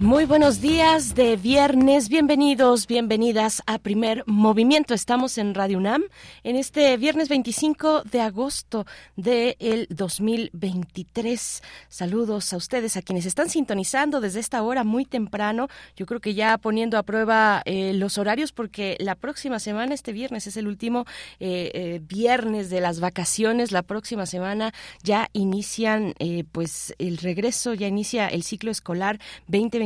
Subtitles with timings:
[0.00, 4.94] Muy buenos días de viernes, bienvenidos, bienvenidas a Primer Movimiento.
[4.94, 6.04] Estamos en Radio UNAM
[6.44, 8.86] en este viernes 25 de agosto
[9.16, 11.62] del 2023.
[11.88, 15.66] Saludos a ustedes, a quienes están sintonizando desde esta hora muy temprano.
[15.96, 20.12] Yo creo que ya poniendo a prueba eh, los horarios porque la próxima semana, este
[20.12, 21.06] viernes es el último
[21.40, 23.72] eh, eh, viernes de las vacaciones.
[23.72, 24.72] La próxima semana
[25.02, 26.14] ya inician
[26.52, 29.18] pues el regreso, ya inicia el ciclo escolar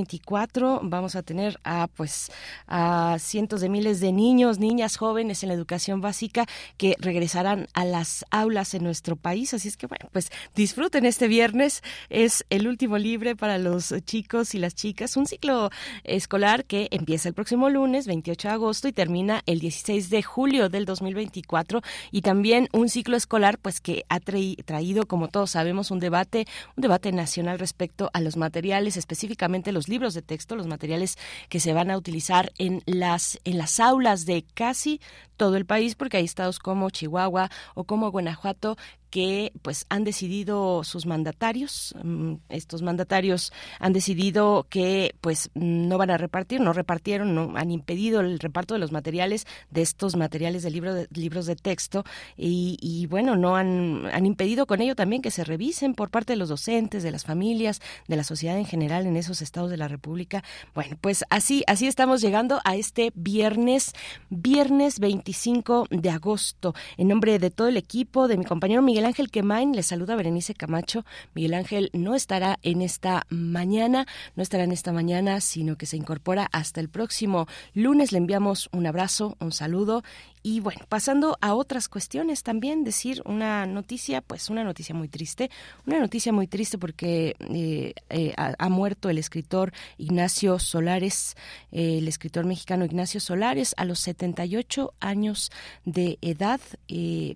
[0.05, 2.31] 2020 vamos a tener a pues
[2.67, 7.85] a cientos de miles de niños, niñas, jóvenes en la educación básica que regresarán a
[7.85, 12.69] las aulas en nuestro país, así es que bueno, pues disfruten este viernes, es el
[12.69, 15.71] último libre para los chicos y las chicas, un ciclo
[16.05, 20.69] escolar que empieza el próximo lunes 28 de agosto y termina el 16 de julio
[20.69, 25.99] del 2024 y también un ciclo escolar pues que ha traído como todos sabemos un
[25.99, 31.17] debate, un debate nacional respecto a los materiales, específicamente los libros de texto, los materiales
[31.49, 35.01] que se van a utilizar en las, en las aulas de casi
[35.37, 38.77] todo el país, porque hay estados como Chihuahua o como Guanajuato
[39.13, 46.11] que pues han decidido sus mandatarios, mm, estos mandatarios han decidido que pues no van
[46.11, 50.63] a repartir, no repartieron, no han impedido el reparto de los materiales de estos materiales
[50.63, 52.05] de, libro de libros de texto
[52.39, 56.39] y, bueno, no han, han impedido con ello también que se revisen por parte de
[56.39, 59.89] los docentes, de las familias, de la sociedad en general en esos estados de la
[59.89, 60.43] República.
[60.75, 63.93] Bueno, pues así, así estamos llegando a este viernes,
[64.31, 66.75] viernes 25 de agosto.
[66.97, 70.15] En nombre de todo el equipo, de mi compañero Miguel Miguel Ángel Quemain le saluda
[70.15, 71.05] Berenice Camacho.
[71.35, 74.07] Miguel Ángel no estará en esta mañana,
[74.37, 78.13] no estará en esta mañana, sino que se incorpora hasta el próximo lunes.
[78.13, 80.05] Le enviamos un abrazo, un saludo
[80.45, 85.51] y bueno, pasando a otras cuestiones también, decir una noticia, pues una noticia muy triste,
[85.87, 91.37] una noticia muy triste porque eh, eh, ha, muerto el escritor Ignacio Solares,
[91.71, 95.53] eh, el escritor mexicano Ignacio Solares a los 78 años
[95.85, 96.61] de edad,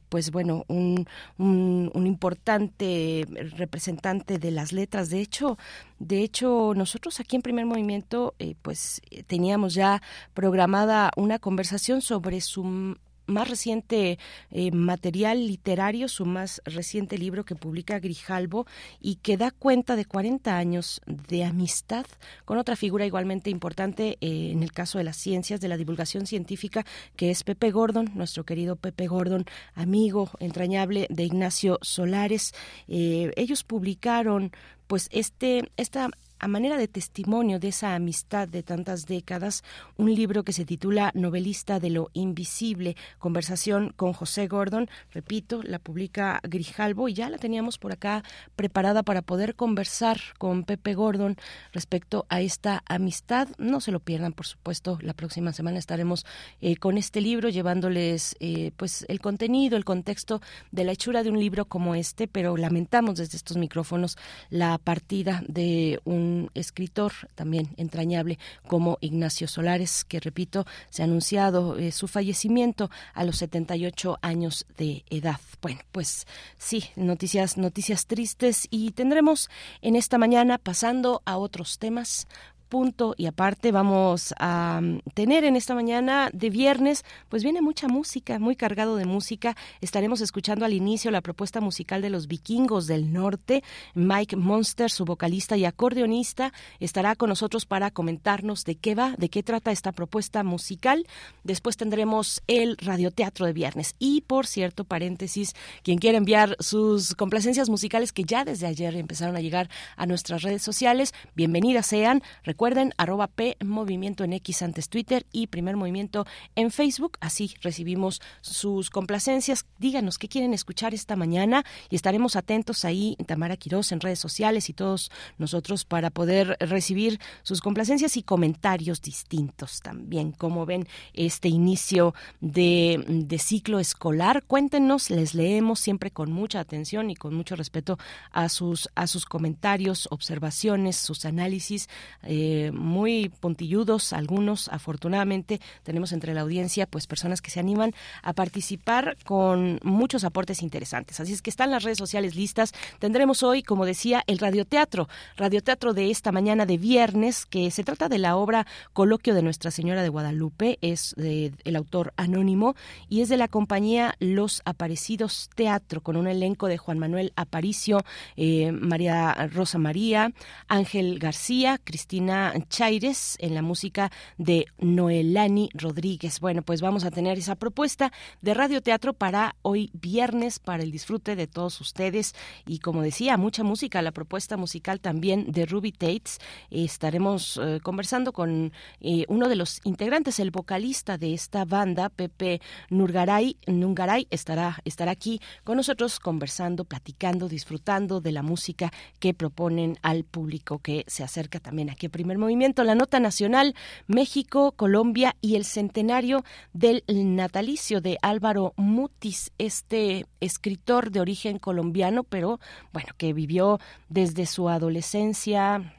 [0.09, 1.06] pues bueno, un,
[1.39, 3.25] un, un, importante
[3.56, 5.59] representante de las letras, de hecho,
[6.00, 10.03] de hecho nosotros aquí en Primer Movimiento, pues teníamos ya
[10.34, 12.96] programada una conversación sobre su
[13.27, 14.19] más reciente
[14.51, 18.67] eh, material literario, su más reciente libro que publica Grijalbo
[19.01, 22.07] y que da cuenta de 40 años de amistad
[22.45, 26.27] con otra figura igualmente importante eh, en el caso de las ciencias, de la divulgación
[26.27, 26.85] científica,
[27.17, 29.45] que es Pepe Gordon, nuestro querido Pepe Gordon,
[29.75, 32.55] amigo entrañable de Ignacio Solares.
[32.89, 34.53] Eh, ellos publicaron
[34.87, 39.65] pues este esta a manera de testimonio de esa amistad de tantas décadas,
[39.97, 45.79] un libro que se titula Novelista de lo Invisible, conversación con José Gordon, repito, la
[45.79, 48.23] publica Grijalbo y ya la teníamos por acá
[48.55, 51.37] preparada para poder conversar con Pepe Gordon
[51.73, 53.49] respecto a esta amistad.
[53.59, 56.27] No se lo pierdan, por supuesto, la próxima semana estaremos
[56.61, 61.31] eh, con este libro llevándoles eh, pues el contenido, el contexto de la hechura de
[61.31, 64.19] un libro como este, pero lamentamos desde estos micrófonos
[64.51, 71.77] la partida de un escritor también entrañable como Ignacio Solares, que repito, se ha anunciado
[71.79, 75.41] eh, su fallecimiento a los 78 años de edad.
[75.61, 76.27] Bueno, pues
[76.59, 79.49] sí, noticias, noticias tristes y tendremos
[79.83, 82.27] en esta mañana, pasando a otros temas,
[82.66, 87.88] punto y aparte vamos a mm, tener en esta mañana de viernes, pues viene mucha
[87.88, 89.56] música, muy cargado de música.
[89.81, 93.62] Estaremos escuchando al inicio la propuesta musical de los vikingos del norte.
[93.94, 99.28] Mike Monster, su vocalista y acordeonista, estará con nosotros para comentarnos de qué va, de
[99.28, 101.07] qué trata esta propuesta musical.
[101.45, 103.95] Después tendremos el radioteatro de viernes.
[103.98, 109.36] Y por cierto, paréntesis, quien quiera enviar sus complacencias musicales que ya desde ayer empezaron
[109.36, 112.22] a llegar a nuestras redes sociales, bienvenidas sean.
[112.57, 116.25] Recuerden, arroba P en X antes Twitter y Primer Movimiento
[116.55, 117.19] en Facebook.
[117.21, 119.67] Así recibimos sus complacencias.
[119.79, 124.71] Díganos qué quieren escuchar esta mañana y estaremos atentos ahí, Tamara Quiroz, en redes sociales
[124.71, 130.33] y todos nosotros para poder recibir sus complacencias y comentarios distintos también.
[130.33, 137.11] Como ven este inicio de, de ciclo escolar, cuéntenos, les leemos siempre con mucha atención
[137.11, 137.99] y con mucho respeto
[138.33, 141.91] a sus, a sus comentarios, observaciones, sus análisis.
[142.23, 147.93] Eh, eh, muy puntilludos, algunos afortunadamente tenemos entre la audiencia pues personas que se animan
[148.22, 151.19] a participar con muchos aportes interesantes.
[151.19, 152.72] Así es que están las redes sociales listas.
[153.01, 158.09] Tendremos hoy, como decía, el radioteatro, radioteatro de esta mañana de viernes, que se trata
[158.09, 162.77] de la obra Coloquio de Nuestra Señora de Guadalupe, es de, el autor anónimo
[163.09, 168.04] y es de la compañía Los Aparecidos Teatro, con un elenco de Juan Manuel Aparicio,
[168.37, 170.33] eh, María Rosa María,
[170.69, 172.35] Ángel García, Cristina
[172.68, 176.41] Chaires, en la música de Noelani Rodríguez.
[176.41, 181.36] Bueno, pues vamos a tener esa propuesta de radioteatro para hoy viernes, para el disfrute
[181.36, 182.34] de todos ustedes.
[182.66, 186.38] Y como decía, mucha música, la propuesta musical también de Ruby Tates.
[186.71, 192.60] estaremos eh, conversando con eh, uno de los integrantes, el vocalista de esta banda, Pepe
[192.91, 193.56] Nurgaray.
[193.66, 200.24] Nungaray estará, estará aquí con nosotros conversando, platicando, disfrutando de la música que proponen al
[200.24, 202.83] público que se acerca también aquí a Primer Movimiento.
[202.83, 203.77] La nota nacional,
[204.09, 212.25] México, Colombia y el centenario del natalicio de Álvaro Mutis, este escritor de origen colombiano,
[212.25, 212.59] pero
[212.93, 213.78] bueno, que vivió
[214.09, 215.95] desde su adolescencia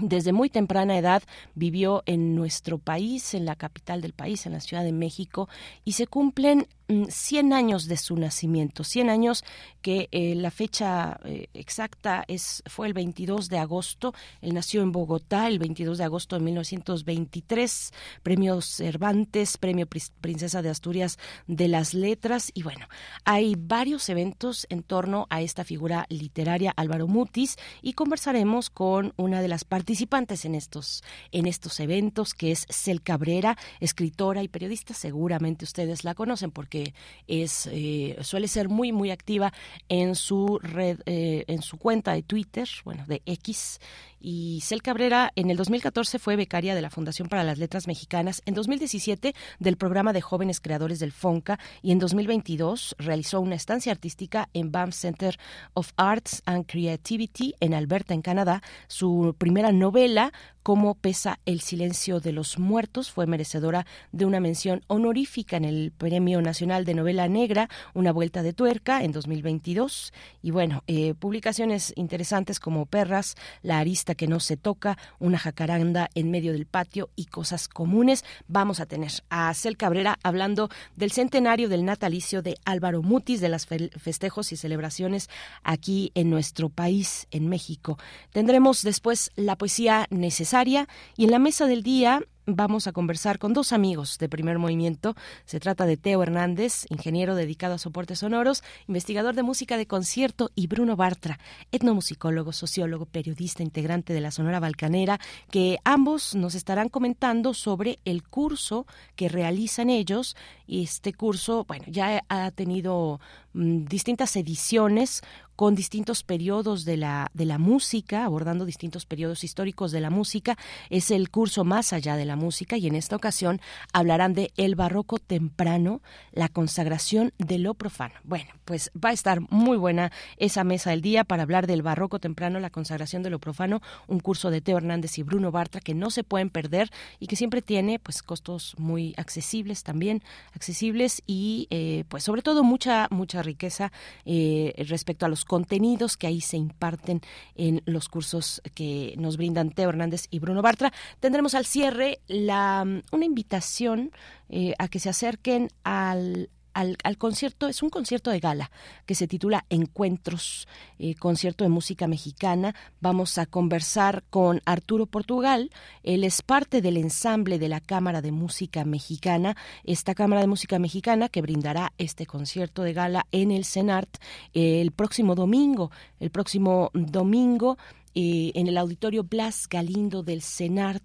[0.00, 1.22] desde muy temprana edad
[1.54, 5.48] vivió en nuestro país, en la capital del país, en la Ciudad de México,
[5.84, 9.44] y se cumplen 100 mm, años de su nacimiento, 100 años
[9.80, 14.14] que eh, la fecha eh, exacta es fue el 22 de agosto.
[14.40, 17.92] Él nació en Bogotá el 22 de agosto de 1923,
[18.22, 19.86] Premio Cervantes, Premio
[20.20, 22.86] Princesa de Asturias de las Letras y bueno,
[23.24, 29.40] hay varios eventos en torno a esta figura literaria Álvaro Mutis y conversaremos con una
[29.40, 31.02] de las participantes en estos
[31.32, 36.83] en estos eventos que es Cel Cabrera, escritora y periodista, seguramente ustedes la conocen porque
[37.26, 39.52] es eh, suele ser muy muy activa
[39.88, 43.78] en su red eh, en su cuenta de Twitter bueno de X.
[44.26, 48.40] Y Cel Cabrera en el 2014 fue becaria de la Fundación para las Letras Mexicanas,
[48.46, 51.58] en 2017 del programa de jóvenes creadores del FONCA.
[51.82, 55.38] Y en 2022 realizó una estancia artística en Banff Center
[55.74, 58.62] of Arts and Creativity en Alberta, en Canadá.
[58.88, 60.32] Su primera novela,
[60.64, 65.92] Cómo pesa el silencio de los muertos, fue merecedora de una mención honorífica en el
[65.92, 70.14] Premio Nacional de Novela Negra, Una Vuelta de Tuerca, en 2022.
[70.42, 76.08] Y bueno, eh, publicaciones interesantes como Perras, La Arista que no se toca, una jacaranda
[76.14, 78.24] en medio del patio y cosas comunes.
[78.48, 83.50] Vamos a tener a Cel Cabrera hablando del centenario del natalicio de Álvaro Mutis, de
[83.50, 85.28] las festejos y celebraciones
[85.64, 87.98] aquí en nuestro país, en México.
[88.32, 93.52] Tendremos después la poesía necesaria y en la mesa del día vamos a conversar con
[93.52, 95.14] dos amigos de primer movimiento.
[95.44, 100.50] Se trata de Teo Hernández, ingeniero dedicado a soportes sonoros, investigador de música de concierto,
[100.54, 101.38] y Bruno Bartra,
[101.72, 105.18] etnomusicólogo, sociólogo, periodista, integrante de la Sonora Balcanera,
[105.50, 108.86] que ambos nos estarán comentando sobre el curso
[109.16, 110.36] que realizan ellos.
[110.66, 113.20] Y este curso, bueno, ya ha tenido
[113.52, 115.22] mm, distintas ediciones
[115.56, 120.56] con distintos periodos de la, de la música, abordando distintos periodos históricos de la música.
[120.90, 123.60] Es el curso Más allá de la música y en esta ocasión
[123.92, 126.02] hablarán de el barroco temprano,
[126.32, 128.14] la consagración de lo profano.
[128.24, 132.18] Bueno, pues va a estar muy buena esa mesa del día para hablar del barroco
[132.18, 135.94] temprano, la consagración de lo profano, un curso de Teo Hernández y Bruno Bartra que
[135.94, 141.66] no se pueden perder y que siempre tiene pues costos muy accesibles también, accesibles y
[141.70, 143.92] eh, pues sobre todo mucha, mucha riqueza
[144.24, 147.20] eh, respecto a los contenidos que ahí se imparten
[147.54, 150.92] en los cursos que nos brindan Teo Hernández y Bruno Bartra.
[151.20, 154.12] Tendremos al cierre la, una invitación
[154.48, 158.70] eh, a que se acerquen al, al, concierto, es un concierto de gala
[159.06, 162.74] que se titula Encuentros, eh, concierto de música mexicana.
[163.00, 165.70] Vamos a conversar con Arturo Portugal,
[166.02, 170.78] él es parte del ensamble de la Cámara de Música Mexicana, esta Cámara de Música
[170.78, 174.18] Mexicana que brindará este concierto de gala en el CENART
[174.52, 175.90] el próximo domingo,
[176.20, 177.78] el próximo domingo
[178.14, 181.02] eh, en el auditorio Blas Galindo del CENART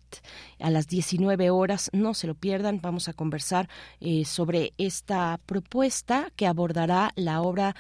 [0.59, 1.89] a las 19 horas.
[1.93, 7.75] No se lo pierdan, vamos a conversar eh, sobre esta propuesta que abordará la obra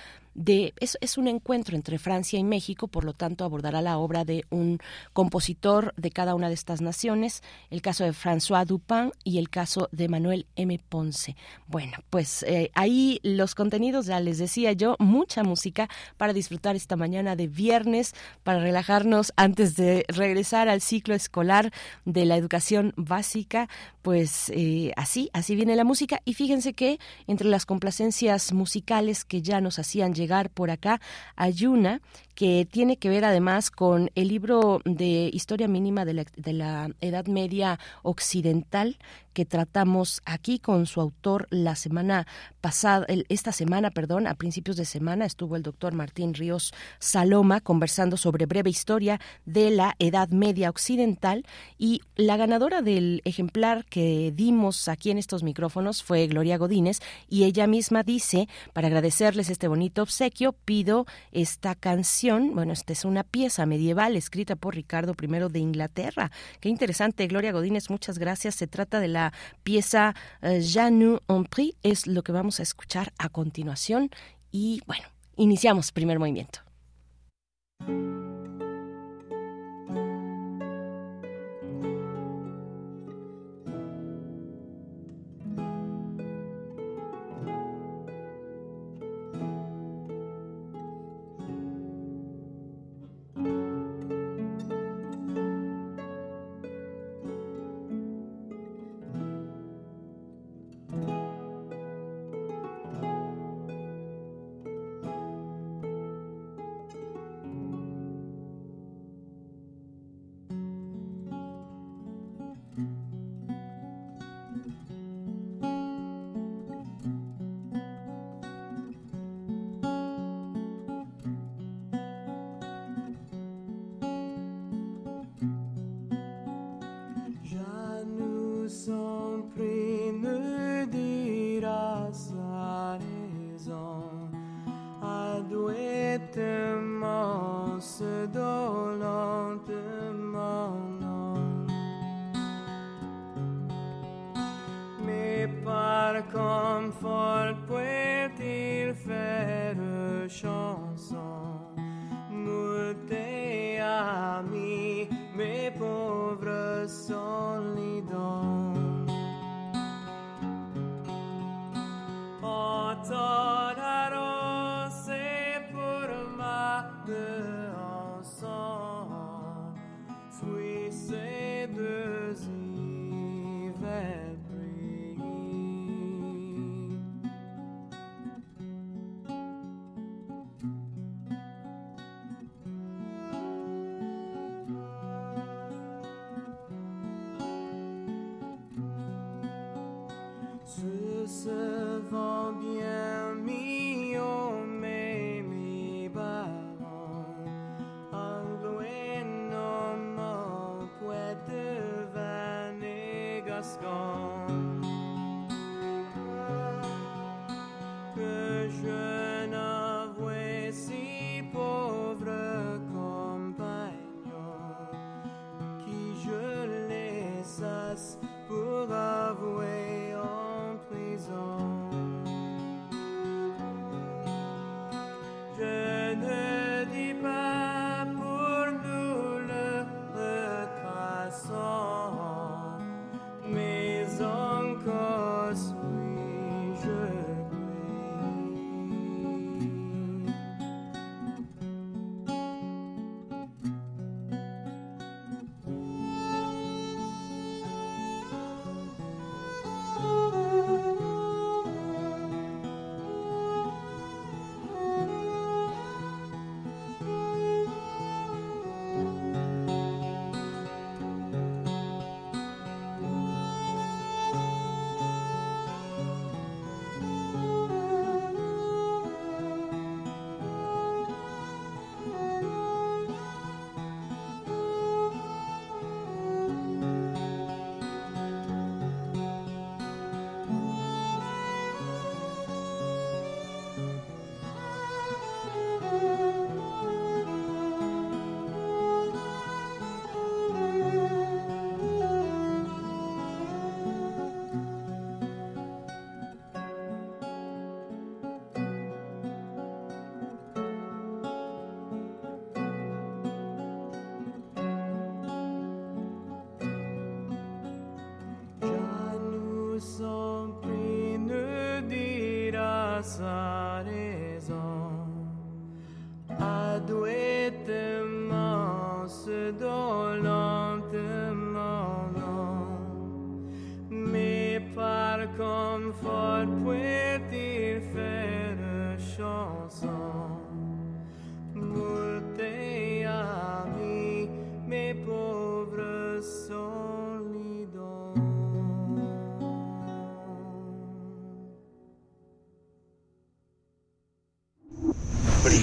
[0.45, 4.45] es, es, un encuentro entre Francia y México, por lo tanto abordará la obra de
[4.49, 4.79] un
[5.13, 9.89] compositor de cada una de estas naciones, el caso de François Dupin y el caso
[9.91, 10.79] de Manuel M.
[10.89, 11.35] Ponce.
[11.67, 16.95] Bueno, pues eh, ahí los contenidos, ya les decía yo, mucha música para disfrutar esta
[16.95, 21.71] mañana de viernes, para relajarnos antes de regresar al ciclo escolar
[22.05, 23.67] de la educación básica,
[24.01, 29.41] pues eh, así, así viene la música y fíjense que entre las complacencias musicales que
[29.41, 31.01] ya nos hacían llegar por acá.
[31.35, 32.01] Ayuna,
[32.35, 36.89] que tiene que ver además con el libro de Historia Mínima de la, de la
[37.01, 38.97] Edad Media Occidental
[39.39, 42.27] que tratamos aquí con su autor la semana
[42.59, 48.17] pasada, esta semana, perdón, a principios de semana estuvo el doctor Martín Ríos Saloma conversando
[48.17, 51.45] sobre breve historia de la Edad Media Occidental
[51.77, 57.45] y la ganadora del ejemplar que dimos aquí en estos micrófonos fue Gloria Godínez y
[57.45, 63.23] ella misma dice, para agradecerles este bonito obsequio, pido esta canción, bueno, esta es una
[63.23, 66.29] pieza medieval escrita por Ricardo I de Inglaterra.
[66.59, 68.55] Qué interesante, Gloria Godínez, muchas gracias.
[68.55, 69.28] Se trata de la
[69.63, 74.09] pieza eh, Janu en Prix, es lo que vamos a escuchar a continuación.
[74.51, 76.59] Y bueno, iniciamos primer movimiento.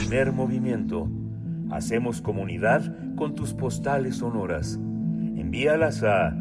[0.09, 1.09] Primer movimiento.
[1.73, 4.77] Hacemos comunidad con tus postales sonoras.
[4.77, 6.33] Envíalas a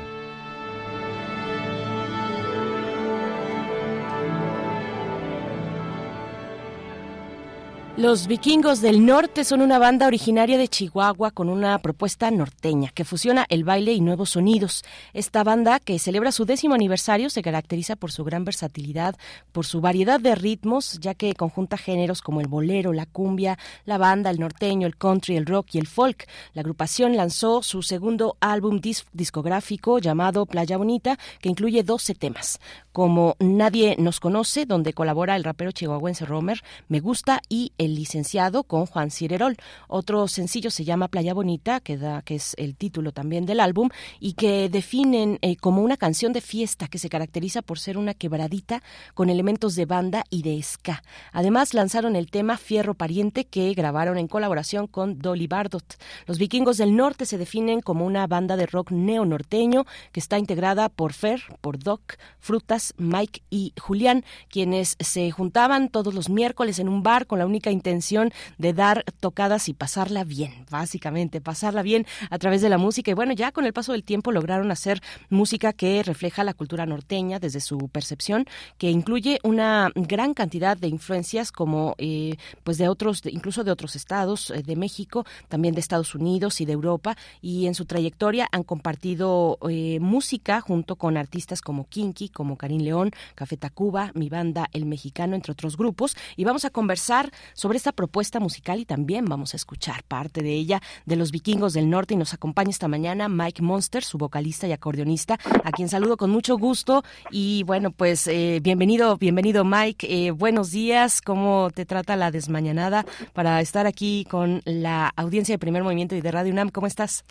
[7.99, 13.03] Los Vikingos del Norte son una banda originaria de Chihuahua con una propuesta norteña que
[13.03, 14.85] fusiona el baile y nuevos sonidos.
[15.13, 19.17] Esta banda, que celebra su décimo aniversario, se caracteriza por su gran versatilidad,
[19.51, 23.97] por su variedad de ritmos, ya que conjunta géneros como el bolero, la cumbia, la
[23.97, 26.25] banda, el norteño, el country, el rock y el folk.
[26.53, 28.79] La agrupación lanzó su segundo álbum
[29.11, 35.43] discográfico llamado Playa Bonita, que incluye 12 temas, como Nadie nos conoce, donde colabora el
[35.43, 39.57] rapero chihuahuense Romer, Me gusta y El licenciado con Juan Cirerol.
[39.87, 43.89] Otro sencillo se llama Playa Bonita, que, da, que es el título también del álbum,
[44.19, 48.13] y que definen eh, como una canción de fiesta que se caracteriza por ser una
[48.13, 48.81] quebradita
[49.13, 51.03] con elementos de banda y de ska.
[51.31, 55.95] Además, lanzaron el tema Fierro Pariente que grabaron en colaboración con Dolly Bardot.
[56.25, 60.89] Los vikingos del norte se definen como una banda de rock neo-norteño que está integrada
[60.89, 66.89] por Fer, por Doc, Frutas, Mike y Julián, quienes se juntaban todos los miércoles en
[66.89, 72.05] un bar con la única intención de dar tocadas y pasarla bien, básicamente, pasarla bien
[72.29, 73.11] a través de la música.
[73.11, 76.85] Y bueno, ya con el paso del tiempo lograron hacer música que refleja la cultura
[76.85, 78.45] norteña desde su percepción,
[78.77, 83.95] que incluye una gran cantidad de influencias como eh, pues de otros, incluso de otros
[83.95, 87.17] estados, eh, de México, también de Estados Unidos y de Europa.
[87.41, 92.83] Y en su trayectoria han compartido eh, música junto con artistas como Kinky, como Karim
[92.83, 96.15] León, Café Tacuba, mi banda El Mexicano, entre otros grupos.
[96.35, 100.53] Y vamos a conversar sobre esta propuesta musical y también vamos a escuchar parte de
[100.53, 104.67] ella de los vikingos del norte y nos acompaña esta mañana Mike Monster, su vocalista
[104.67, 110.05] y acordeonista, a quien saludo con mucho gusto y bueno, pues eh, bienvenido, bienvenido Mike,
[110.07, 113.03] eh, buenos días, ¿cómo te trata la desmañanada
[113.33, 116.69] para estar aquí con la audiencia de Primer Movimiento y de Radio UNAM?
[116.69, 117.25] ¿Cómo estás?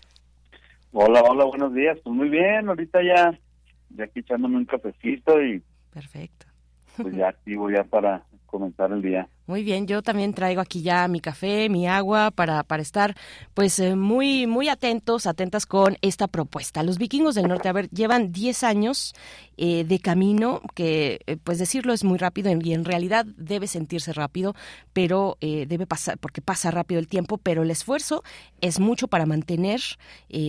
[0.91, 3.39] Hola, hola, buenos días, pues muy bien, ahorita ya,
[3.89, 5.63] ya aquí echándome un cafecito y...
[5.91, 6.45] Perfecto.
[6.97, 9.27] Pues ya activo ya para comenzar el día.
[9.49, 13.15] Muy bien, yo también traigo aquí ya mi café, mi agua para, para estar
[13.55, 16.83] pues eh, muy muy atentos, atentas con esta propuesta.
[16.83, 19.15] Los vikingos del norte, a ver, llevan 10 años
[19.57, 24.13] eh, de camino, que eh, pues decirlo es muy rápido y en realidad debe sentirse
[24.13, 24.53] rápido,
[24.93, 28.23] pero debe pasar, porque pasa rápido el tiempo, pero el esfuerzo
[28.61, 29.81] es mucho para mantener,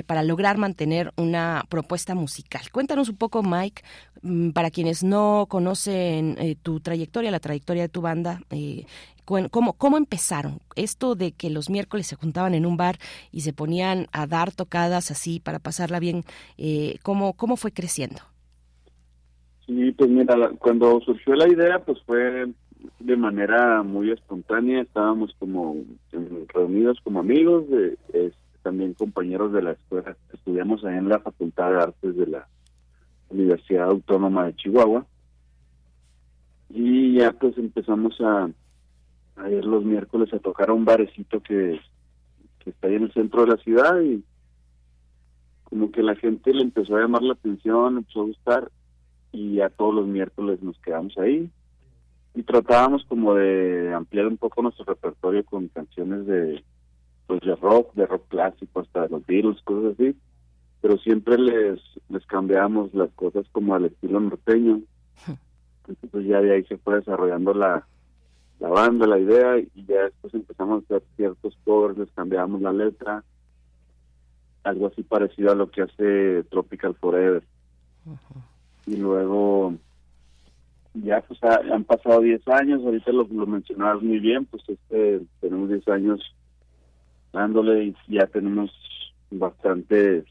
[0.06, 2.70] para lograr mantener una propuesta musical.
[2.70, 3.82] Cuéntanos un poco, Mike,
[4.22, 8.40] mm, para quienes no conocen tu trayectoria, la trayectoria de tu banda,
[9.50, 10.58] ¿Cómo, ¿Cómo empezaron?
[10.74, 12.96] Esto de que los miércoles se juntaban en un bar
[13.30, 16.24] y se ponían a dar tocadas así para pasarla bien,
[16.58, 18.20] eh, ¿cómo, ¿cómo fue creciendo?
[19.66, 22.48] Sí, pues mira, cuando surgió la idea, pues fue
[22.98, 25.76] de manera muy espontánea, estábamos como
[26.48, 27.96] reunidos como amigos, de,
[28.62, 32.48] también compañeros de la escuela, estudiamos ahí en la Facultad de Artes de la
[33.28, 35.06] Universidad Autónoma de Chihuahua,
[36.68, 38.50] y ya pues empezamos a,
[39.44, 41.80] ayer los miércoles a tocar a un barecito que,
[42.64, 44.22] está ahí en el centro de la ciudad y
[45.64, 48.70] como que la gente le empezó a llamar la atención, empezó a gustar
[49.32, 51.50] y a todos los miércoles nos quedamos ahí
[52.34, 56.62] y tratábamos como de ampliar un poco nuestro repertorio con canciones de
[57.26, 60.16] pues de rock, de rock clásico, hasta de los Beatles, cosas así,
[60.80, 64.80] pero siempre les les cambiábamos las cosas como al estilo norteño.
[65.88, 67.86] Entonces ya de ahí se fue desarrollando la
[68.60, 72.72] la banda, la idea, y ya después empezamos a hacer ciertos covers, les cambiamos la
[72.72, 73.24] letra,
[74.62, 77.42] algo así parecido a lo que hace Tropical Forever.
[78.86, 79.74] Y luego,
[80.92, 85.70] ya pues han pasado 10 años, ahorita lo, lo mencionabas muy bien, pues este tenemos
[85.70, 86.20] 10 años
[87.32, 88.70] dándole y ya tenemos
[89.30, 90.24] bastantes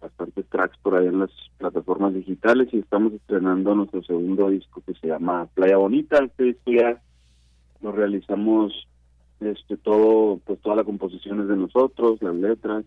[0.00, 4.94] bastantes tracks por ahí en las plataformas digitales y estamos estrenando nuestro segundo disco que
[4.94, 6.18] se llama Playa Bonita.
[6.22, 7.00] Este disco ya
[7.80, 8.86] lo realizamos
[9.40, 12.84] este todo pues toda la composición es de nosotros las letras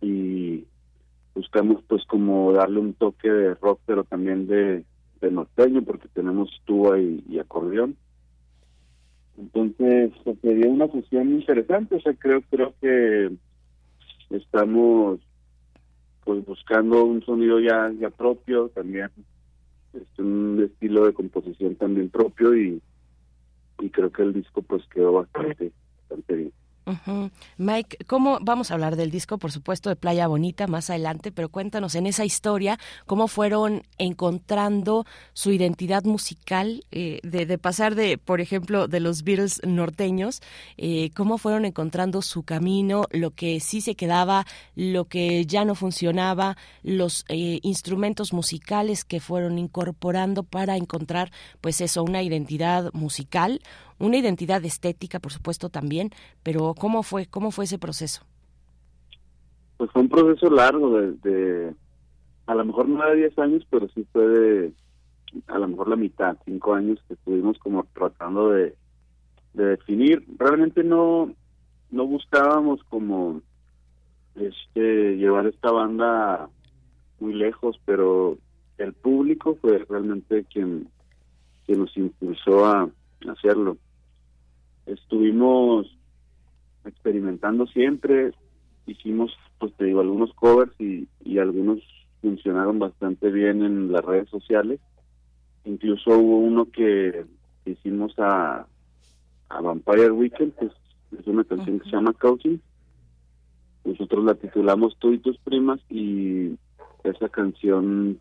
[0.00, 0.64] y
[1.34, 4.84] buscamos pues como darle un toque de rock pero también de,
[5.20, 7.96] de norteño porque tenemos tuba y, acordeón.
[9.36, 13.30] Entonces pues, sería una fusión interesante o sea creo creo que
[14.30, 15.20] estamos
[16.24, 19.10] pues buscando un sonido ya ya propio también
[19.92, 22.82] este, un estilo de composición también propio y
[23.78, 26.52] y creo que el disco pues quedó bastante bastante bien
[27.56, 31.48] Mike, ¿cómo vamos a hablar del disco, por supuesto, de Playa Bonita más adelante, pero
[31.48, 38.40] cuéntanos en esa historia cómo fueron encontrando su identidad musical, eh, de, pasar de, por
[38.40, 40.40] ejemplo, de los Beatles norteños,
[40.76, 45.74] eh, cómo fueron encontrando su camino, lo que sí se quedaba, lo que ya no
[45.74, 53.60] funcionaba, los eh, instrumentos musicales que fueron incorporando para encontrar, pues eso, una identidad musical,
[53.98, 56.10] una identidad estética, por supuesto, también,
[56.42, 58.22] pero ¿cómo fue, cómo fue ese proceso?
[59.76, 61.74] Pues fue un proceso largo de,
[62.46, 64.72] a lo mejor no de 10 años, pero sí fue de,
[65.46, 68.74] a lo mejor la mitad, 5 años que estuvimos como tratando de,
[69.54, 70.24] de definir.
[70.36, 71.32] Realmente no,
[71.90, 73.40] no buscábamos como
[74.34, 76.48] este llevar esta banda
[77.20, 78.38] muy lejos, pero
[78.78, 80.88] el público fue realmente quien,
[81.66, 82.88] quien nos impulsó a
[83.28, 83.76] hacerlo
[84.88, 85.86] estuvimos
[86.84, 88.32] experimentando siempre,
[88.86, 91.80] hicimos, pues te digo, algunos covers y, y algunos
[92.20, 94.80] funcionaron bastante bien en las redes sociales.
[95.64, 97.24] Incluso hubo uno que
[97.64, 98.66] hicimos a,
[99.48, 100.72] a Vampire Weekend, que es,
[101.26, 102.58] una canción que se llama Coaching.
[103.84, 106.56] Nosotros la titulamos Tú y tus primas y
[107.04, 108.18] esa canción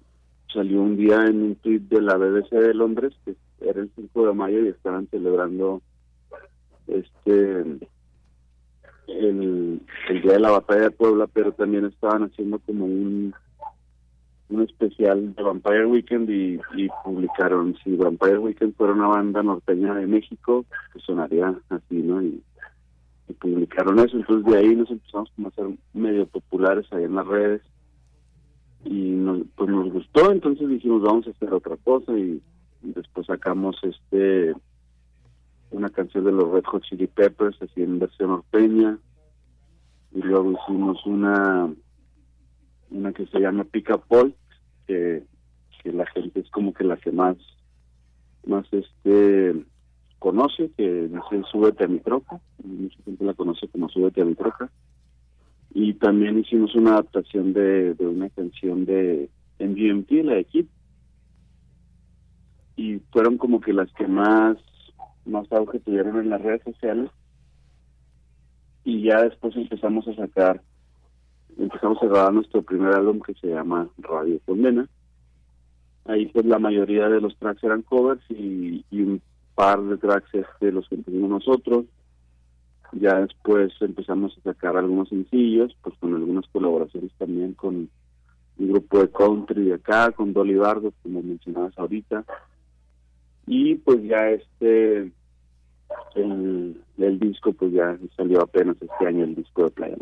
[0.53, 4.27] salió un día en un tweet de la BBC de Londres, que era el 5
[4.27, 5.81] de mayo y estaban celebrando
[6.87, 7.65] este
[9.07, 9.81] el,
[10.21, 13.33] día de la batalla de Puebla, pero también estaban haciendo como un
[14.49, 16.59] un especial de Vampire Weekend y,
[17.03, 22.21] publicaron si Vampire Weekend fuera una banda norteña de México, pues sonaría así, ¿no?
[22.21, 22.41] Y,
[23.41, 27.27] publicaron eso, entonces de ahí nos empezamos como a ser medio populares ahí en las
[27.27, 27.61] redes
[28.85, 32.41] y nos, pues nos gustó, entonces dijimos vamos a hacer otra cosa y
[32.81, 34.55] después sacamos este
[35.71, 38.97] una canción de los Red Hot Chili Peppers, así en versión norteña,
[40.13, 41.69] y luego hicimos una
[42.89, 44.33] una que se llama Pica Paul,
[44.87, 45.23] que,
[45.83, 47.35] que la gente es como que la que más
[48.45, 49.65] más este
[50.19, 54.35] conoce, que dice Súbete a mi troca, mucha gente la conoce como Súbete a mi
[54.35, 54.71] troca,
[55.73, 60.65] y también hicimos una adaptación de, de una canción de MGMT, la de Kid,
[62.77, 64.57] y fueron como que las que más
[65.27, 67.09] más auge tuvieron en las redes sociales.
[68.83, 70.61] Y ya después empezamos a sacar
[71.57, 74.87] empezamos a grabar nuestro primer álbum que se llama Radio Condena.
[76.05, 79.21] Ahí pues la mayoría de los tracks eran covers y, un
[79.55, 81.85] par de tracks este los compusimos nosotros.
[82.93, 87.89] Ya después empezamos a sacar algunos sencillos pues con algunas colaboraciones también con
[88.59, 92.23] un grupo de country de acá con Dolly Bardo como mencionabas ahorita
[93.47, 95.11] y pues ya este
[96.15, 96.83] el,
[97.19, 99.95] disco pues ya salió apenas este año el disco de Playa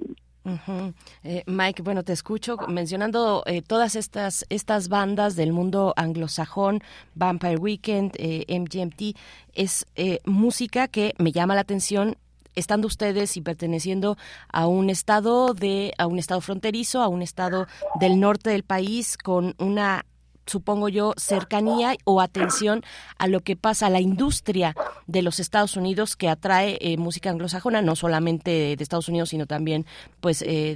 [1.23, 6.81] eh, Mike, bueno, te escucho mencionando eh, todas estas estas bandas del mundo anglosajón,
[7.15, 9.17] Vampire Weekend, eh, MGMT,
[9.53, 9.87] es
[10.25, 12.17] música que me llama la atención
[12.53, 14.17] estando ustedes y perteneciendo
[14.53, 17.65] a un estado de a un estado fronterizo, a un estado
[17.99, 20.05] del norte del país con una
[20.45, 22.83] supongo yo, cercanía o atención
[23.17, 24.75] a lo que pasa a la industria
[25.07, 29.47] de los Estados Unidos que atrae eh, música anglosajona, no solamente de, Estados Unidos, sino
[29.47, 29.85] también
[30.19, 30.75] pues eh,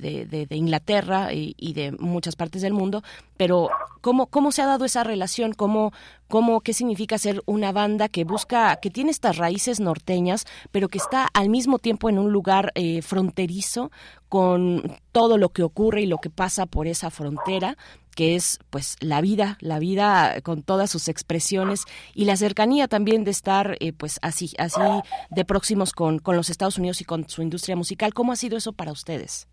[0.49, 3.03] de, Inglaterra y, de muchas partes del mundo.
[3.37, 3.69] Pero
[4.01, 5.53] ¿cómo, cómo se ha dado esa relación?
[5.53, 5.93] ¿Cómo,
[6.27, 10.97] cómo, ¿Qué significa ser una banda que busca, que tiene estas raíces norteñas, pero que
[10.97, 13.91] está al mismo tiempo en un lugar eh, fronterizo
[14.27, 17.77] con todo lo que ocurre y lo que pasa por esa frontera,
[18.19, 23.23] que es pues la vida, la vida con todas sus expresiones y la cercanía también
[23.23, 24.81] de estar eh, pues así, así
[25.29, 28.13] de próximos con, con los Estados Unidos y con su industria musical.
[28.13, 29.47] ¿Cómo ha sido eso para ustedes?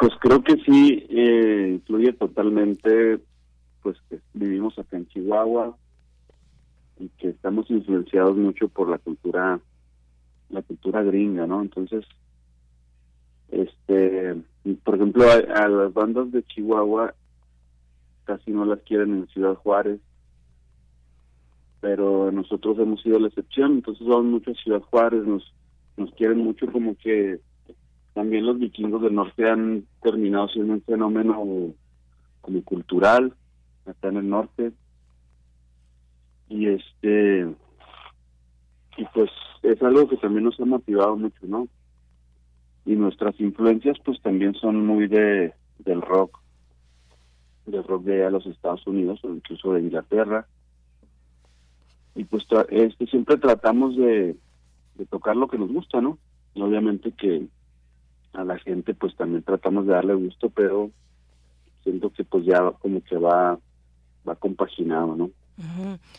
[0.00, 3.20] Pues creo que sí, eh, influye totalmente,
[3.80, 5.76] pues que vivimos acá en Chihuahua
[6.98, 9.60] y que estamos influenciados mucho por la cultura,
[10.50, 11.62] la cultura gringa, ¿no?
[11.62, 12.04] Entonces,
[13.50, 14.34] este,
[14.82, 17.14] por ejemplo, a las bandas de Chihuahua
[18.26, 20.00] casi no las quieren en Ciudad Juárez,
[21.80, 25.54] pero nosotros hemos sido la excepción, entonces vamos mucho a Ciudad Juárez, nos,
[25.96, 27.40] nos quieren mucho como que
[28.12, 31.34] también los vikingos del norte han terminado siendo un fenómeno
[32.40, 33.34] como cultural
[33.86, 34.72] acá en el norte.
[36.48, 37.46] Y este
[38.96, 39.30] y pues
[39.62, 41.68] es algo que también nos ha motivado mucho no
[42.86, 46.40] y nuestras influencias pues también son muy de del rock
[47.66, 50.46] del rock de los Estados Unidos o incluso de Inglaterra.
[52.14, 54.36] Y pues este siempre tratamos de,
[54.94, 56.18] de tocar lo que nos gusta no
[56.54, 57.46] y obviamente que
[58.32, 60.90] a la gente pues también tratamos de darle gusto pero
[61.82, 63.58] siento que pues ya como que va
[64.26, 65.30] va compaginado no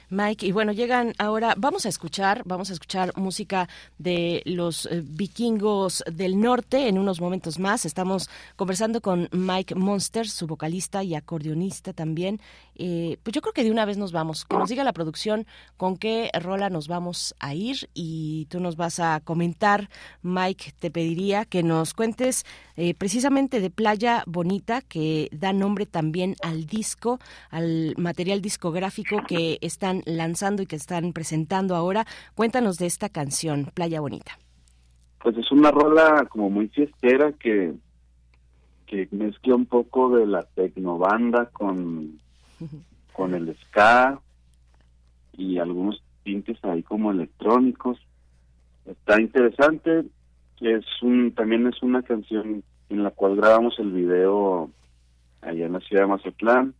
[0.09, 3.69] Mike, y bueno, llegan ahora, vamos a escuchar, vamos a escuchar música
[3.99, 7.85] de los eh, vikingos del norte en unos momentos más.
[7.85, 12.41] Estamos conversando con Mike Monster, su vocalista y acordeonista también.
[12.75, 15.45] Eh, pues yo creo que de una vez nos vamos, que nos diga la producción
[15.77, 19.89] con qué rola nos vamos a ir y tú nos vas a comentar,
[20.21, 22.45] Mike, te pediría que nos cuentes
[22.75, 27.19] eh, precisamente de Playa Bonita, que da nombre también al disco,
[27.49, 32.05] al material discográfico que están lanzando y que están presentando ahora.
[32.35, 34.37] Cuéntanos de esta canción, Playa Bonita.
[35.21, 37.73] Pues es una rola como muy fiestera que,
[38.85, 42.19] que mezcla un poco de la tecnobanda con,
[43.13, 44.19] con el ska
[45.33, 47.99] y algunos tintes ahí como electrónicos.
[48.85, 50.05] Está interesante.
[50.61, 54.71] Es un, también es una canción en la cual grabamos el video
[55.41, 56.73] allá en la ciudad de Mazatlán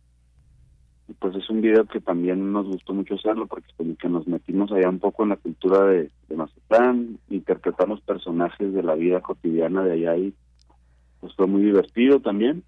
[1.18, 4.70] pues es un video que también nos gustó mucho hacerlo porque como que nos metimos
[4.72, 9.82] allá un poco en la cultura de, de Mazatlán, interpretamos personajes de la vida cotidiana
[9.82, 10.34] de allá y
[11.20, 12.62] pues fue muy divertido también.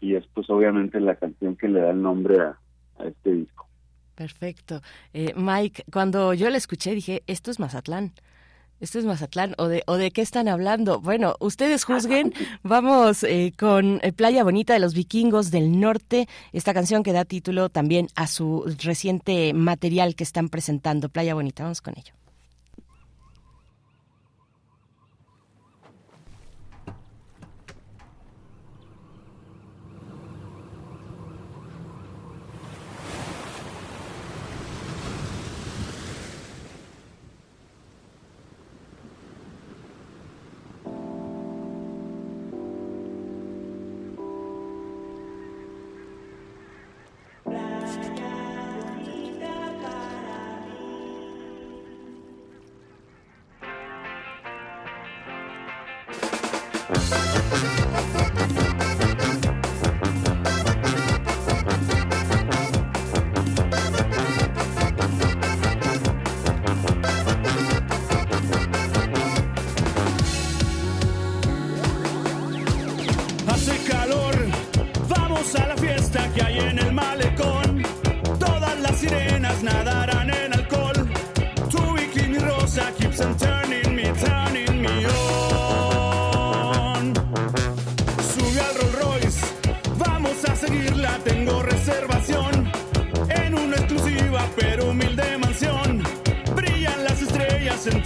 [0.00, 2.58] Y es pues obviamente la canción que le da el nombre a,
[2.98, 3.66] a este disco.
[4.14, 4.80] Perfecto.
[5.12, 8.12] Eh, Mike, cuando yo la escuché dije, esto es Mazatlán.
[8.80, 11.00] Esto es Mazatlán, ¿o de, o de qué están hablando?
[11.00, 12.32] Bueno, ustedes juzguen.
[12.62, 17.24] Vamos eh, con eh, Playa Bonita de los Vikingos del Norte, esta canción que da
[17.24, 21.08] título también a su reciente material que están presentando.
[21.08, 22.17] Playa Bonita, vamos con ello.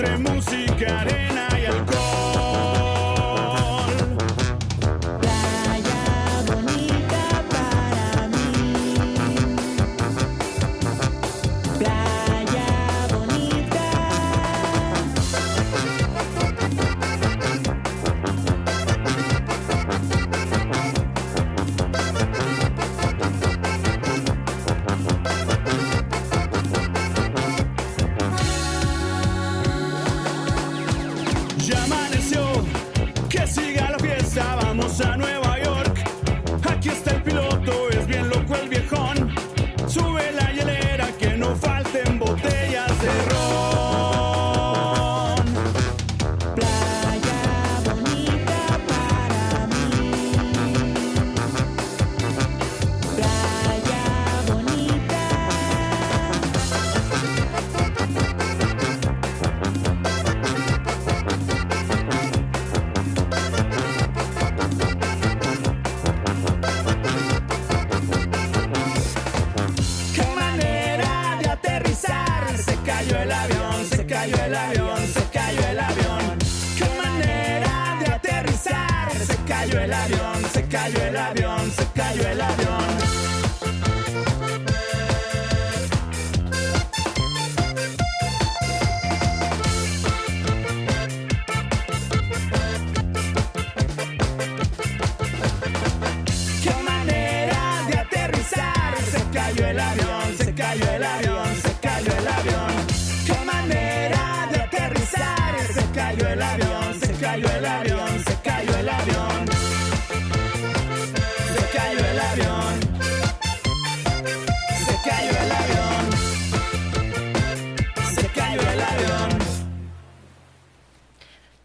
[0.03, 1.22] entre música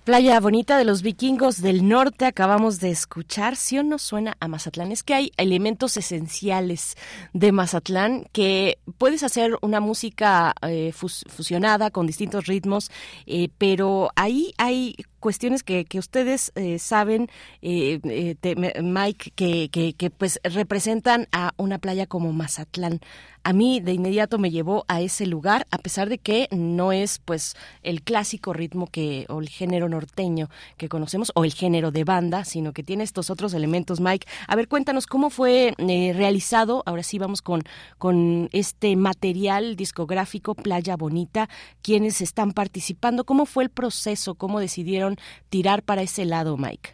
[0.08, 3.58] Playa bonita de los vikingos del norte, acabamos de escuchar.
[3.58, 6.96] Si o no suena a Mazatlán, es que hay elementos esenciales
[7.34, 12.90] de Mazatlán que puedes hacer una música eh, fus- fusionada con distintos ritmos,
[13.26, 17.30] eh, pero ahí hay cuestiones que, que ustedes eh, saben,
[17.62, 23.00] eh, eh, Mike, que, que, pues representan a una playa como Mazatlán.
[23.44, 27.20] A mí de inmediato me llevó a ese lugar, a pesar de que no es
[27.24, 32.04] pues el clásico ritmo que o el género norteño que conocemos o el género de
[32.04, 34.02] banda, sino que tiene estos otros elementos.
[34.02, 36.84] Mike, a ver, cuéntanos cómo fue eh, realizado.
[36.86, 37.64] Ahora sí vamos con
[37.98, 41.48] con este material discográfico Playa Bonita.
[41.82, 43.24] ¿Quiénes están participando?
[43.24, 44.36] ¿Cómo fue el proceso?
[44.36, 45.07] ¿Cómo decidieron
[45.50, 46.92] tirar para ese lado, Mike?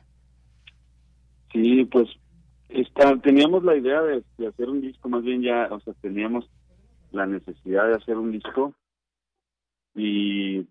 [1.52, 2.10] Sí, pues
[3.22, 6.50] teníamos la idea de, de hacer un disco, más bien ya, o sea, teníamos
[7.12, 8.74] la necesidad de hacer un disco
[9.96, 10.68] y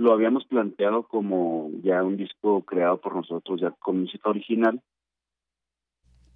[0.00, 4.80] lo habíamos planteado como ya un disco creado por nosotros, ya con música original.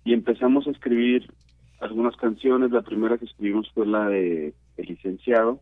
[0.04, 1.32] Y empezamos a escribir
[1.80, 2.70] algunas canciones.
[2.72, 5.60] La primera que escribimos fue la de El Licenciado.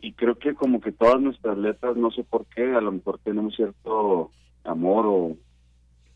[0.00, 3.18] Y creo que como que todas nuestras letras, no sé por qué, a lo mejor
[3.18, 4.30] tenemos cierto
[4.64, 5.36] amor o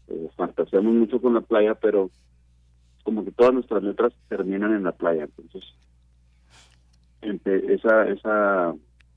[0.09, 2.11] eh, fantaseamos mucho con la playa, pero
[3.03, 5.25] como que todas nuestras letras terminan en la playa.
[5.25, 5.65] Entonces,
[7.21, 8.75] esa esa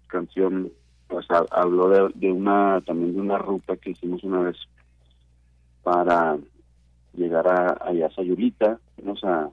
[0.07, 0.71] canción
[1.09, 4.57] o sea, habló de, una también de una ruta que hicimos una vez
[5.83, 6.37] para
[7.13, 9.49] llegar a, allá a Sayulita, fuimos a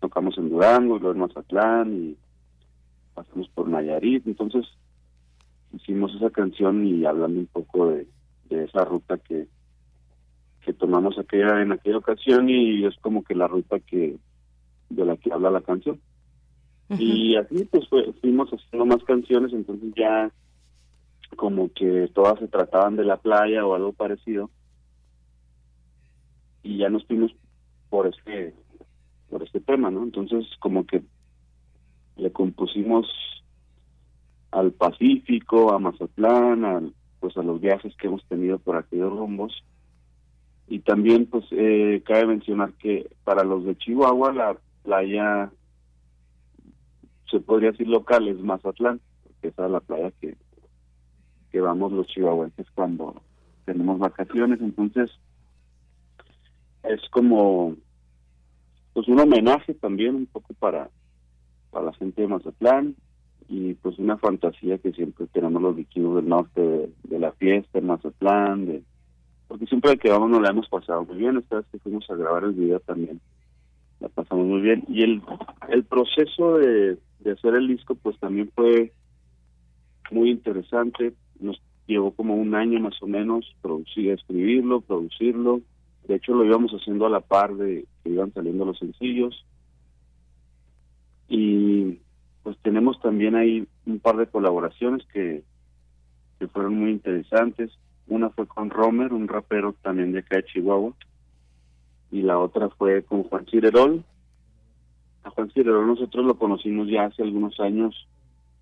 [0.00, 2.16] tocamos en Durango luego en Mazatlán y
[3.16, 4.64] pasamos por Nayarit, entonces
[5.72, 8.06] hicimos esa canción y hablando un poco de,
[8.48, 9.48] de esa ruta que
[10.60, 14.16] que tomamos aquella en aquella ocasión y es como que la ruta que
[14.90, 16.00] de la que habla la canción.
[17.00, 20.30] Y así pues fue- fuimos haciendo más canciones entonces ya
[21.36, 24.50] como que todas se trataban de la playa o algo parecido.
[26.62, 27.32] Y ya nos fuimos
[27.88, 28.54] por este
[29.30, 31.02] por este tema no entonces como que
[32.16, 33.06] le compusimos
[34.50, 39.64] al Pacífico a Mazatlán al, pues a los viajes que hemos tenido por aquellos rumbos.
[40.68, 45.50] Y también pues eh, cabe mencionar que para los de Chihuahua la playa
[47.30, 50.36] se podría decir local es Mazatlán porque esa es la playa que
[51.50, 53.22] que vamos los chihuahuenses cuando
[53.64, 54.60] tenemos vacaciones.
[54.60, 55.10] Entonces
[56.82, 57.76] es como
[58.92, 60.90] pues un homenaje también un poco para
[61.76, 62.96] para la gente de Mazatlán
[63.50, 67.86] y pues una fantasía que siempre tenemos los vikingos del norte de, la fiesta en
[67.86, 68.82] Mazatlán de
[69.46, 72.14] porque siempre que vamos nos la hemos pasado muy bien esta vez que fuimos a
[72.14, 73.20] grabar el video también
[74.00, 75.20] la pasamos muy bien y el
[75.68, 78.92] el proceso de, de hacer el disco pues también fue
[80.10, 85.60] muy interesante nos llevó como un año más o menos producir escribirlo producirlo
[86.08, 89.44] de hecho lo íbamos haciendo a la par de que iban saliendo los sencillos
[91.28, 91.98] y
[92.42, 95.42] pues tenemos también ahí un par de colaboraciones que,
[96.38, 97.72] que fueron muy interesantes.
[98.06, 100.94] Una fue con Romer un rapero también de acá de Chihuahua
[102.12, 104.04] y la otra fue con Juan Cirerol.
[105.24, 108.06] A Juan Cirerol nosotros lo conocimos ya hace algunos años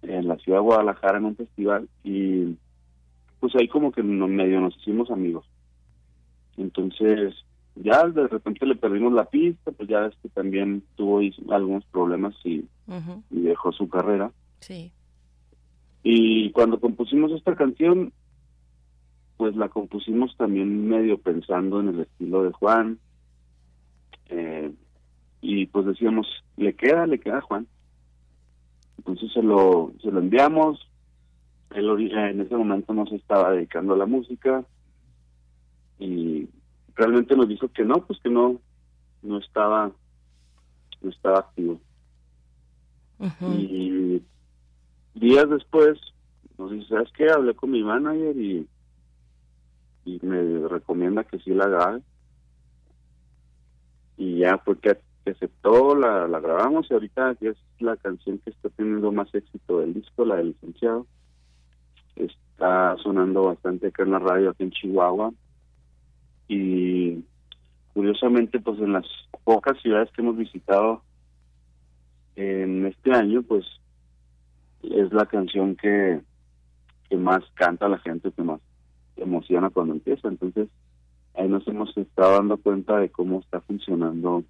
[0.03, 2.57] en la ciudad de Guadalajara en un festival y
[3.40, 5.44] pues ahí como que medio nos hicimos amigos.
[6.57, 7.35] Entonces
[7.76, 12.34] ya de repente le perdimos la pista pues ya es que también tuvo algunos problemas
[12.44, 12.64] y,
[13.30, 14.32] y dejó su carrera.
[14.60, 14.92] Sí.
[16.02, 18.12] y cuando compusimos esta canción
[19.37, 22.98] pues la compusimos también medio pensando en el estilo de Juan
[24.30, 24.72] eh,
[25.42, 27.66] y pues decíamos le queda le queda a Juan
[28.98, 30.81] entonces se lo se lo enviamos.
[31.75, 34.64] Él en ese momento no se estaba dedicando a la música
[35.98, 36.48] y
[36.94, 38.60] realmente nos dijo que no pues que no
[39.22, 39.90] no estaba
[41.02, 41.80] no estaba activo.
[43.40, 44.22] Y
[45.14, 45.98] días después
[46.58, 48.66] nos dice sabes qué hablé con mi manager y
[50.04, 52.02] y me recomienda que sí la grabe.
[54.18, 58.50] Y ya fue que aceptó la, la grabamos y ahorita ya es la canción que
[58.50, 61.06] está teniendo más éxito del disco la del licenciado.
[62.16, 65.32] Está sonando bastante acá en la radio aquí en Chihuahua
[66.48, 67.24] y
[67.92, 69.06] curiosamente pues en las
[69.44, 71.02] pocas ciudades que hemos visitado
[72.36, 73.64] en este año pues
[74.82, 76.20] es la canción que
[77.08, 78.60] que más canta la gente, que más
[79.16, 80.28] emociona cuando empieza.
[80.28, 80.68] Entonces,
[81.34, 84.44] ahí nos hemos estado dando cuenta de cómo está funcionando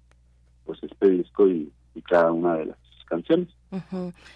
[0.65, 2.77] pues este disco y, y cada una de las
[3.07, 3.49] canciones.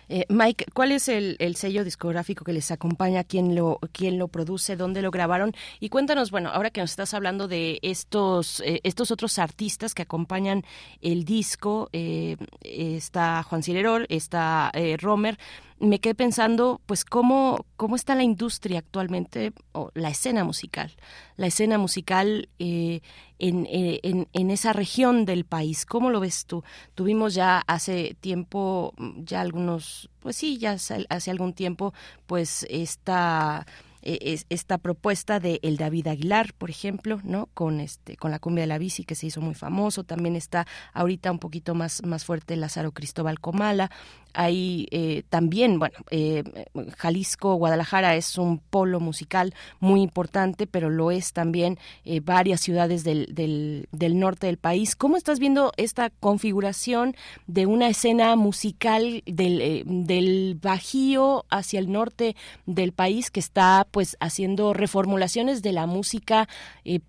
[0.09, 3.23] Eh, Mike, ¿cuál es el, sello discográfico que les acompaña?
[3.23, 4.75] ¿Quién lo, quién lo produce?
[4.75, 5.53] ¿Dónde lo grabaron?
[5.79, 10.01] Y cuéntanos, bueno, ahora que nos estás hablando de estos, eh, estos otros artistas que
[10.01, 10.63] acompañan
[11.01, 15.37] el disco, eh, está Juan Cirerol, está Romer,
[15.79, 20.91] me quedé pensando, pues, cómo, cómo está la industria actualmente, o la escena musical,
[21.37, 23.01] la escena musical eh,
[23.39, 25.85] eh, en, en, esa región del país.
[25.85, 26.63] ¿Cómo lo ves tú?
[26.95, 28.93] Tuvimos ya hace tiempo,
[29.23, 31.93] ya algunos, pues sí, ya hace algún tiempo,
[32.25, 33.65] pues esta
[34.01, 37.47] eh, esta propuesta de el David Aguilar, por ejemplo, ¿no?
[37.53, 40.65] Con este con la cumbia de la bici que se hizo muy famoso, también está
[40.93, 43.91] ahorita un poquito más más fuerte Lázaro Cristóbal Comala,
[44.33, 46.43] hay eh, también, bueno, eh,
[46.97, 53.03] Jalisco, Guadalajara es un polo musical muy importante, pero lo es también eh, varias ciudades
[53.03, 54.95] del, del, del, norte del país.
[54.95, 57.15] ¿Cómo estás viendo esta configuración
[57.47, 64.17] de una escena musical del, del Bajío hacia el norte del país que está pues
[64.19, 66.47] haciendo reformulaciones de la música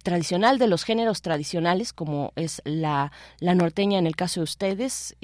[0.02, 5.16] tradicional, de los géneros tradicionales, como es la, la norteña en el caso de ustedes?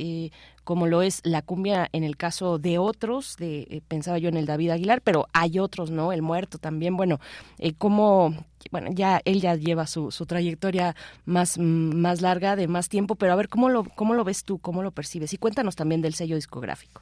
[0.66, 4.36] Como lo es la cumbia en el caso de otros, de, eh, pensaba yo en
[4.36, 6.12] el David Aguilar, pero hay otros, ¿no?
[6.12, 7.20] El muerto también, bueno,
[7.60, 8.34] eh, como,
[8.72, 13.32] bueno, ya él ya lleva su, su trayectoria más, más larga, de más tiempo, pero
[13.32, 14.58] a ver, ¿cómo lo, ¿cómo lo ves tú?
[14.58, 15.32] ¿Cómo lo percibes?
[15.32, 17.00] Y cuéntanos también del sello discográfico.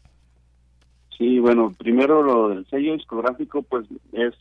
[1.16, 4.34] Sí, bueno, primero lo del sello discográfico, pues es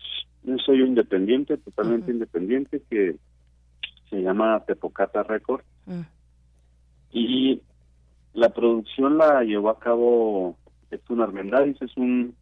[0.44, 3.16] un sello independiente, totalmente independiente, que
[4.10, 5.64] se llama Tepocata Record.
[5.86, 6.02] Mm.
[7.14, 7.62] Y
[8.34, 10.58] la producción la llevó a cabo
[10.92, 12.36] Héctor Armendáriz, es un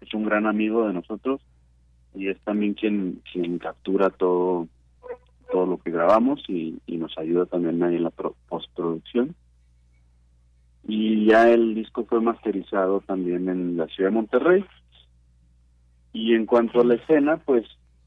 [0.00, 1.40] es un gran amigo de nosotros
[2.14, 4.68] y es también quien quien captura todo
[5.50, 9.34] todo lo que grabamos y, nos ayuda también ahí en la postproducción.
[10.86, 14.64] Y ya el disco fue masterizado también en la ciudad de Monterrey.
[16.12, 17.66] Y en cuanto a la escena, pues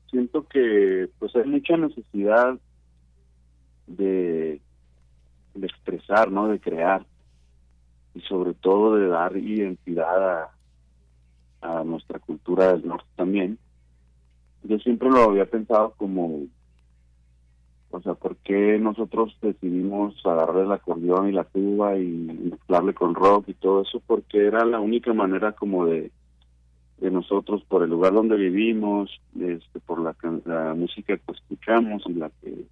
[0.10, 2.58] siento que pues hay mucha necesidad
[3.88, 4.60] de
[5.60, 6.48] de expresar, ¿no?
[6.48, 7.06] De crear
[8.18, 10.50] y sobre todo de dar identidad
[11.62, 13.58] a, nuestra cultura del norte también.
[14.64, 16.44] Yo siempre lo había pensado como,
[17.92, 23.16] o sea, ¿por qué nosotros decidimos agarrar el acordeón y la tuba y mezclarle con
[23.16, 24.02] rock y todo eso?
[24.06, 26.12] Porque era la única manera como de,
[27.00, 32.14] de nosotros, por el lugar donde vivimos, este, por la, la música que escuchamos y
[32.14, 32.66] la que,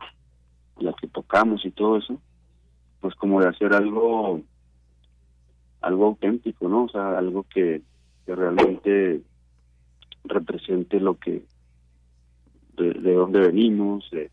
[0.79, 2.19] la que tocamos y todo eso,
[2.99, 4.41] pues como de hacer algo
[5.81, 6.85] algo auténtico, ¿no?
[6.85, 7.81] O sea, algo que,
[8.27, 9.21] realmente
[10.23, 11.45] represente lo que
[12.75, 14.31] de, de dónde venimos, de,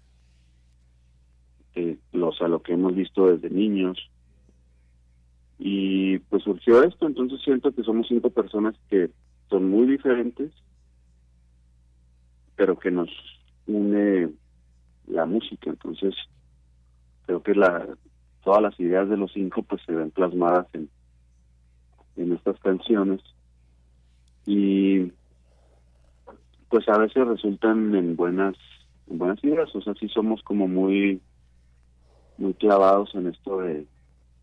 [1.75, 3.99] de los a lo que hemos visto desde niños.
[5.59, 9.11] Y pues surgió esto, entonces siento que somos cinco personas que
[9.51, 10.51] son muy diferentes,
[12.57, 13.11] pero que nos
[13.67, 14.31] une
[15.07, 16.15] la música, entonces
[17.27, 17.87] creo que la
[18.43, 20.89] todas las ideas de los cinco pues se ven plasmadas en,
[22.17, 23.21] en estas canciones.
[24.47, 25.13] Y
[26.69, 28.57] pues a veces resultan en buenas
[29.09, 29.75] en buenas ideas.
[29.75, 31.21] O sea sí somos como muy
[32.39, 33.87] muy clavados en esto de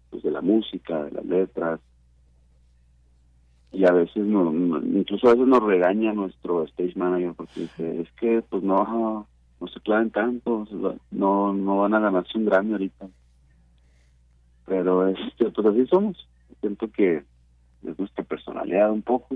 [0.10, 1.80] pues de la música de las letras.
[3.72, 8.12] Y a veces no, incluso a veces nos regaña nuestro stage manager porque dice es
[8.14, 9.28] que pues no
[9.60, 10.66] no se claven tanto
[11.12, 13.10] no no van a ganarse un Grammy ahorita
[14.70, 16.30] pero este pues así somos.
[16.62, 17.24] Siento que
[17.84, 19.36] es nuestra personalidad un poco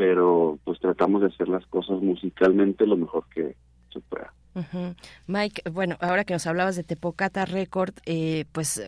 [0.00, 3.54] pero pues tratamos de hacer las cosas musicalmente lo mejor que
[3.92, 4.32] se pueda.
[5.26, 8.82] Mike, bueno, ahora que nos hablabas de Tepocata Record, eh, pues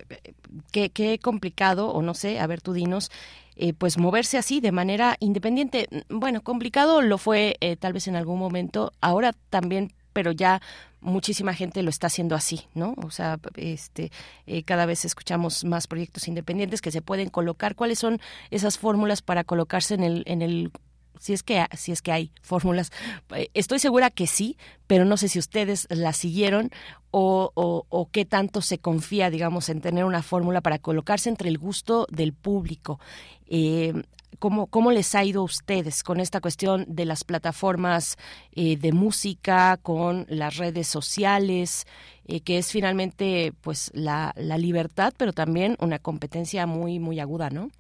[0.73, 3.11] qué, qué complicado, o no sé, a ver tú dinos,
[3.57, 5.87] eh, pues moverse así de manera independiente.
[6.09, 10.61] Bueno, complicado lo fue eh, tal vez en algún momento, ahora también pero ya
[11.01, 12.95] muchísima gente lo está haciendo así, ¿no?
[13.03, 14.11] O sea, este,
[14.47, 17.75] eh, cada vez escuchamos más proyectos independientes que se pueden colocar.
[17.75, 20.71] ¿Cuáles son esas fórmulas para colocarse en el, en el
[21.19, 22.91] si es que si es que hay fórmulas
[23.35, 24.57] eh, estoy segura que sí
[24.89, 26.71] pero no sé si ustedes las siguieron
[27.13, 32.07] o, qué tanto se confía digamos en tener una fórmula para colocarse entre el gusto
[32.11, 32.99] del público
[33.47, 33.93] eh,
[34.39, 38.17] ¿Cómo, ¿Cómo les ha ido a ustedes con esta cuestión de las plataformas
[38.53, 41.87] eh, de música, con las redes sociales,
[42.27, 47.51] eh, que es finalmente pues la, la libertad, pero también una competencia muy muy aguda,
[47.51, 47.71] ¿no?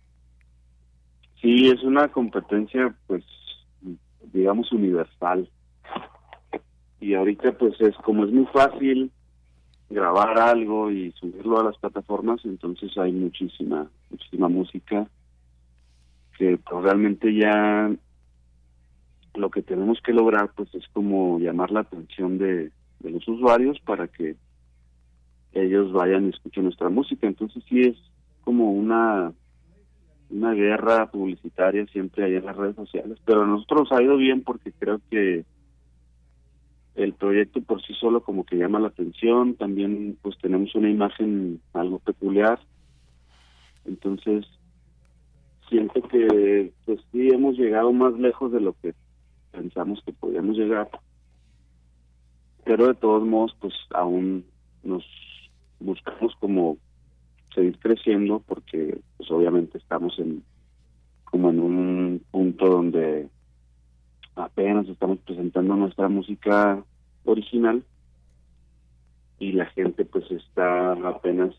[1.40, 3.24] Sí, es una competencia pues
[4.32, 5.48] digamos, universal.
[7.00, 9.10] Y ahorita pues es como es muy fácil
[9.90, 15.06] grabar algo y subirlo a las plataformas, entonces hay muchísima, muchísima música
[16.38, 17.90] que pues, realmente ya
[19.34, 22.70] lo que tenemos que lograr pues es como llamar la atención de,
[23.00, 24.36] los usuarios para que
[25.52, 27.26] ellos vayan y escuchen nuestra música.
[27.26, 27.96] Entonces sí es
[28.44, 29.32] como una
[30.30, 34.42] una guerra publicitaria siempre ahí en las redes sociales, pero a nosotros ha ido bien
[34.42, 35.44] porque creo que
[36.94, 41.60] el proyecto por sí solo como que llama la atención, también pues tenemos una imagen
[41.74, 42.58] algo peculiar,
[43.84, 44.46] entonces
[45.68, 48.94] siento que pues sí hemos llegado más lejos de lo que
[49.50, 50.88] pensamos que podíamos llegar,
[52.64, 54.44] pero de todos modos pues aún
[54.82, 55.04] nos
[55.80, 56.78] buscamos como
[57.54, 60.42] seguir creciendo porque pues obviamente estamos en
[61.24, 63.28] como en un punto donde
[64.36, 66.84] apenas estamos presentando nuestra música
[67.24, 67.82] original
[69.38, 71.54] y la gente pues está apenas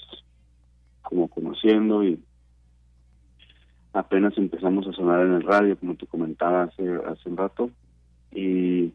[1.02, 2.24] como conociendo y
[3.94, 7.70] apenas empezamos a sonar en el radio como te comentaba hace hace un rato
[8.32, 8.92] y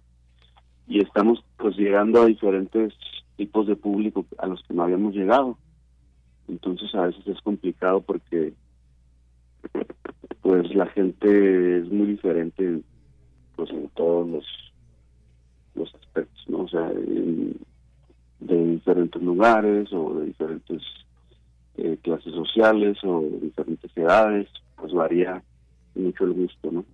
[0.89, 2.95] y estamos pues llegando a diferentes
[3.37, 5.59] tipos de público a los que no habíamos llegado.
[6.49, 8.55] Entonces a veces es complicado porque
[10.41, 12.81] pues la gente es muy diferente
[13.55, 14.45] pues en todos los
[15.75, 16.91] los aspectos no o sea
[18.41, 20.83] de diferentes lugares o de diferentes
[21.77, 24.49] eh, clases sociales o de diferentes edades
[24.79, 25.43] pues varía
[25.95, 26.85] mucho el gusto no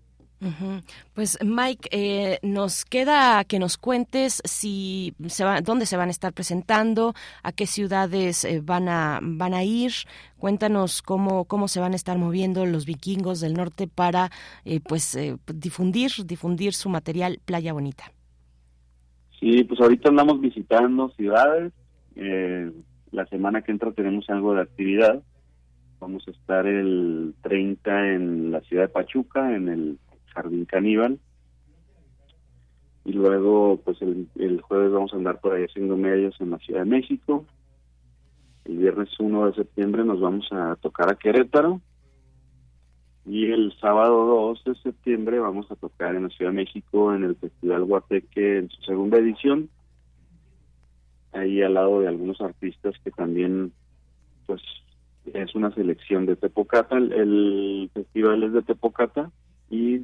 [1.14, 6.10] pues Mike, eh, nos queda que nos cuentes si se va, dónde se van a
[6.10, 9.92] estar presentando, a qué ciudades eh, van a van a ir.
[10.38, 14.30] Cuéntanos cómo cómo se van a estar moviendo los vikingos del norte para
[14.64, 18.04] eh, pues difundir difundir su material Playa Bonita.
[19.40, 21.72] Sí, pues ahorita andamos visitando ciudades.
[23.12, 25.22] la semana que entra tenemos algo de actividad.
[26.04, 29.98] Vamos a estar el 30 en la ciudad de Pachuca, en el
[30.34, 31.18] Jardín Caníbal.
[33.06, 36.80] Y luego, pues el, jueves vamos a andar por ahí haciendo medios en la Ciudad
[36.80, 37.46] de México.
[38.66, 41.80] El viernes 1 de septiembre nos vamos a tocar a Querétaro.
[43.24, 47.24] Y el sábado 2 de septiembre vamos a tocar en la Ciudad de México en
[47.24, 49.70] el Festival Guateque en su segunda edición.
[51.32, 53.72] Ahí al lado de algunos artistas que también,
[54.44, 54.60] pues,
[55.32, 56.96] es una selección de Tepocata.
[56.96, 59.30] El, el festival es de Tepocata
[59.70, 60.02] y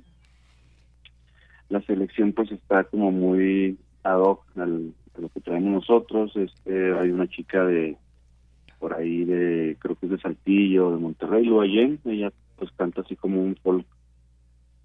[1.69, 6.35] la selección pues está como muy ad hoc al, a lo que traemos nosotros.
[6.37, 7.97] Este, hay una chica de
[8.79, 13.15] por ahí de, creo que es de Saltillo, de Monterrey, Luayén, ella pues canta así
[13.15, 13.87] como un folk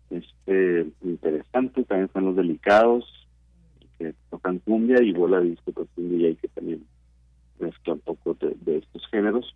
[0.10, 3.06] este interesante, también están los delicados
[3.98, 6.86] que tocan cumbia y bola disco pues un DJ que también
[7.58, 9.56] mezcla un poco de, de estos géneros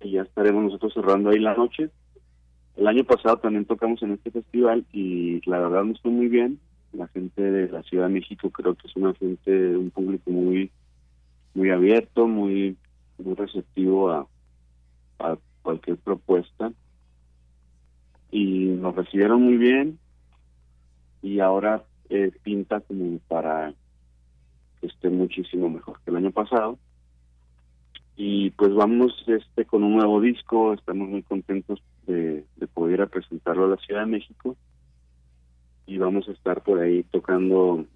[0.00, 1.90] y ya estaremos nosotros cerrando ahí la noche.
[2.76, 6.58] El año pasado también tocamos en este festival y la verdad nos fue muy bien.
[6.92, 10.70] La gente de la Ciudad de México creo que es una gente, un público muy
[11.54, 12.76] muy abierto, muy
[13.18, 14.26] muy receptivo a,
[15.18, 16.72] a cualquier propuesta.
[18.30, 19.98] Y nos recibieron muy bien.
[21.22, 23.74] Y ahora eh, pinta como para
[24.80, 26.78] que esté muchísimo mejor que el año pasado
[28.22, 33.64] y pues vamos este con un nuevo disco estamos muy contentos de, de poder presentarlo
[33.64, 34.58] a la Ciudad de México
[35.86, 37.86] y vamos a estar por ahí tocando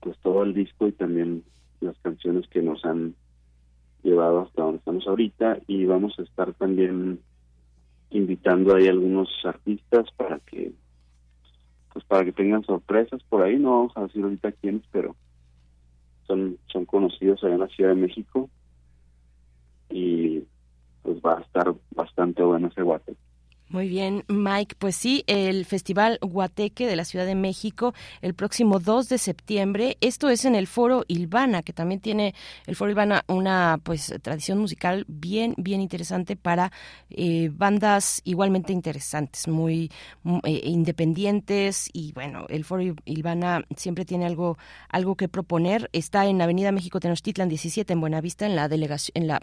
[0.00, 1.44] pues todo el disco y también
[1.80, 3.14] las canciones que nos han
[4.02, 7.20] llevado hasta donde estamos ahorita y vamos a estar también
[8.10, 10.72] invitando ahí algunos artistas para que
[11.92, 15.14] pues para que tengan sorpresas por ahí no vamos a decir ahorita quiénes pero
[16.26, 18.50] son son conocidos allá en la Ciudad de México
[19.90, 20.42] y
[21.02, 23.16] pues va a estar bastante bueno ese guate
[23.68, 24.76] muy bien, Mike.
[24.78, 29.96] Pues sí, el Festival Guateque de la Ciudad de México el próximo 2 de septiembre.
[30.00, 32.34] Esto es en el Foro Ilvana, que también tiene
[32.66, 36.70] el Foro Ilvana una pues tradición musical bien, bien interesante para
[37.10, 39.90] eh, bandas igualmente interesantes, muy
[40.44, 44.58] eh, independientes y bueno, el Foro Ilvana siempre tiene algo,
[44.88, 45.90] algo que proponer.
[45.92, 49.42] Está en Avenida México Tenochtitlan 17 en Buenavista, en la delegación, en la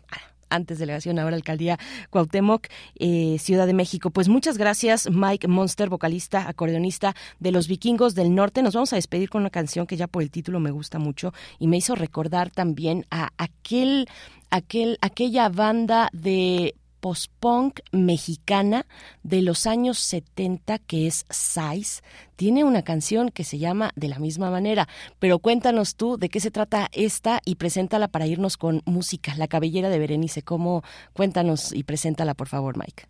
[0.50, 1.78] antes delegación, ahora alcaldía
[2.10, 2.68] Cuauhtémoc,
[3.00, 4.12] eh, Ciudad de México.
[4.12, 8.62] Pues muchas gracias, Mike Monster, vocalista, acordeonista de los Vikingos del Norte.
[8.62, 11.34] Nos vamos a despedir con una canción que ya por el título me gusta mucho
[11.60, 14.08] y me hizo recordar también a aquel,
[14.50, 18.86] aquel, aquella banda de post-punk mexicana
[19.24, 22.02] de los años 70 que es Size.
[22.38, 24.88] Tiene una canción que se llama de la misma manera,
[25.20, 29.50] pero cuéntanos tú de qué se trata esta y preséntala para irnos con música, La
[29.50, 30.44] cabellera de Berenice.
[30.44, 30.82] ¿Cómo?
[31.12, 33.04] Cuéntanos y preséntala, por favor, Mike.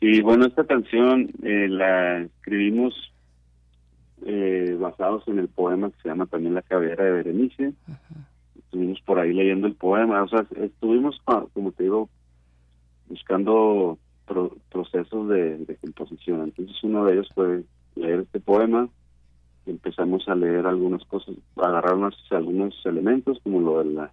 [0.00, 2.92] Sí, bueno, esta canción eh, la escribimos
[4.26, 7.72] eh, basados en el poema que se llama también La cabellera de Berenice.
[8.58, 12.10] Estuvimos por ahí leyendo el poema, o sea, estuvimos, ah, como te digo,
[13.08, 13.98] buscando
[14.70, 16.42] procesos de, composición.
[16.42, 18.88] Entonces uno de ellos fue leer este poema
[19.66, 21.94] y empezamos a leer algunas cosas, agarrar
[22.30, 24.12] algunos elementos como lo de la,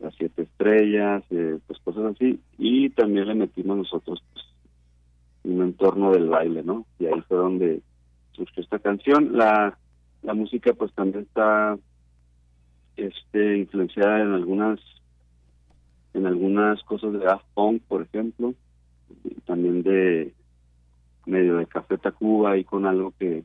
[0.00, 4.44] las siete estrellas, eh, pues cosas así, y también le metimos nosotros pues,
[5.44, 6.86] un entorno del baile, ¿no?
[6.98, 7.82] Y ahí fue donde
[8.32, 9.36] surgió esta canción.
[9.36, 9.76] La,
[10.22, 11.78] la música pues también está
[12.96, 14.80] este influenciada en algunas
[16.14, 17.44] en algunas cosas de Daft
[17.88, 18.54] por ejemplo,
[19.46, 20.32] también de
[21.26, 23.44] medio de Café Tacuba y con algo que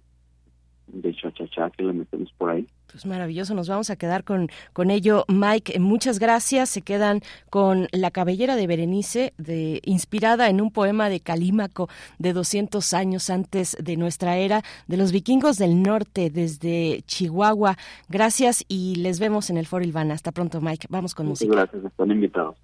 [0.87, 2.67] de cha que le metemos por ahí.
[2.89, 5.25] Pues maravilloso, nos vamos a quedar con, con ello.
[5.27, 6.69] Mike, muchas gracias.
[6.69, 12.33] Se quedan con La cabellera de Berenice, de, inspirada en un poema de Calímaco de
[12.33, 17.77] 200 años antes de nuestra era, de los vikingos del norte, desde Chihuahua.
[18.07, 20.13] Gracias y les vemos en el Foro Ilvana.
[20.13, 20.87] Hasta pronto, Mike.
[20.89, 21.53] Vamos con música.
[21.53, 22.55] Gracias, están invitados.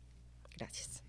[0.57, 1.03] Gracias.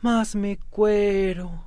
[0.00, 1.64] más me cuero.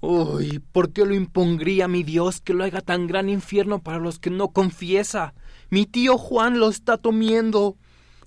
[0.00, 4.18] Uy, ¿por qué lo impondría mi Dios que lo haga tan gran infierno para los
[4.18, 5.34] que no confiesa?
[5.70, 7.76] Mi tío Juan lo está tomiendo.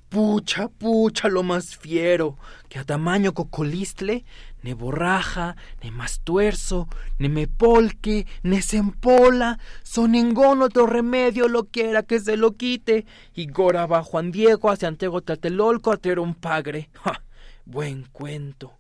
[0.09, 2.35] Pucha, pucha, lo más fiero,
[2.67, 4.25] que a tamaño cocolistle,
[4.61, 6.87] ne borraja, ne más tuerzo,
[7.17, 12.53] ne me polque, ne se empola, son engón otro remedio lo quiera que se lo
[12.53, 16.89] quite, y gora va Juan Diego hacia Antego Tlatelolco a un pagre.
[17.03, 17.23] ¡Ja!
[17.65, 18.73] Buen cuento.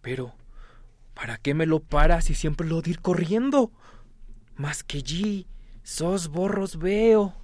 [0.00, 0.34] Pero,
[1.14, 3.70] ¿para qué me lo para si siempre lo dir corriendo?
[4.56, 5.46] Más que allí,
[5.82, 7.34] sos borros veo.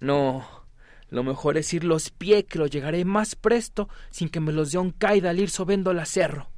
[0.00, 0.46] No,
[1.08, 4.72] lo mejor es ir los pie que lo llegaré más presto sin que me los
[4.72, 6.50] dé un caida al ir sobendo la cerro.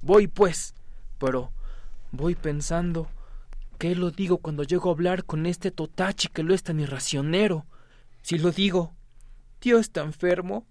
[0.00, 0.74] Voy pues,
[1.18, 1.52] pero
[2.12, 3.08] voy pensando
[3.78, 7.66] ¿qué lo digo cuando llego a hablar con este totachi que lo es tan irracionero?
[8.22, 8.94] Si lo digo,
[9.60, 10.66] tío está enfermo,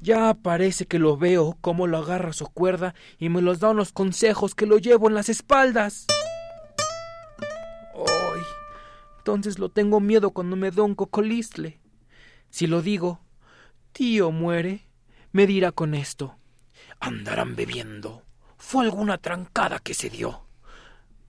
[0.00, 3.92] ya parece que lo veo cómo lo agarra su cuerda y me los da unos
[3.92, 6.06] consejos que lo llevo en las espaldas.
[7.94, 8.42] ¡Ay!
[9.18, 11.80] Entonces lo tengo miedo cuando me da un cocolistle.
[12.50, 13.20] Si lo digo,
[13.92, 14.86] tío muere,
[15.32, 16.36] me dirá con esto.
[16.98, 18.24] Andarán bebiendo.
[18.60, 20.42] Fue alguna trancada que se dio.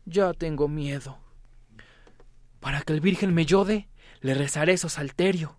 [0.05, 1.17] Ya tengo miedo.
[2.59, 3.87] Para que el Virgen me yode,
[4.19, 5.55] le rezaré su salterio.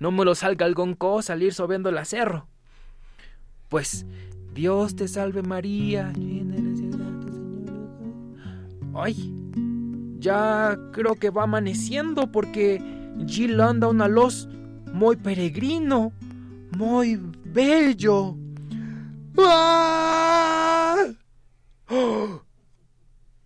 [0.00, 2.48] No me lo salga algún co salir sobiendo el acerro.
[3.68, 4.04] Pues,
[4.52, 6.12] Dios te salve María.
[8.92, 9.32] Ay,
[10.18, 12.82] ya creo que va amaneciendo porque
[13.24, 14.48] Jill anda una luz
[14.92, 16.12] muy peregrino,
[16.76, 18.36] muy bello.
[19.38, 20.96] ¡Ah!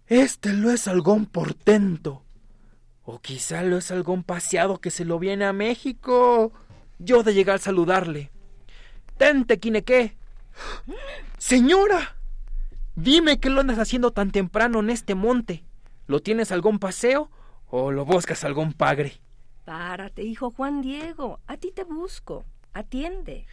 [0.07, 2.24] Este lo es algún portento.
[3.05, 6.53] O quizá lo es algún paseado que se lo viene a México.
[6.99, 8.30] Yo de llegar a saludarle.
[9.16, 10.16] Tente, Quinequé.
[11.39, 12.16] Señora.
[12.97, 15.64] Dime qué lo andas haciendo tan temprano en este monte.
[16.07, 17.30] ¿Lo tienes algún paseo
[17.68, 19.20] o lo buscas algún pagre?
[19.64, 21.41] Párate, hijo Juan Diego.
[21.47, 22.45] A ti te busco.
[22.72, 23.47] Atiende.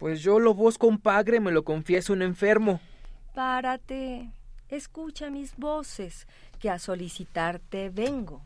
[0.00, 2.80] Pues yo lo busco un padre, me lo confieso un enfermo.
[3.34, 4.30] Párate.
[4.70, 6.26] Escucha mis voces,
[6.58, 8.40] que a solicitarte vengo.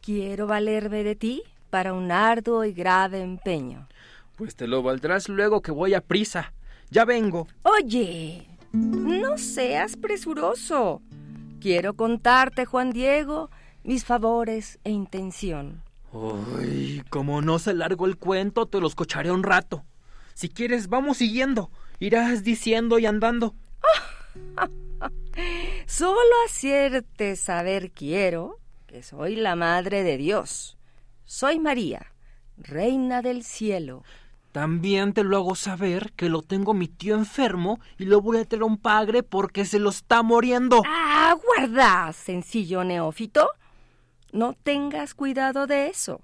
[0.00, 3.88] Quiero valerme de ti para un arduo y grave empeño.
[4.36, 6.54] Pues te lo valdrás luego que voy a prisa.
[6.90, 7.46] Ya vengo.
[7.62, 11.02] Oye, no seas presuroso.
[11.60, 13.50] Quiero contarte, Juan Diego,
[13.82, 15.82] mis favores e intención.
[16.58, 19.84] Ay, como no se largo el cuento, te los cocharé un rato.
[20.34, 21.70] Si quieres, vamos siguiendo.
[22.00, 23.54] Irás diciendo y andando.
[25.86, 30.76] Solo hacerte saber quiero que soy la Madre de Dios.
[31.24, 32.12] Soy María,
[32.56, 34.02] Reina del Cielo.
[34.52, 38.44] También te lo hago saber que lo tengo mi tío enfermo y lo voy a
[38.44, 40.82] tener un padre porque se lo está muriendo.
[40.86, 43.50] ¡Ah, guarda, sencillo neófito!
[44.30, 46.20] No tengas cuidado de eso.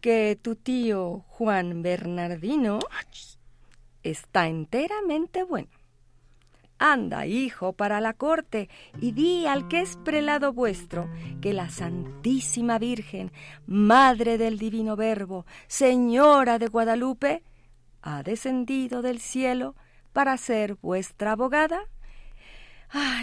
[0.00, 2.78] Que tu tío Juan Bernardino
[4.02, 5.68] está enteramente bueno.
[6.78, 8.68] Anda, hijo, para la corte
[9.00, 13.32] y di al que es prelado vuestro que la Santísima Virgen,
[13.66, 17.42] Madre del Divino Verbo, Señora de Guadalupe,
[18.02, 19.74] ha descendido del cielo
[20.12, 21.80] para ser vuestra abogada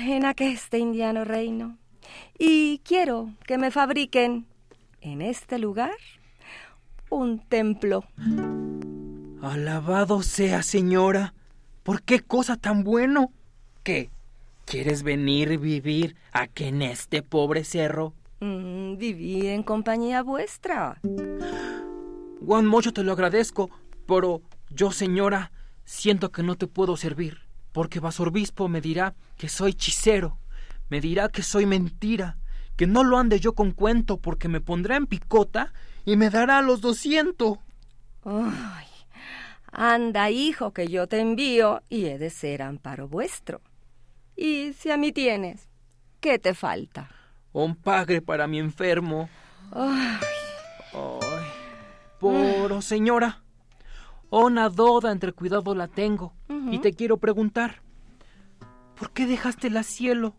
[0.01, 1.78] en aqueste indiano reino
[2.38, 4.45] y quiero que me fabriquen
[5.01, 5.95] en este lugar
[7.16, 8.05] un templo.
[9.41, 11.34] Alabado sea, señora.
[11.84, 13.32] ¿Por qué cosa tan bueno?
[13.84, 14.09] ¿Qué?
[14.66, 18.13] ¿Quieres venir vivir aquí en este pobre cerro?
[18.39, 20.99] Mm, vivir en compañía vuestra.
[22.43, 23.70] Juan Mocho te lo agradezco,
[24.07, 25.51] pero yo, señora,
[25.84, 27.39] siento que no te puedo servir,
[27.72, 30.39] porque Basorbispo me dirá que soy hechicero
[30.89, 32.38] me dirá que soy mentira,
[32.76, 35.74] que no lo ande yo con cuento porque me pondrá en picota
[36.06, 37.58] y me dará los doscientos.
[38.24, 38.88] Ay,
[39.72, 43.62] anda, hijo, que yo te envío y he de ser amparo vuestro.
[44.36, 45.70] Y si a mí tienes,
[46.26, 47.08] ¿Qué te falta?
[47.53, 49.30] Un pagre para mi enfermo.
[49.72, 50.18] Ay.
[50.91, 51.45] Ay.
[52.20, 53.43] Poro, señora.
[54.32, 56.34] Una doda entre cuidado la tengo.
[56.72, 57.84] Y te quiero preguntar.
[58.97, 60.34] ¿Por qué dejaste la cielo?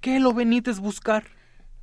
[0.00, 1.24] ¿Qué lo venites buscar?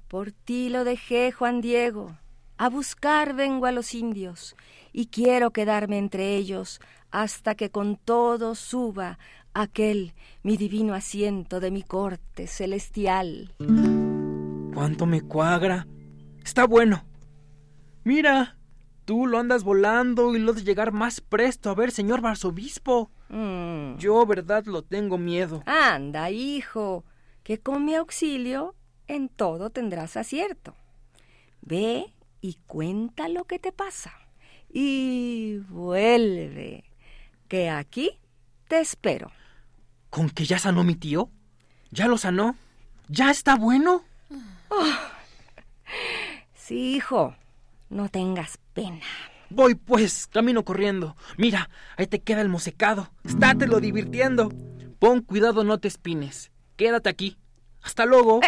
[0.07, 2.17] Por ti lo dejé, Juan Diego.
[2.63, 4.55] A buscar vengo a los indios,
[4.93, 6.79] y quiero quedarme entre ellos
[7.11, 9.19] hasta que con todo suba
[9.53, 13.53] aquel mi divino asiento de mi corte celestial.
[14.73, 15.87] ¿Cuánto me cuagra?
[16.41, 17.03] Está bueno.
[18.05, 18.55] Mira,
[19.03, 23.11] tú lo andas volando y lo de llegar más presto a ver, señor arzobispo.
[23.27, 23.97] Mm.
[23.97, 25.63] Yo, verdad, lo tengo miedo.
[25.65, 27.03] Anda, hijo,
[27.43, 28.73] que con mi auxilio
[29.09, 30.75] en todo tendrás acierto.
[31.59, 34.11] Ve y cuenta lo que te pasa.
[34.69, 36.83] Y vuelve,
[37.47, 38.19] que aquí
[38.67, 39.31] te espero.
[40.09, 41.31] ¿Con que ya sanó mi tío?
[41.89, 42.57] ¿Ya lo sanó?
[43.07, 44.03] ¿Ya está bueno?
[46.55, 47.35] Sí, hijo,
[47.89, 49.05] no tengas pena.
[49.49, 51.17] Voy pues, camino corriendo.
[51.37, 53.11] Mira, ahí te queda el mosecado.
[53.25, 54.49] Estátelo divirtiendo.
[54.97, 56.53] Pon cuidado, no te espines.
[56.77, 57.37] Quédate aquí.
[57.81, 58.39] Hasta luego.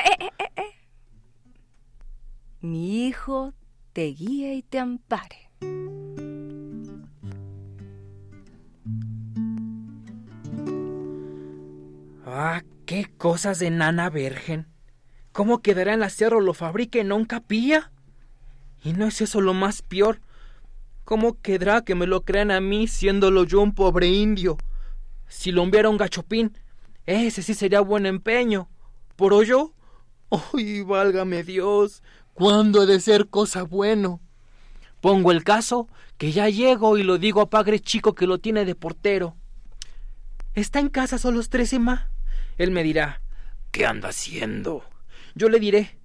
[2.61, 3.53] Mi hijo
[3.95, 5.49] te guíe y te ampare.
[12.25, 14.67] Ah, qué cosas de nana virgen.
[15.31, 17.93] ¿Cómo quedará en la cerro lo fabrique en un capilla?
[18.83, 20.19] Y no es eso lo más peor.
[21.05, 24.57] ¿Cómo quedará que me lo crean a mí siéndolo yo un pobre indio?
[25.29, 26.51] Si lo enviara un gachopín,
[27.05, 28.67] ese sí sería buen empeño.
[29.15, 29.71] ¿Por hoyo?
[30.53, 32.03] ¡Ay, válgame Dios!
[32.36, 34.19] ¿Cuándo he de ser cosa bueno?
[34.99, 38.65] Pongo el caso que ya llego y lo digo a padre chico que lo tiene
[38.65, 39.38] de portero.
[40.53, 42.11] ¿Está en casa solos tres y ma?
[42.57, 43.21] Él me dirá,
[43.71, 44.83] ¿qué anda haciendo?
[45.33, 45.97] Yo le diré,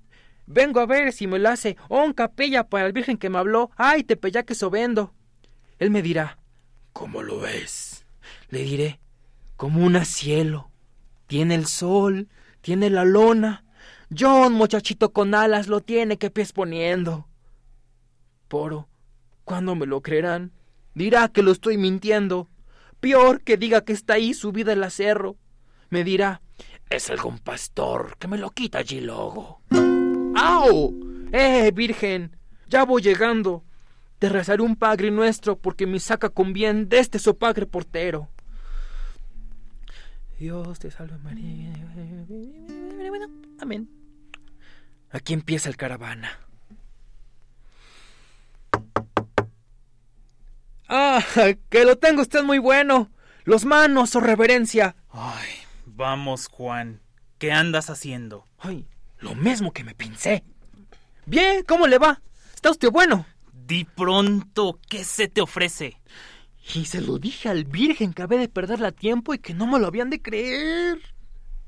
[0.46, 3.72] vengo a ver si me lo hace un capella para el virgen que me habló,
[3.76, 5.12] ay, te que sobendo.
[5.80, 6.38] Él me dirá,
[6.92, 8.06] ¿cómo lo ves?
[8.50, 9.00] Le diré,
[9.56, 10.70] como un cielo.
[11.26, 12.28] Tiene el sol,
[12.60, 13.64] tiene la lona.
[14.16, 17.28] John, muchachito con alas, lo tiene que pies poniendo.
[18.48, 18.88] Poro,
[19.44, 20.52] ¿cuándo me lo creerán?
[20.94, 22.48] Dirá que lo estoy mintiendo.
[22.98, 25.36] Peor que diga que está ahí subida el acerro.
[25.90, 26.42] Me dirá,
[26.88, 29.62] es algún pastor que me lo quita allí luego.
[30.36, 30.92] ¡Au!
[31.32, 32.36] ¡Eh, virgen!
[32.68, 33.64] Ya voy llegando.
[34.18, 38.28] Te rezaré un padre nuestro porque me saca con bien de este sopagre portero.
[40.38, 41.72] Dios te salve María.
[43.60, 43.99] Amén.
[45.10, 46.38] Aquí empieza el caravana.
[50.88, 51.24] ¡Ah!
[51.68, 53.10] ¡Que lo tengo usted muy bueno!
[53.44, 54.96] ¡Los manos, oh reverencia!
[55.10, 55.48] Ay,
[55.86, 57.00] vamos, Juan.
[57.38, 58.44] ¿Qué andas haciendo?
[58.58, 58.86] Ay,
[59.18, 60.44] lo mismo que me pincé.
[61.26, 62.20] Bien, ¿cómo le va?
[62.54, 63.24] ¿Está usted bueno?
[63.52, 66.00] Di pronto, ¿qué se te ofrece?
[66.74, 69.78] Y se lo dije al virgen que había de perderla tiempo y que no me
[69.78, 71.00] lo habían de creer.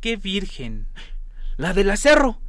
[0.00, 0.88] ¿Qué virgen?
[1.56, 2.40] La del acerro.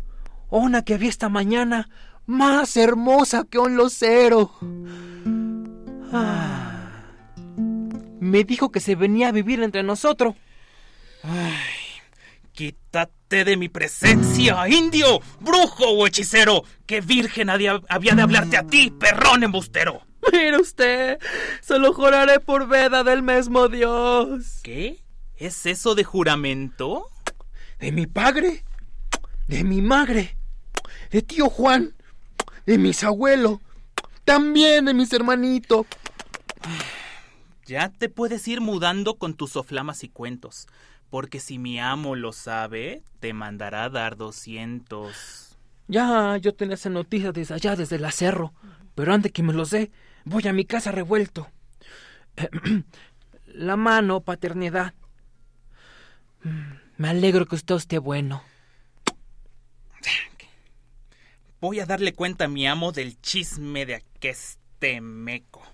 [0.56, 1.90] Una que había esta mañana,
[2.26, 4.52] más hermosa que un lucero.
[6.12, 6.64] Ah
[8.24, 10.36] me dijo que se venía a vivir entre nosotros.
[11.24, 11.54] Ay,
[12.52, 16.64] quítate de mi presencia, indio, brujo o hechicero.
[16.86, 20.08] ¡Qué virgen había, de hablarte a ti, perrón embustero!
[20.32, 21.20] Mire usted,
[21.62, 24.62] se lo juraré por veda del mismo Dios.
[24.64, 25.04] ¿Qué?
[25.36, 27.10] ¿Es eso de juramento?
[27.80, 28.64] De mi padre,
[29.48, 30.38] de mi madre,
[31.14, 31.94] de tío Juan,
[32.66, 33.60] de mis abuelos,
[34.26, 35.86] también de mis hermanitos.
[37.68, 40.68] Ya te puedes ir mudando con tus soflamas y cuentos,
[41.12, 45.56] porque si mi amo lo sabe, te mandará dar doscientos.
[45.88, 48.52] Ya, yo tenía esa noticia desde allá, desde el acerro,
[48.96, 49.92] pero antes que me lo sé,
[50.26, 51.48] voy a mi casa revuelto.
[53.46, 54.96] La mano, paternidad.
[56.98, 58.42] Me alegro que usted esté bueno.
[61.64, 65.66] Voy a darle cuenta a mi amo del chisme de aqueste meco.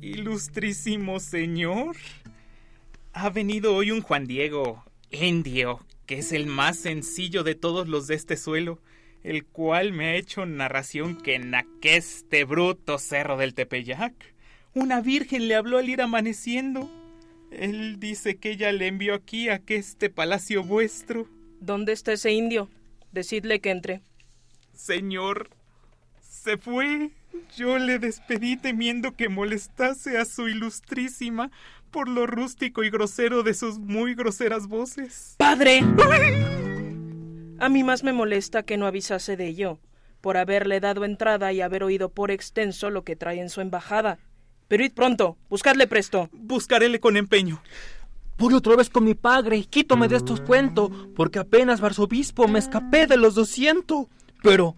[0.00, 1.96] Ilustrísimo señor.
[3.12, 8.06] Ha venido hoy un Juan Diego, indio, que es el más sencillo de todos los
[8.06, 8.78] de este suelo,
[9.24, 14.14] el cual me ha hecho narración que en aqueste bruto cerro del Tepeyac
[14.72, 16.88] una virgen le habló al ir amaneciendo.
[17.50, 21.26] Él dice que ella le envió aquí a este palacio vuestro.
[21.60, 22.68] ¿Dónde está ese indio?
[23.12, 24.00] Decidle que entre.
[24.74, 25.50] Señor,
[26.20, 27.10] se fue.
[27.56, 31.50] Yo le despedí temiendo que molestase a su ilustrísima,
[31.90, 35.34] por lo rústico y grosero de sus muy groseras voces.
[35.38, 35.82] ¡Padre!
[37.58, 39.78] A mí más me molesta que no avisase de ello,
[40.20, 44.18] por haberle dado entrada y haber oído por extenso lo que trae en su embajada.
[44.66, 46.30] Pero id pronto, buscadle presto.
[46.32, 47.62] Buscaréle con empeño.
[48.40, 53.06] Voy otra vez con mi padre, quítome de estos cuentos, porque apenas, arzobispo, me escapé
[53.06, 54.06] de los doscientos.
[54.42, 54.76] Pero,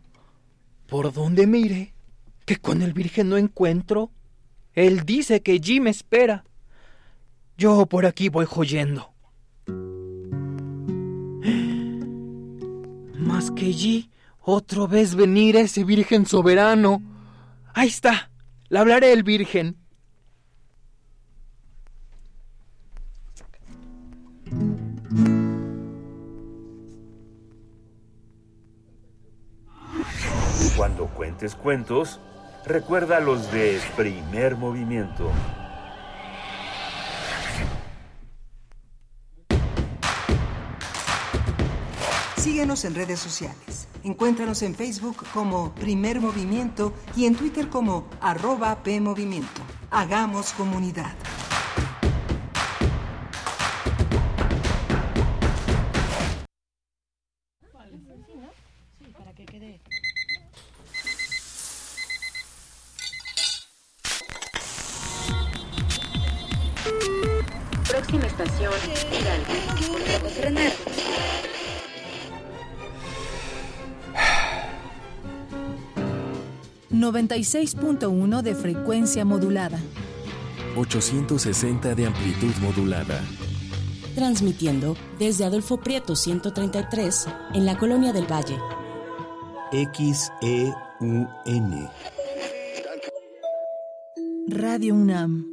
[0.88, 1.94] ¿por dónde mire?
[2.44, 4.10] Que con el Virgen no encuentro.
[4.72, 6.42] Él dice que allí me espera.
[7.56, 9.14] Yo por aquí voy joyendo.
[13.16, 14.10] Más que allí,
[14.40, 17.00] otra vez venir ese Virgen soberano.
[17.74, 18.32] Ahí está,
[18.70, 19.81] le hablaré el Virgen.
[31.42, 32.20] Cuentes cuentos,
[32.64, 35.28] recuerda los de primer movimiento.
[42.36, 43.88] Síguenos en redes sociales.
[44.04, 49.62] Encuéntranos en Facebook como Primer Movimiento y en Twitter como arroba PMovimiento.
[49.90, 51.16] Hagamos comunidad.
[68.02, 68.72] Próxima estación,
[69.12, 69.52] Hidalgo.
[70.30, 70.72] Frenar.
[76.90, 79.78] ...96.1 de frecuencia modulada.
[80.76, 83.20] 860 de amplitud modulada.
[84.16, 88.58] Transmitiendo desde Adolfo Prieto 133 en la Colonia del Valle.
[89.70, 91.28] XEUN.
[94.48, 95.51] Radio UNAM.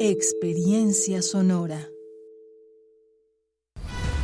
[0.00, 1.88] Experiencia sonora.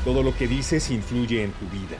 [0.04, 1.98] Todo lo que dices influye en tu vida.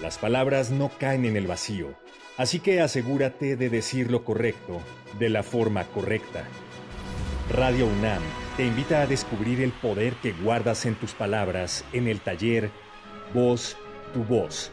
[0.00, 1.94] Las palabras no caen en el vacío,
[2.38, 4.80] así que asegúrate de decir lo correcto
[5.18, 6.48] de la forma correcta.
[7.50, 8.22] Radio UNAM
[8.56, 12.70] te invita a descubrir el poder que guardas en tus palabras en el taller
[13.34, 13.76] Voz,
[14.14, 14.72] tu voz.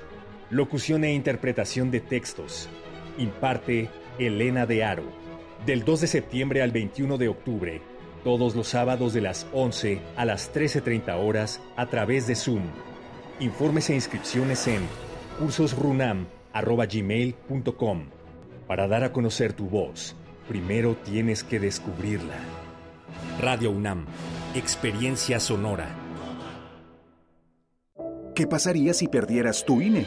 [0.49, 2.69] Locución e interpretación de textos.
[3.17, 5.03] Imparte Elena de Aro.
[5.65, 7.81] Del 2 de septiembre al 21 de octubre,
[8.23, 12.61] todos los sábados de las 11 a las 13.30 horas a través de Zoom.
[13.39, 14.81] Informes e inscripciones en
[15.39, 18.03] cursosrunam.gmail.com.
[18.67, 20.15] Para dar a conocer tu voz,
[20.47, 22.35] primero tienes que descubrirla.
[23.39, 24.05] Radio UNAM,
[24.53, 25.87] Experiencia Sonora.
[28.35, 30.05] ¿Qué pasaría si perdieras tu INE?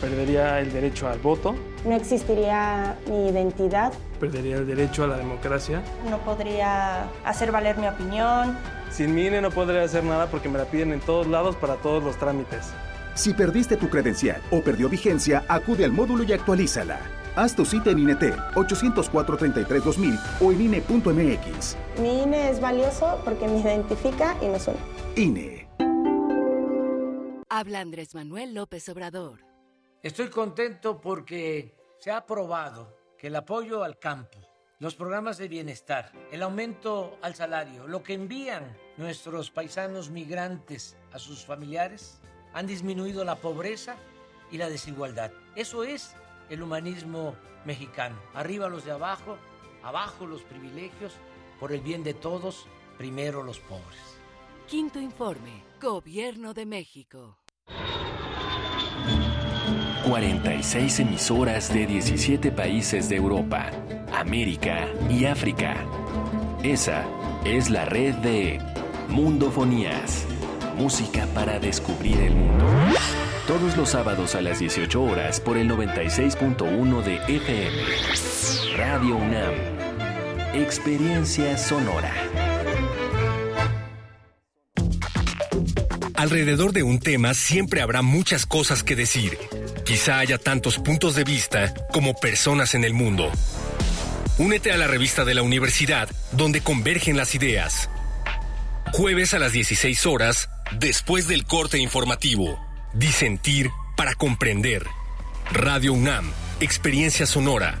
[0.00, 1.54] Perdería el derecho al voto.
[1.84, 3.92] No existiría mi identidad.
[4.20, 5.82] Perdería el derecho a la democracia.
[6.08, 8.56] No podría hacer valer mi opinión.
[8.90, 11.76] Sin mi INE no podría hacer nada porque me la piden en todos lados para
[11.76, 12.70] todos los trámites.
[13.14, 17.00] Si perdiste tu credencial o perdió vigencia, acude al módulo y actualízala.
[17.34, 21.76] Haz tu cita en INETEL 804-33-2000 o en INE.mx.
[21.98, 24.78] Mi INE es valioso porque me identifica y nos une.
[25.16, 25.68] INE.
[27.48, 29.40] Habla Andrés Manuel López Obrador.
[30.02, 34.38] Estoy contento porque se ha aprobado que el apoyo al campo,
[34.78, 41.18] los programas de bienestar, el aumento al salario, lo que envían nuestros paisanos migrantes a
[41.18, 42.18] sus familiares,
[42.54, 43.96] han disminuido la pobreza
[44.50, 45.32] y la desigualdad.
[45.54, 46.16] Eso es
[46.48, 48.18] el humanismo mexicano.
[48.32, 49.36] Arriba los de abajo,
[49.82, 51.12] abajo los privilegios,
[51.60, 52.66] por el bien de todos,
[52.96, 54.18] primero los pobres.
[54.66, 57.36] Quinto informe, Gobierno de México.
[60.04, 63.70] 46 emisoras de 17 países de Europa,
[64.12, 65.76] América y África.
[66.62, 67.04] Esa
[67.44, 68.60] es la red de
[69.08, 70.26] Mundofonías.
[70.76, 72.64] Música para descubrir el mundo.
[73.46, 78.76] Todos los sábados a las 18 horas por el 96.1 de FM.
[78.76, 79.54] Radio UNAM.
[80.54, 82.12] Experiencia sonora.
[86.14, 89.38] Alrededor de un tema siempre habrá muchas cosas que decir.
[89.90, 93.28] Quizá haya tantos puntos de vista como personas en el mundo.
[94.38, 97.90] Únete a la revista de la universidad donde convergen las ideas.
[98.92, 102.56] Jueves a las 16 horas, después del corte informativo.
[102.94, 104.86] Disentir para comprender.
[105.50, 106.30] Radio UNAM,
[106.60, 107.80] Experiencia Sonora.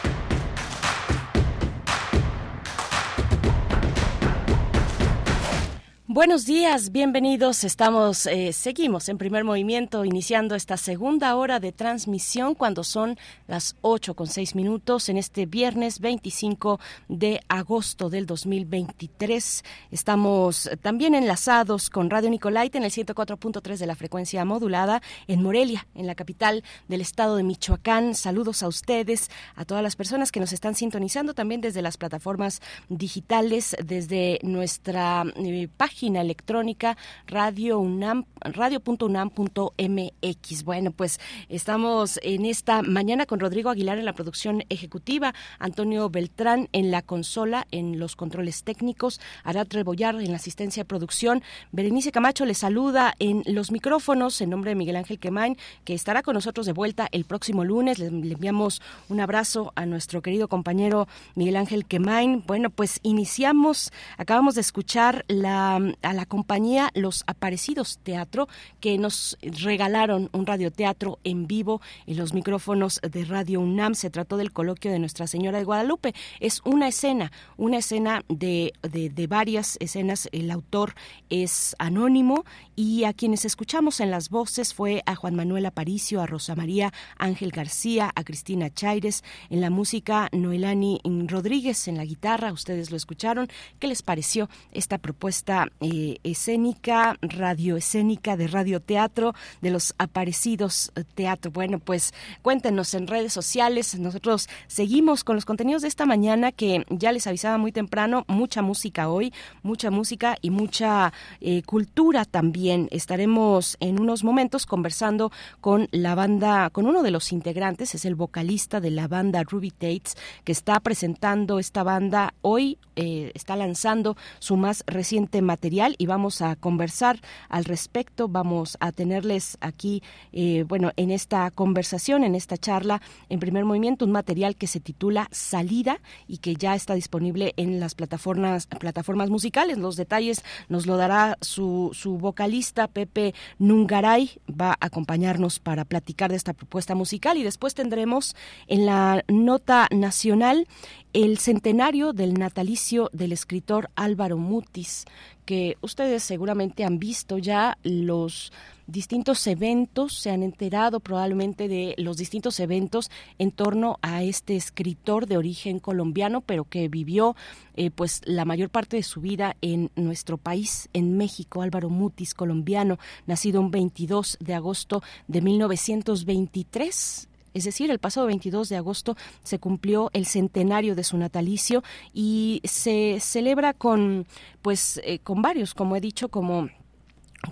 [6.13, 7.63] Buenos días, bienvenidos.
[7.63, 13.77] Estamos, eh, seguimos en primer movimiento, iniciando esta segunda hora de transmisión cuando son las
[13.79, 19.63] 8 con 6 minutos en este viernes 25 de agosto del 2023.
[19.89, 25.87] Estamos también enlazados con Radio Nicolaita en el 104.3 de la frecuencia modulada en Morelia,
[25.95, 28.15] en la capital del estado de Michoacán.
[28.15, 32.61] Saludos a ustedes, a todas las personas que nos están sintonizando también desde las plataformas
[32.89, 36.97] digitales, desde nuestra eh, página electrónica
[37.27, 40.63] radio unam radio.unam.mx.
[40.63, 46.69] Bueno, pues estamos en esta mañana con Rodrigo Aguilar en la producción ejecutiva, Antonio Beltrán
[46.71, 52.11] en la consola, en los controles técnicos, Arad Rebollar en la asistencia de producción, Berenice
[52.11, 56.33] Camacho le saluda en los micrófonos en nombre de Miguel Ángel Quemain, que estará con
[56.33, 57.99] nosotros de vuelta el próximo lunes.
[57.99, 62.43] Le, enviamos un abrazo a nuestro querido compañero Miguel Ángel Quemain.
[62.47, 68.47] Bueno, pues iniciamos, acabamos de escuchar la a la compañía Los Aparecidos Teatro,
[68.79, 73.95] que nos regalaron un radioteatro en vivo en los micrófonos de Radio UNAM.
[73.95, 76.13] Se trató del coloquio de Nuestra Señora de Guadalupe.
[76.39, 80.29] Es una escena, una escena de, de, varias escenas.
[80.31, 80.95] El autor
[81.29, 86.25] es anónimo y a quienes escuchamos en las voces fue a Juan Manuel Aparicio, a
[86.25, 92.53] Rosa María Ángel García, a Cristina Chaires, en la música Noelani Rodríguez, en la guitarra,
[92.53, 93.47] ustedes lo escucharon.
[93.79, 101.51] ¿Qué les pareció esta propuesta eh, escénica, radioescénica de radioteatro de los aparecidos teatro.
[101.51, 103.97] Bueno, pues cuéntenos en redes sociales.
[103.99, 108.61] Nosotros seguimos con los contenidos de esta mañana que ya les avisaba muy temprano, mucha
[108.61, 112.60] música hoy, mucha música y mucha eh, cultura también.
[112.69, 115.31] Estaremos en unos momentos conversando
[115.61, 119.71] con la banda, con uno de los integrantes, es el vocalista de la banda Ruby
[119.71, 126.05] Tates, que está presentando esta banda hoy, eh, está lanzando su más reciente material y
[126.05, 128.27] vamos a conversar al respecto.
[128.27, 134.05] Vamos a tenerles aquí, eh, bueno, en esta conversación, en esta charla, en primer movimiento,
[134.05, 139.31] un material que se titula Salida y que ya está disponible en las plataformas, plataformas
[139.31, 139.79] musicales.
[139.79, 142.50] Los detalles nos lo dará su, su vocalista
[142.93, 144.31] Pepe Nungaray.
[144.49, 148.35] Va a acompañarnos para platicar de esta propuesta musical y después tendremos
[148.67, 150.67] en la nota nacional
[151.13, 155.05] el centenario del natalicio del escritor Álvaro Mutis,
[155.45, 158.51] que ustedes seguramente han visto ya los
[158.87, 165.27] distintos eventos, se han enterado probablemente de los distintos eventos en torno a este escritor
[165.27, 167.35] de origen colombiano, pero que vivió
[167.75, 172.33] eh, pues la mayor parte de su vida en nuestro país, en México, Álvaro Mutis,
[172.33, 179.15] colombiano, nacido un 22 de agosto de 1923 es decir, el pasado 22 de agosto
[179.43, 181.83] se cumplió el centenario de su natalicio
[182.13, 184.25] y se celebra con,
[184.61, 186.69] pues, eh, con varios, como he dicho, como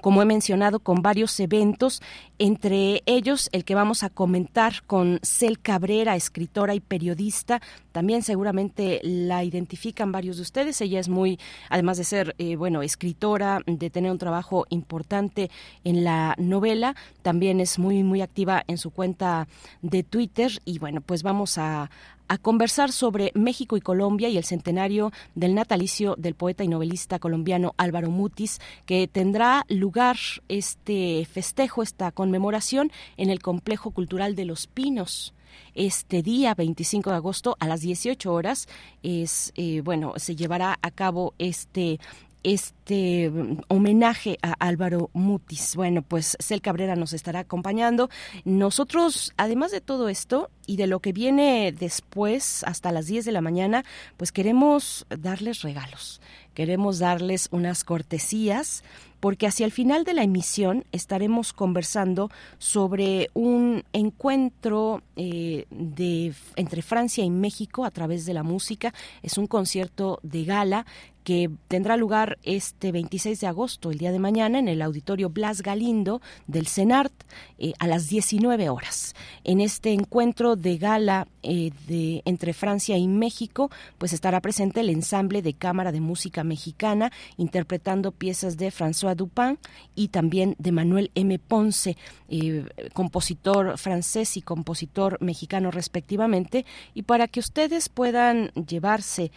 [0.02, 2.02] como he mencionado, con varios eventos,
[2.38, 7.62] entre ellos el que vamos a comentar con Cel Cabrera, escritora y periodista.
[7.92, 10.80] También seguramente la identifican varios de ustedes.
[10.82, 15.50] Ella es muy, además de ser, eh, bueno, escritora, de tener un trabajo importante
[15.84, 19.48] en la novela, también es muy, muy activa en su cuenta
[19.82, 20.52] de Twitter.
[20.66, 21.90] Y bueno, pues vamos a,
[22.30, 27.20] a conversar sobre México y Colombia y el centenario del natalicio del poeta y novelista
[27.20, 34.46] colombiano Álvaro Mutis, que tendrá lugar este festejo, esta conmemoración en el Complejo Cultural de
[34.46, 35.34] Los Pinos
[35.76, 38.68] este día 25 de agosto a las 18 horas
[39.04, 42.00] es eh, bueno se llevará a cabo este
[42.44, 45.76] este mm, homenaje a Álvaro Mutis.
[45.76, 48.10] Bueno, pues Cel Cabrera nos estará acompañando.
[48.46, 53.32] Nosotros, además de todo esto y de lo que viene después, hasta las 10 de
[53.32, 53.84] la mañana,
[54.18, 56.22] pues queremos darles regalos,
[56.54, 58.84] queremos darles unas cortesías
[59.20, 66.82] porque hacia el final de la emisión estaremos conversando sobre un encuentro eh, de, entre
[66.82, 68.94] Francia y México a través de la música.
[69.24, 70.86] Es un concierto de gala
[71.24, 75.62] que tendrá lugar este 26 de agosto, el día de mañana, en el auditorio Blas
[75.62, 77.14] Galindo del CENART
[77.58, 79.16] eh, a las 19 horas.
[79.44, 84.90] En este encuentro de gala eh, de, entre Francia y México, pues estará presente el
[84.90, 89.58] ensamble de Cámara de Música Mexicana interpretando piezas de François Dupin
[89.96, 91.38] y también de Manuel M.
[91.40, 91.98] Ponce,
[92.30, 99.32] eh, compositor francés y compositor mexicano respectivamente, y para que ustedes puedan llevarse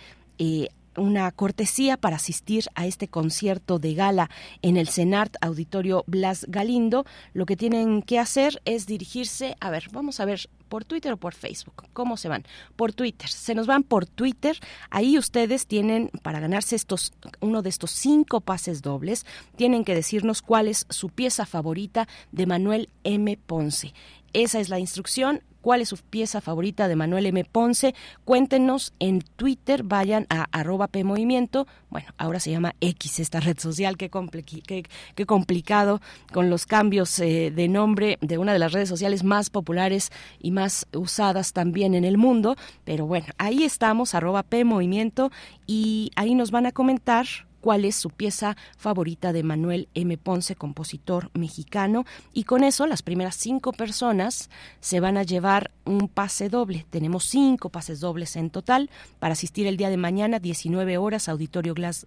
[0.97, 4.31] una cortesía para asistir a este concierto de gala
[4.63, 7.05] en el CENART Auditorio Blas Galindo.
[7.33, 11.17] Lo que tienen que hacer es dirigirse, a ver, vamos a ver por Twitter o
[11.19, 11.85] por Facebook.
[11.93, 12.45] ¿Cómo se van?
[12.77, 13.29] Por Twitter.
[13.29, 14.59] Se nos van por Twitter.
[14.89, 20.43] Ahí ustedes tienen para ganarse estos uno de estos cinco pases dobles, tienen que decirnos
[20.43, 23.39] cuál es su pieza favorita de Manuel M.
[23.47, 23.93] Ponce.
[24.33, 27.45] Esa es la instrucción cuál es su pieza favorita de Manuel M.
[27.45, 27.95] Ponce.
[28.27, 31.67] Cuéntenos en Twitter, vayan a arroba PMovimiento.
[31.89, 36.01] Bueno, ahora se llama X esta red social, qué, qué, complicado
[36.33, 40.11] con los cambios eh, de nombre de una de las redes sociales más populares
[40.41, 42.57] y más usadas también en el mundo.
[42.85, 45.31] Pero bueno, ahí estamos, arroba PMovimiento,
[45.67, 47.27] y ahí nos van a comentar
[47.63, 50.19] cuál es su pieza favorita de Manuel M.
[50.19, 52.05] Ponce, compositor mexicano.
[52.35, 56.85] Y con eso las primeras cinco personas se van a llevar un pase doble.
[56.91, 61.73] Tenemos cinco pases dobles en total para asistir el día de mañana, 19 horas, Auditorio
[61.75, 62.07] Blas,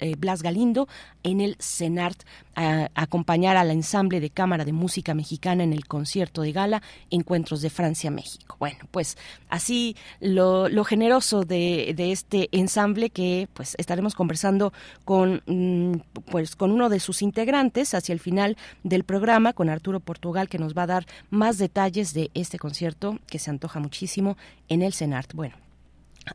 [0.00, 0.88] eh, Blas Galindo,
[1.22, 2.24] en el CENART,
[2.56, 7.62] a, acompañar al ensamble de Cámara de Música Mexicana en el concierto de gala Encuentros
[7.62, 8.56] de Francia-México.
[8.58, 9.16] Bueno, pues
[9.48, 14.72] así lo, generoso de, de este ensamble que pues estaremos conversando
[15.04, 20.00] con, mm, pues, con uno de sus integrantes hacia el final del programa, con Arturo
[20.00, 24.36] Portugal, que nos va a dar más detalles de este concierto que se antoja muchísimo
[24.68, 25.34] en el CENART.
[25.34, 25.56] Bueno,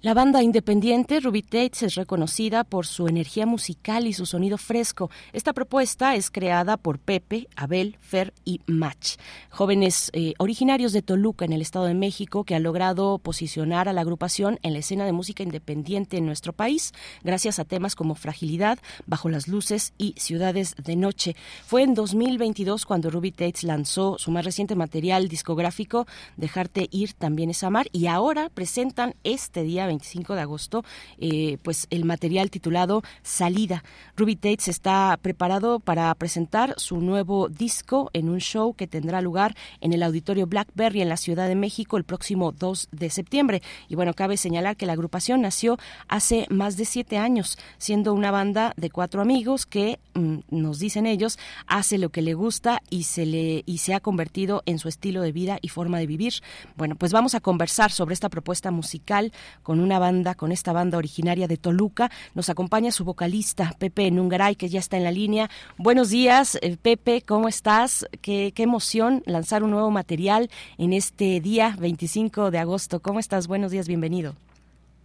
[0.05, 5.09] La banda independiente Ruby Tates es reconocida por su energía musical y su sonido fresco.
[5.33, 9.15] Esta propuesta es creada por Pepe, Abel, Fer y Match,
[9.49, 13.93] jóvenes eh, originarios de Toluca en el Estado de México que han logrado posicionar a
[13.93, 18.13] la agrupación en la escena de música independiente en nuestro país gracias a temas como
[18.13, 18.77] Fragilidad,
[19.07, 21.35] Bajo las Luces y Ciudades de Noche.
[21.65, 26.05] Fue en 2022 cuando Ruby Tates lanzó su más reciente material discográfico
[26.37, 30.83] Dejarte ir también es amar y ahora presentan este día 25 de agosto,
[31.17, 33.83] eh, pues el material titulado Salida.
[34.15, 39.55] Ruby Tates está preparado para presentar su nuevo disco en un show que tendrá lugar
[39.81, 43.61] en el Auditorio Blackberry en la Ciudad de México el próximo 2 de septiembre.
[43.87, 45.77] Y bueno, cabe señalar que la agrupación nació
[46.07, 51.05] hace más de siete años, siendo una banda de cuatro amigos que, mm, nos dicen
[51.05, 54.87] ellos, hace lo que le gusta y se le y se ha convertido en su
[54.87, 56.33] estilo de vida y forma de vivir.
[56.75, 59.31] Bueno, pues vamos a conversar sobre esta propuesta musical
[59.63, 62.09] con una banda, con esta banda originaria de Toluca.
[62.33, 65.49] Nos acompaña su vocalista, Pepe Nungaray, que ya está en la línea.
[65.77, 68.07] Buenos días, eh, Pepe, ¿cómo estás?
[68.21, 72.99] Qué, qué emoción lanzar un nuevo material en este día 25 de agosto.
[72.99, 73.47] ¿Cómo estás?
[73.47, 74.35] Buenos días, bienvenido.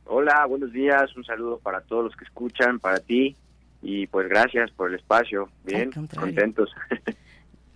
[0.07, 3.37] Hola, buenos días, un saludo para todos los que escuchan, para ti
[3.83, 5.49] y pues gracias por el espacio.
[5.65, 6.71] Bien, contentos.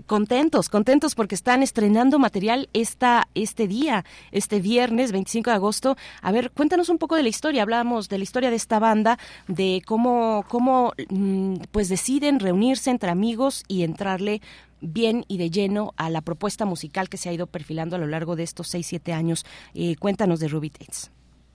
[0.06, 5.96] Contentos, contentos porque están estrenando material esta, este día, este viernes 25 de agosto.
[6.20, 7.62] A ver, cuéntanos un poco de la historia.
[7.62, 9.18] Hablábamos de la historia de esta banda,
[9.48, 14.42] de cómo, cómo mm, pues deciden reunirse entre amigos y entrarle
[14.82, 18.06] bien y de lleno a la propuesta musical que se ha ido perfilando a lo
[18.06, 19.46] largo de estos 6, 7 años.
[19.72, 21.10] Eh, cuéntanos de Ruby Tates.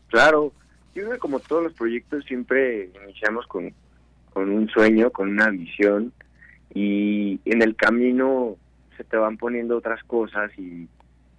[0.08, 0.52] Claro,
[0.96, 3.72] yo creo que como todos los proyectos siempre iniciamos con,
[4.34, 6.12] con un sueño, con una visión
[6.74, 8.56] y en el camino
[8.98, 10.88] se te van poniendo otras cosas y,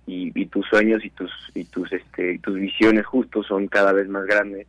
[0.07, 4.25] y, tus sueños y tus y tus este tus visiones justo son cada vez más
[4.27, 4.67] grandes.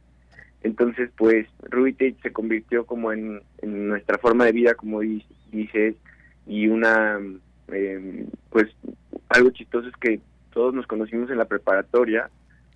[0.61, 5.95] Entonces pues Ruby se convirtió como en, nuestra forma de vida como dices
[6.45, 7.19] y una
[7.69, 8.67] em, pues
[9.29, 10.19] algo chistoso es que
[10.51, 12.29] todos nos conocimos en la preparatoria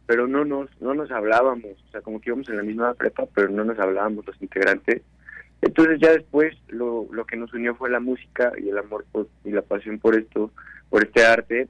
[0.08, 1.72] pero no nos no nos hablábamos.
[1.88, 5.04] O sea como que íbamos en la misma prepa pero no nos hablábamos los integrantes
[5.62, 9.06] entonces ya después lo, lo que nos unió fue la música y el amor
[9.44, 10.52] y la pasión por esto,
[10.90, 11.68] por este arte.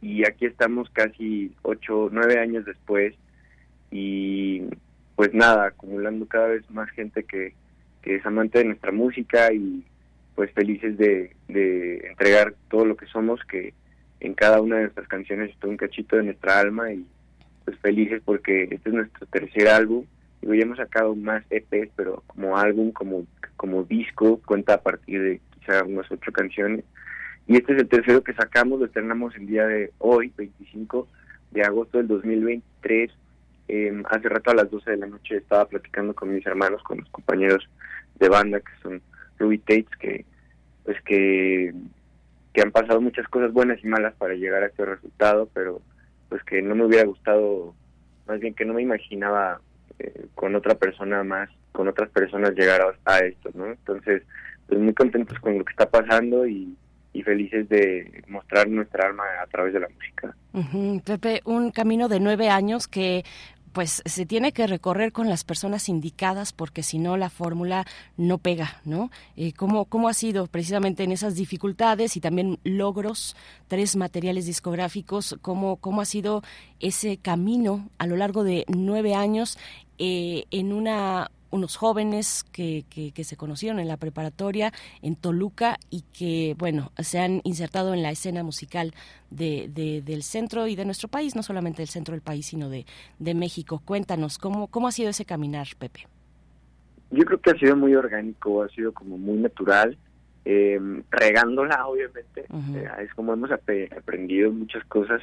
[0.00, 3.14] Y aquí estamos casi ocho, nueve años después
[3.90, 4.62] y
[5.14, 7.54] pues nada, acumulando cada vez más gente que,
[8.00, 9.84] que es amante de nuestra música y
[10.34, 13.74] pues felices de, de entregar todo lo que somos, que
[14.20, 17.06] en cada una de nuestras canciones está un cachito de nuestra alma y
[17.64, 20.04] pues felices porque este es nuestro tercer álbum
[20.42, 23.24] Digo, ya hemos sacado más EPs, pero como álbum, como,
[23.56, 26.84] como disco, cuenta a partir de quizá unas ocho canciones.
[27.46, 31.08] Y este es el tercero que sacamos, lo estrenamos el día de hoy, 25
[31.52, 33.10] de agosto del 2023.
[33.68, 36.98] Eh, hace rato a las 12 de la noche estaba platicando con mis hermanos, con
[36.98, 37.68] los compañeros
[38.18, 39.00] de banda que son
[39.38, 40.24] Ruby Tates, que
[40.84, 41.72] pues que,
[42.52, 45.80] que han pasado muchas cosas buenas y malas para llegar a este resultado, pero
[46.28, 47.74] pues que no me hubiera gustado,
[48.26, 49.60] más bien que no me imaginaba
[49.98, 53.66] eh, con otra persona más, con otras personas llegar a, esto, ¿no?
[53.66, 54.22] Entonces,
[54.66, 56.76] pues muy contentos con lo que está pasando y
[57.24, 60.34] felices de mostrar nuestra alma a través de la música.
[61.04, 63.24] Pepe, un camino de nueve años que
[63.72, 67.86] pues se tiene que recorrer con las personas indicadas porque si no la fórmula
[68.16, 69.10] no pega, ¿no?
[69.36, 73.36] Eh, ¿cómo, ¿Cómo ha sido precisamente en esas dificultades y también logros,
[73.68, 76.42] tres materiales discográficos, cómo, cómo ha sido
[76.80, 79.58] ese camino a lo largo de nueve años
[79.98, 84.72] eh, en una unos jóvenes que, que, se conocieron en la preparatoria
[85.02, 88.94] en Toluca y que, bueno, se han insertado en la escena musical
[89.30, 89.68] de,
[90.04, 92.86] del centro y de nuestro país, no solamente del centro del país, sino de,
[93.18, 93.80] de México.
[93.84, 96.08] Cuéntanos, ¿cómo, ¿cómo ha sido ese caminar, Pepe?
[97.10, 99.98] Yo creo que ha sido muy orgánico, ha sido como muy natural,
[100.46, 100.80] eh,
[101.10, 102.46] regándola, obviamente.
[102.74, 105.20] Eh, es como hemos aprendido muchas cosas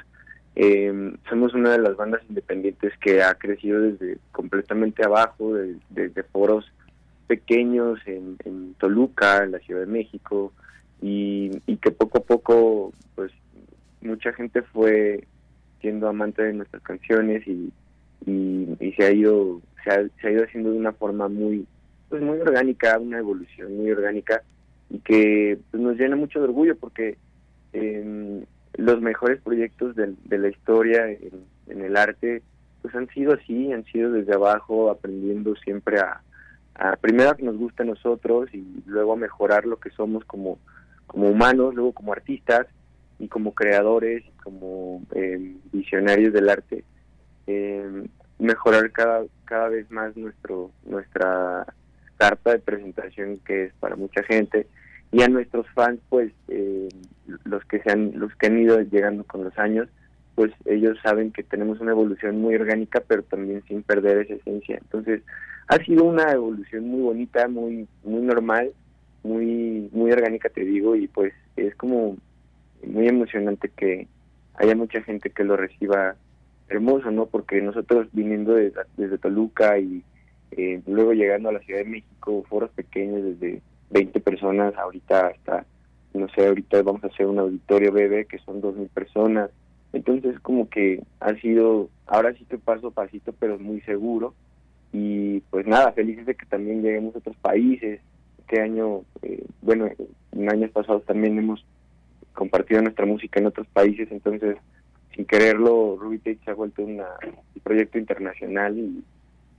[0.56, 5.54] eh, somos una de las bandas independientes que ha crecido desde completamente abajo,
[5.90, 6.72] desde foros
[7.28, 10.52] pequeños en, Toluca, en la Ciudad de México,
[11.02, 13.32] y, que poco a poco, pues,
[14.02, 15.24] mucha gente fue
[15.80, 17.72] siendo amante de nuestras canciones y,
[18.26, 21.66] y, se ha ido se ha, ido haciendo de una forma muy
[22.10, 24.44] pues muy orgánica una evolución muy orgánica
[24.90, 27.18] y que pues, nos llena mucho de orgullo porque
[27.72, 28.44] eh,
[28.80, 32.42] los mejores proyectos de, la historia en, el arte
[32.82, 36.22] pues han sido así, han sido desde abajo aprendiendo siempre a,
[37.02, 40.60] primero a que nos guste a nosotros y luego a mejorar lo que somos como,
[41.08, 42.68] como humanos, luego como artistas
[43.20, 46.86] y como creadores, como eh, visionarios del arte,
[47.48, 48.08] eh,
[48.38, 51.66] mejorar cada, cada vez más nuestro nuestra
[52.18, 54.68] carta de presentación que es para mucha gente
[55.12, 56.90] y a nuestros fans pues eh,
[57.46, 59.88] los que se han los que han ido llegando con los años
[60.36, 64.78] pues ellos saben que tenemos una evolución muy orgánica pero también sin perder esa esencia.
[64.78, 65.22] Entonces
[65.68, 68.72] ha sido una evolución muy bonita muy muy normal
[69.24, 72.18] muy muy orgánica te digo y pues es como
[72.86, 74.08] muy emocionante que
[74.56, 76.16] haya mucha gente que lo reciba
[76.70, 80.04] hermoso no porque nosotros viniendo desde, desde Toluca y
[80.52, 83.62] eh, luego llegando a la Ciudad de México foros pequeños desde
[83.92, 85.66] 20 personas, ahorita hasta,
[86.14, 89.50] no sé, ahorita vamos a hacer un auditorio bebé que son 2.000 personas.
[89.94, 94.34] Entonces como que ha sido, ahora sí que paso a pasito, pero muy seguro.
[94.92, 98.00] Y pues nada, felices de que también lleguemos a otros países.
[98.40, 99.88] Este año, eh, bueno,
[100.32, 101.64] en años pasados también hemos
[102.34, 104.58] compartido nuestra música en otros países, entonces
[105.16, 107.02] sin quererlo, Ruby Tate se ha vuelto un
[107.64, 109.04] proyecto internacional y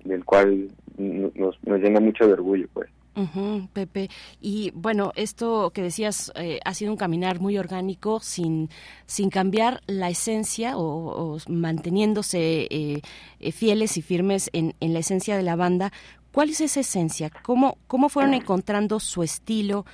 [0.05, 2.89] del cual nos, nos llena mucho de orgullo, pues.
[3.73, 4.09] Pepe.
[4.41, 8.71] Y bueno, esto que decías eh, ha sido un caminar muy orgánico, sin,
[9.07, 13.03] sin cambiar la esencia o, manteniéndose eh,
[13.41, 15.93] eh, fieles y firmes en, en, la esencia de la banda.
[16.33, 17.31] ¿Cuál es esa esencia?
[17.43, 19.85] ¿Cómo, cómo fueron encontrando su estilo?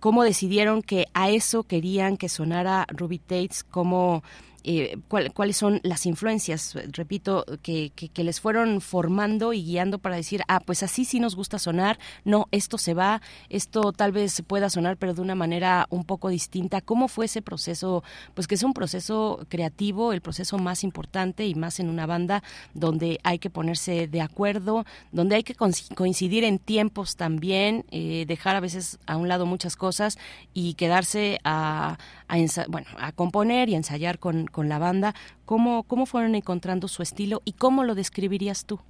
[0.00, 3.64] ¿Cómo decidieron que a eso querían que sonara Ruby Tates?
[3.64, 4.22] ¿Cómo
[4.64, 10.42] eh, cuáles son las influencias, repito, que, que, les fueron formando y guiando para decir,
[10.48, 14.70] ah, pues así sí nos gusta sonar, no, esto se va, esto tal vez pueda
[14.70, 16.80] sonar, pero de una manera un poco distinta.
[16.80, 18.04] ¿Cómo fue ese proceso?
[18.34, 22.42] Pues que es un proceso creativo, el proceso más importante y más en una banda
[22.74, 28.56] donde hay que ponerse de acuerdo, donde hay que coincidir en tiempos también, eh, dejar
[28.56, 30.18] a veces a un lado muchas cosas
[30.54, 31.98] y quedarse a,
[32.32, 35.14] a, bueno, a componer y ensayar con, con la banda,
[35.44, 38.80] ¿cómo, ¿cómo fueron encontrando su estilo y cómo lo describirías tú?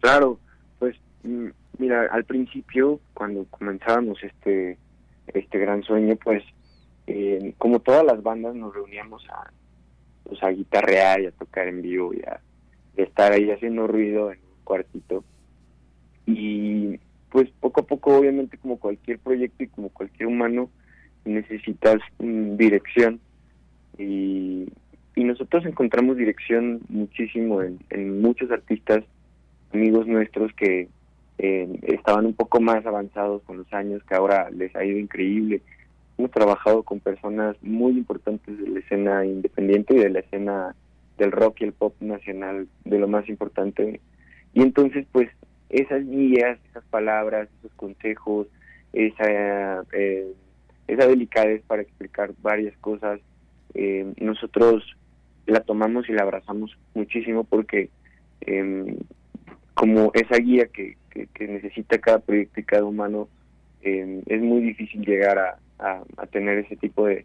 [0.00, 0.38] Claro,
[0.78, 1.48] pues mm,
[1.78, 4.78] mira, al principio, cuando comenzábamos este,
[5.28, 6.44] este gran sueño, pues
[7.06, 9.50] eh, como todas las bandas nos reuníamos a,
[10.24, 12.40] pues, a guitarrear y a tocar en vivo y a,
[12.96, 15.24] estar ahí haciendo ruido en un cuartito.
[16.26, 16.98] Y
[17.30, 20.68] pues poco a poco, obviamente, como cualquier proyecto y como cualquier humano,
[21.28, 23.20] necesitas mm, dirección
[23.98, 24.66] y,
[25.16, 29.04] nosotros encontramos dirección muchísimo en, muchos artistas,
[29.74, 30.88] amigos nuestros que
[31.36, 35.60] eh, estaban un poco más avanzados con los años, que ahora les ha ido increíble.
[36.16, 40.74] Hemos trabajado con personas muy importantes de la escena independiente y de la escena
[41.18, 44.00] del rock y el pop nacional, de lo más importante.
[44.54, 45.28] Y entonces, pues,
[45.68, 48.46] esas guías, esas palabras, esos consejos,
[48.92, 50.32] esa, eh,
[50.88, 53.20] esa delicadez para explicar varias cosas.
[53.74, 54.96] Eh, nosotros
[55.46, 57.90] la tomamos y la abrazamos muchísimo porque
[58.40, 58.96] em,
[59.74, 60.96] como esa guía que,
[61.38, 63.28] necesita cada proyecto y cada humano,
[63.82, 65.58] em, es muy difícil llegar a,
[66.16, 67.24] a, tener ese tipo de...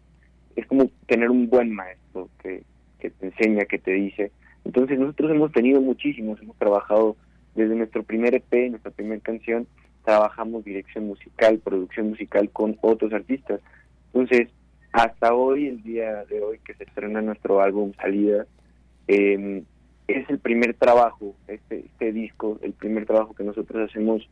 [0.56, 2.62] Es como tener un buen maestro que,
[3.00, 4.30] que te enseña, que te dice.
[4.64, 7.16] Entonces nosotros hemos tenido muchísimos, hemos trabajado
[7.54, 9.66] desde nuestro primer EP, nuestra primera canción,
[10.04, 13.60] trabajamos dirección musical, producción musical con otros artistas.
[14.12, 14.48] Entonces,
[14.92, 18.46] hasta hoy, el día de hoy que se estrena nuestro álbum Salida,
[19.08, 19.62] eh,
[20.06, 24.28] es el primer trabajo, este, este disco, el primer trabajo que nosotros hacemos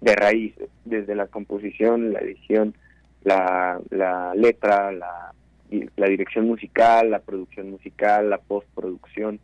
[0.00, 0.54] de raíz,
[0.84, 2.74] desde la composición, la edición,
[3.24, 5.32] la, la letra, la,
[6.08, 9.40] dirección musical, la producción musical, la postproducción,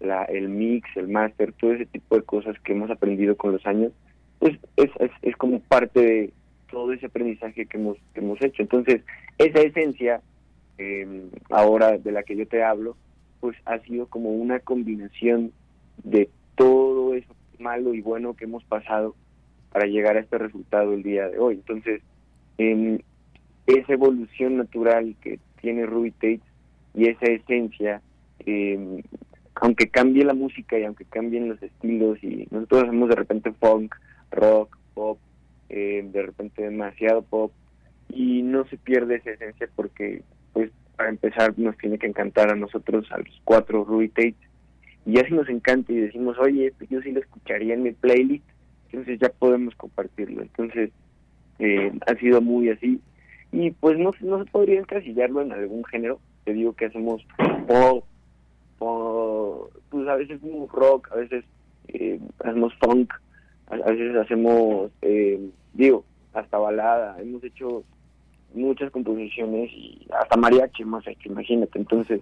[0.00, 3.66] la, el mix, el máster, todo ese tipo de cosas que hemos aprendido con los
[3.66, 3.92] años,
[4.38, 6.32] pues es, es, es como parte de
[6.70, 8.62] todo ese aprendizaje que hemos, que hemos hecho.
[8.62, 9.02] Entonces,
[9.38, 10.20] esa esencia,
[10.78, 12.96] eh, ahora de la que yo te hablo,
[13.40, 15.52] pues ha sido como una combinación
[16.04, 19.14] de todo eso malo y bueno que hemos pasado
[19.72, 21.54] para llegar a este resultado el día de hoy.
[21.54, 22.02] Entonces,
[22.58, 23.02] en
[23.66, 26.40] esa evolución natural que tiene Ruby Tate
[26.94, 28.00] y esa esencia,
[28.46, 29.02] eh,
[29.56, 33.94] aunque cambie la música y aunque cambien los estilos y nosotros hacemos de repente funk,
[34.30, 35.18] rock, pop,
[35.68, 37.52] eh, de repente demasiado pop
[38.08, 40.22] y no se pierde esa esencia porque
[40.52, 44.36] pues para empezar nos tiene que encantar a nosotros, a los cuatro Ruby Tate
[45.08, 47.92] y ya si nos encanta y decimos, oye, pues yo sí lo escucharía en mi
[47.92, 48.44] playlist,
[48.90, 50.42] entonces ya podemos compartirlo.
[50.42, 50.90] Entonces,
[51.58, 53.00] eh, ha sido muy así.
[53.50, 56.20] Y pues no, no se podría encasillarlo en algún género.
[56.44, 57.26] Te digo que hacemos
[57.66, 58.04] pop,
[59.88, 60.40] pues a veces
[60.70, 61.42] rock, a veces
[61.88, 63.10] eh, hacemos funk,
[63.70, 67.20] a, veces hacemos, eh, digo, hasta balada.
[67.20, 67.84] Hemos hecho
[68.54, 71.78] muchas composiciones y hasta mariachi hemos hecho, imagínate.
[71.78, 72.20] Entonces,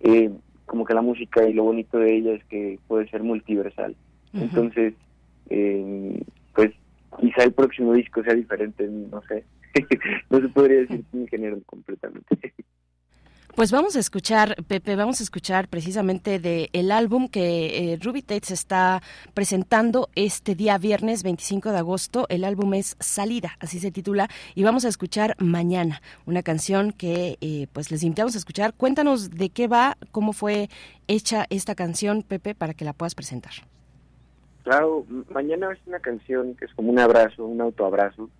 [0.00, 0.30] eh,
[0.66, 3.96] como que la música y lo bonito de ella es que puede ser multiversal.
[4.32, 4.94] Entonces,
[5.48, 6.22] eh,
[6.54, 6.72] pues
[7.18, 9.44] quizá el próximo disco sea diferente, no sé.
[10.30, 12.52] no se podría decir un género completamente.
[13.58, 18.22] Pues vamos a escuchar, Pepe, vamos a escuchar precisamente de el álbum que eh, Ruby
[18.22, 19.02] Tate está
[19.34, 22.26] presentando este día viernes 25 de agosto.
[22.28, 27.36] El álbum es Salida, así se titula, y vamos a escuchar Mañana, una canción que
[27.40, 28.74] eh, pues les invitamos a escuchar.
[28.74, 30.68] Cuéntanos de qué va, cómo fue
[31.08, 33.54] hecha esta canción, Pepe, para que la puedas presentar.
[34.62, 38.30] Claro, Mañana es una canción que es como un abrazo, un autoabrazo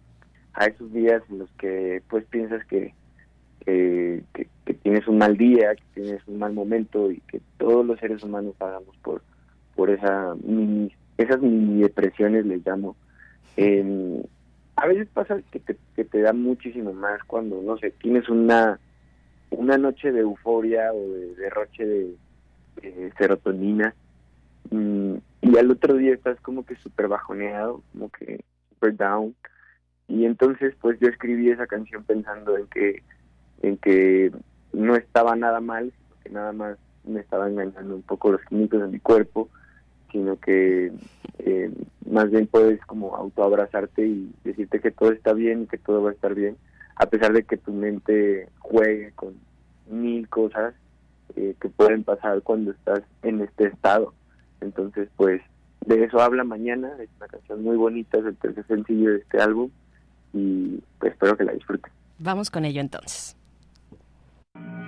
[0.53, 2.95] a esos días en los que pues piensas que
[3.65, 4.23] que,
[4.83, 8.55] tienes un mal día, que tienes un mal momento y que todos los seres humanos
[8.59, 9.23] pagamos por
[9.75, 12.97] por esa mini, esas mini depresiones les llamo.
[13.57, 14.25] Eh,
[14.75, 18.81] a veces pasa que te, que te da muchísimo más cuando, no sé, tienes una,
[19.51, 22.17] una noche de euforia o de derroche de,
[23.19, 23.93] serotonina
[24.71, 29.35] mm, y al otro día estás como que súper bajoneado, como que súper down.
[30.07, 33.03] Y entonces pues yo escribí esa canción pensando en que
[33.63, 34.33] en que
[34.73, 38.89] no estaba nada mal, que nada más me estaba engañando un poco los químicos de
[38.89, 39.49] mi cuerpo,
[40.13, 40.93] sino que
[41.39, 41.71] eh,
[42.11, 46.15] más bien puedes como autoabrazarte y decirte que todo está bien que todo va a
[46.15, 46.57] estar bien,
[46.97, 49.35] a pesar de que tu mente juegue con
[49.89, 50.75] mil cosas
[51.37, 54.15] eh, que pueden pasar cuando estás en este estado.
[54.61, 55.41] Entonces, pues,
[55.87, 59.41] de eso habla mañana, es una canción muy bonita, es el tercer sencillo de este
[59.41, 59.71] álbum
[60.33, 61.91] y pues espero que la disfruten.
[62.19, 63.37] Vamos con ello entonces.
[64.65, 64.88] Thank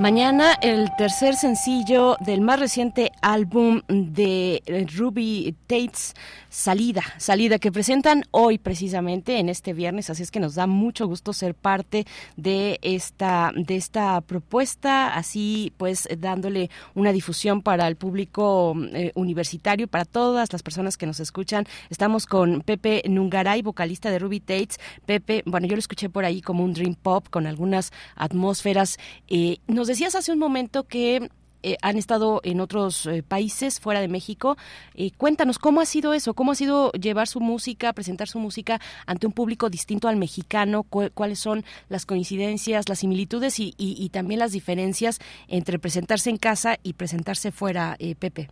[0.00, 6.14] Mañana el tercer sencillo del más reciente álbum de eh, Ruby Tates,
[6.48, 11.06] Salida, Salida, que presentan hoy precisamente en este viernes, así es que nos da mucho
[11.06, 12.06] gusto ser parte
[12.36, 19.88] de esta, de esta propuesta, así pues dándole una difusión para el público eh, universitario,
[19.88, 21.66] para todas las personas que nos escuchan.
[21.88, 24.78] Estamos con Pepe Nungaray, vocalista de Ruby Tates.
[25.06, 28.98] Pepe, bueno, yo lo escuché por ahí como un dream pop con algunas atmósferas.
[29.28, 31.30] Eh, nos decías hace un momento que
[31.62, 34.56] eh, han estado en otros eh, países fuera de México.
[34.94, 38.80] Eh, cuéntanos cómo ha sido eso, cómo ha sido llevar su música, presentar su música
[39.06, 43.96] ante un público distinto al mexicano, cu- cuáles son las coincidencias, las similitudes y, y-
[43.98, 45.18] y también las diferencias
[45.48, 48.48] entre presentarse en casa y presentarse fuera, eh, Pepe.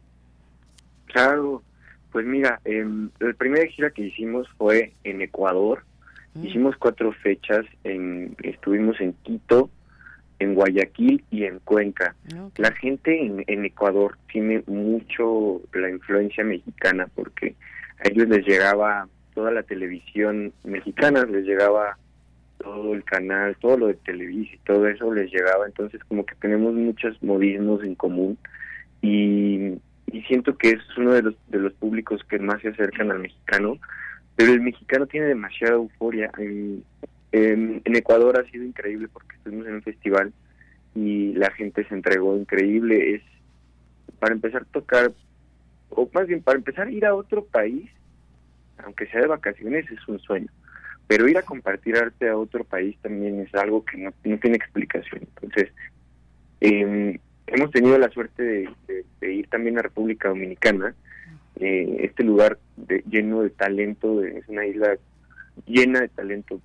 [1.07, 1.63] Claro,
[2.13, 5.85] pues mira, em, la primera gira que hicimos fue en Ecuador.
[6.43, 9.71] Hicimos cuatro fechas, en, estuvimos en Quito,
[10.39, 12.15] en Guayaquil y en Cuenca.
[12.57, 17.55] La gente en, en Ecuador tiene mucho la influencia mexicana porque
[18.05, 21.97] a ellos les llegaba toda la televisión mexicana, les llegaba
[22.59, 26.35] todo el canal, todo lo de Televisa y todo eso les llegaba, entonces como que
[26.37, 28.37] tenemos muchos modismos en común
[29.01, 29.75] y,
[30.11, 33.21] y siento que es uno de los, de los públicos que más se acercan al
[33.21, 33.79] mexicano,
[34.35, 36.31] pero el mexicano tiene demasiada euforia.
[36.39, 36.83] En,
[37.33, 40.33] en, en Ecuador ha sido increíble porque estuvimos en un festival
[40.95, 43.15] y la gente se entregó increíble.
[43.15, 43.23] Es
[44.19, 45.13] para empezar a tocar,
[45.91, 47.91] o más bien para empezar a ir a otro país,
[48.85, 50.49] aunque sea de vacaciones, es un sueño.
[51.07, 54.57] Pero ir a compartir arte a otro país también es algo que no, no tiene
[54.57, 55.23] explicación.
[55.23, 55.73] Entonces,
[56.61, 58.69] eh, hemos tenido la suerte
[59.21, 60.95] de, ir también a República Dominicana.
[61.57, 64.97] Eh, este lugar de- lleno de talento, es una isla
[65.67, 66.61] llena de talento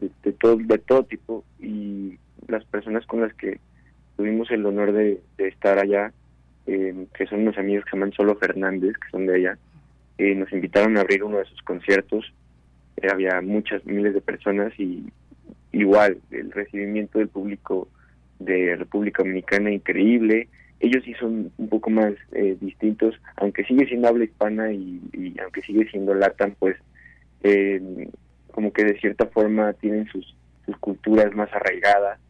[0.00, 2.18] de, todo, de todo tipo y
[2.48, 3.58] las personas con las que
[4.16, 6.12] tuvimos el honor de, estar allá,
[6.66, 9.58] eh, que son unos amigos que se llaman Solo Fernández, que son de allá,
[10.18, 12.32] eh, nos invitaron a abrir uno de sus conciertos.
[12.96, 15.10] Eh, había muchas miles de personas y
[15.72, 17.88] igual el recibimiento del público
[18.38, 20.48] de República Dominicana increíble.
[20.80, 25.00] Ellos sí son un poco más eh, distintos, aunque sigue siendo habla hispana y,
[25.42, 26.76] aunque sigue siendo LATAM, pues
[27.42, 28.08] eh,
[28.54, 32.20] como que de cierta forma tienen sus, sus culturas más arraigadas.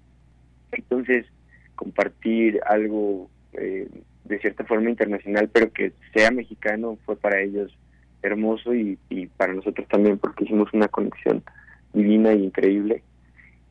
[0.73, 1.27] Entonces,
[1.75, 3.87] compartir algo eh,
[4.25, 7.77] de cierta forma internacional, pero que sea mexicano, fue para ellos
[8.23, 8.97] hermoso y,
[9.37, 11.43] para nosotros también porque hicimos una conexión
[11.93, 13.03] divina y increíble.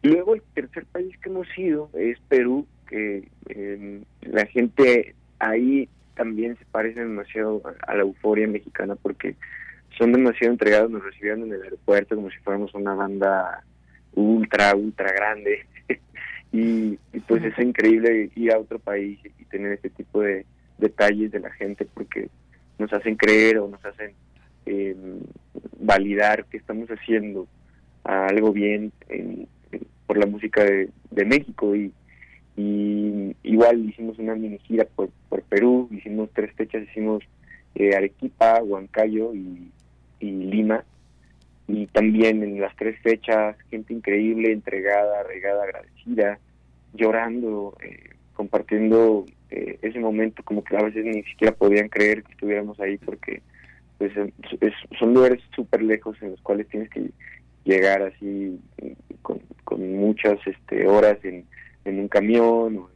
[0.03, 6.55] Luego el tercer país que hemos ido es Perú, que eh, la gente ahí también
[6.59, 9.35] se parece demasiado a la euforia mexicana porque
[9.97, 13.63] son demasiado entregados, nos recibieron en el aeropuerto como si fuéramos una banda
[14.15, 15.65] ultra, ultra grande.
[16.51, 20.45] y, y pues es increíble ir a otro país y tener este tipo de
[20.77, 22.29] detalles de la gente porque
[22.79, 24.11] nos hacen creer o nos hacen
[24.65, 24.95] eh,
[25.79, 27.47] validar que estamos haciendo
[28.03, 31.91] algo bien en- en- por la música de, de México y,
[32.57, 37.23] y igual hicimos una mini gira por, por Perú, hicimos tres fechas, hicimos
[37.75, 39.71] eh, Arequipa, Huancayo y,
[40.23, 40.83] y Lima.
[41.67, 46.39] Y también en las tres fechas gente increíble, entregada, regada, agradecida,
[46.93, 52.31] llorando, eh, compartiendo eh, ese momento como que a veces ni siquiera podían creer que
[52.33, 53.41] estuviéramos ahí porque
[53.97, 54.11] pues
[54.59, 57.11] es- son lugares súper lejos en los cuales tienes que
[57.63, 59.39] llegar así eh, con,
[59.79, 61.45] muchas este, horas en,
[61.85, 62.89] en un camión o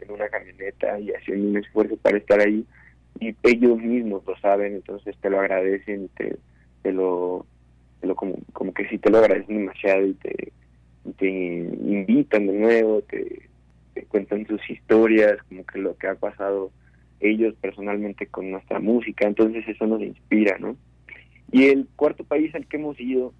[0.00, 2.64] en una camioneta y haciendo un esfuerzo para estar ahí.
[3.20, 6.36] Y ellos mismos lo saben entonces te lo agradecen y te,
[6.82, 7.46] te lo
[8.00, 10.52] te lo como, como que sí te lo agradecen demasiado y te,
[11.18, 13.48] te invitan de nuevo te,
[14.08, 16.70] cuentan sus historias como que lo que ha pasado
[17.20, 20.76] ellos personalmente con nuestra música entonces eso nos inspira no
[21.52, 23.32] y el cuarto país al que hemos ido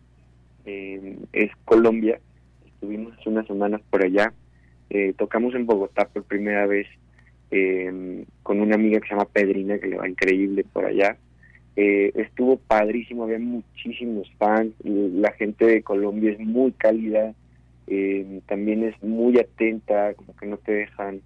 [0.66, 2.20] eh, es Colombia.
[2.66, 4.32] Estuvimos hace unas semanas por allá.
[4.90, 6.86] Eh, tocamos en Bogotá por primera vez
[7.51, 11.16] eh, con una amiga que se llama Pedrina, que le va increíble por allá.
[11.74, 14.73] Eh, estuvo padrísimo, había muchísimos fans.
[14.85, 17.35] La gente de Colombia es muy cálida,
[17.86, 21.23] eh, también es muy atenta, como que no te dejan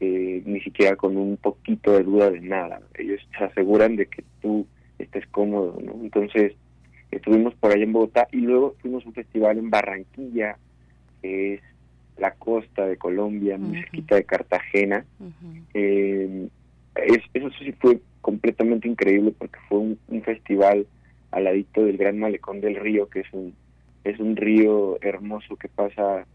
[0.00, 2.80] eh, ni siquiera con un poquito de duda de nada.
[2.98, 4.66] Ellos se aseguran de que tú
[4.98, 5.92] estés cómodo, ¿no?
[6.02, 6.54] Entonces,
[7.12, 10.58] estuvimos por allá en Bogotá y luego fuimos a un festival en Barranquilla,
[11.22, 11.60] que es
[12.18, 15.04] la costa de Colombia, muy cerquita de Cartagena.
[15.72, 16.48] Eh,
[16.96, 20.86] es- eso sí fue completamente increíble porque fue un, un festival
[21.30, 23.54] al ladito del Gran Malecón del Río, que es un
[24.04, 26.26] es un río hermoso que pasa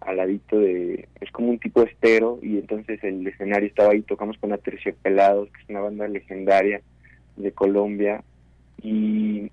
[0.00, 4.38] al ladito de es como un tipo estero y entonces el escenario estaba ahí tocamos
[4.38, 6.80] con Aterciopelados que es una banda legendaria
[7.36, 8.22] de Colombia
[8.82, 9.50] y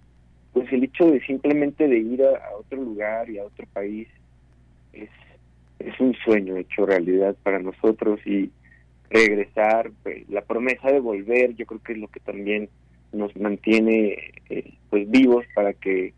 [0.54, 4.08] pues el hecho de simplemente de ir a, a otro lugar y a otro país
[4.94, 5.10] es
[5.80, 8.50] es un sueño hecho realidad para nosotros y
[9.10, 12.70] regresar pues, la promesa de volver yo creo que es lo que también
[13.12, 16.14] nos mantiene eh, pues vivos para que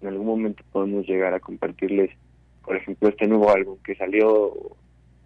[0.00, 2.10] en algún momento podamos llegar a compartirles
[2.64, 4.52] por ejemplo este nuevo álbum que salió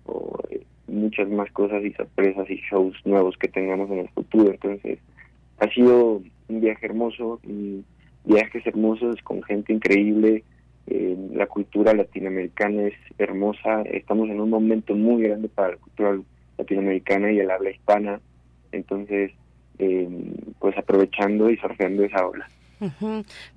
[0.07, 4.51] o, eh, muchas más cosas y sorpresas y shows nuevos que tengamos en el futuro.
[4.51, 4.99] Entonces
[5.59, 7.41] ha sido un viaje hermoso
[8.25, 10.45] viajes hermosos con gente increíble.
[10.87, 13.83] Eh, la cultura latinoamericana es hermosa.
[13.83, 16.19] Estamos en un momento muy grande para la cultura
[16.59, 18.21] latinoamericana y el habla hispana
[18.73, 19.33] entonces
[19.79, 20.09] eh,
[20.59, 22.49] pues aprovechando y surfeando esa ola.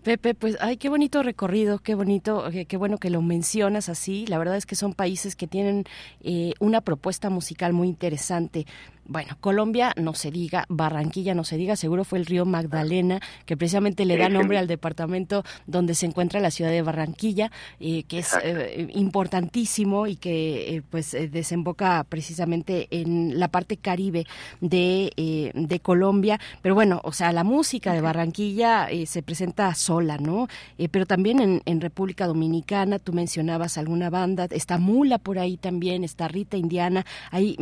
[0.03, 4.25] Pepe, pues, ay, qué bonito recorrido, qué bonito, qué, qué bueno que lo mencionas así.
[4.27, 5.83] La verdad es que son países que tienen
[6.21, 8.65] eh, una propuesta musical muy interesante.
[9.09, 13.55] Bueno, Colombia no se diga, Barranquilla no se diga, seguro fue el río Magdalena, que
[13.55, 18.19] precisamente le da nombre al departamento donde se encuentra la ciudad de Barranquilla, eh, que
[18.19, 24.27] es eh, importantísimo y que eh, pues desemboca precisamente en la parte caribe
[24.59, 26.37] de, de Colombia.
[26.61, 30.49] Pero bueno, o sea, la música de Barranquilla se presenta sola, ¿no?
[30.91, 36.03] Pero también en, en República Dominicana, tú mencionabas alguna banda, está Mula por ahí también,
[36.03, 37.55] está Rita Indiana, hay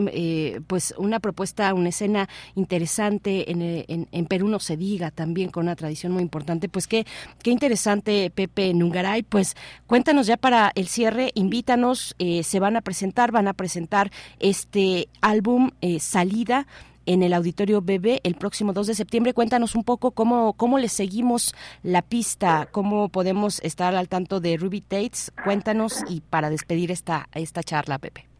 [0.65, 1.35] pues una propuesta,
[1.74, 6.12] una escena interesante, en, eh, en, en Perú no se diga, también con una tradición
[6.12, 7.06] muy importante, pues qué,
[7.44, 9.56] qué interesante Pepe Nungaray, pues
[9.88, 15.10] cuéntanos ya para el cierre, invítanos, eh, se van a presentar, van a presentar este
[15.22, 16.68] álbum eh, Salida
[17.06, 19.34] en el Auditorio BB el próximo 2 de septiembre.
[19.34, 21.53] Cuéntanos un poco cómo, cómo le seguimos
[21.84, 25.32] la pista, cómo podemos estar al tanto de Ruby Tates.
[25.44, 28.35] Cuéntanos y para despedir esta, esta charla, Pepe.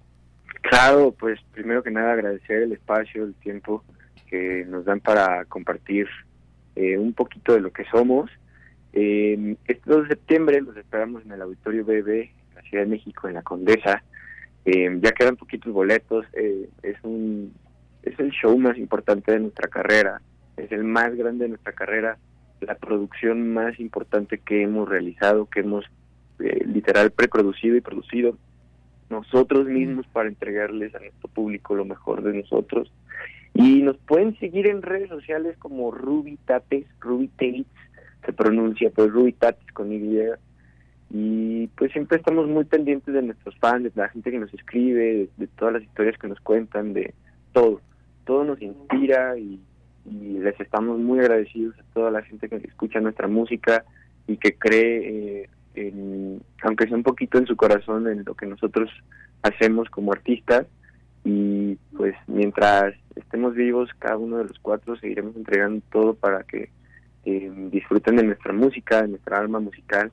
[0.70, 3.84] Claro, pues primero que nada agradecer el espacio, el tiempo
[4.28, 6.08] que nos dan para compartir
[6.76, 8.32] eh, un poquito de lo que somos.
[8.94, 12.90] Eh, este 2 de septiembre los esperamos en el Auditorio BB, en la Ciudad de
[12.90, 14.04] México, en la Condesa.
[14.66, 16.26] Eh, ya quedan poquitos boletos.
[16.34, 17.54] eh, es un
[18.06, 20.22] es el show más importante de nuestra carrera.
[20.58, 22.18] Es el más grande de nuestra carrera.
[22.62, 25.86] La producción más importante que hemos realizado, que hemos
[26.40, 28.38] eh, literal preproducido y producido
[29.10, 32.91] nosotros mismos para entregarles a nuestro público lo mejor de nosotros.
[33.53, 37.65] Y nos pueden seguir en redes sociales como Ruby Tates, Ruby Tates,
[38.26, 40.19] se pronuncia, pues Ruby Tatis con Y.
[41.11, 44.99] Y pues siempre estamos muy pendientes de nuestros fans, de la gente que nos escribe,
[44.99, 47.14] de, de todas las historias que nos cuentan, de
[47.53, 47.80] todo.
[48.26, 49.60] Todo nos inspira y,
[50.06, 53.86] y les estamos muy agradecidos a toda la gente que escucha nuestra música
[54.27, 58.46] y que cree, eh, en, aunque sea un poquito en su corazón, en lo que
[58.46, 58.90] nosotros
[59.42, 60.68] hacemos como artistas.
[61.24, 66.70] Y pues mientras estemos vivos, cada uno de los cuatro seguiremos entregando todo para que
[67.26, 70.12] eh, disfruten de nuestra música, de nuestra alma musical.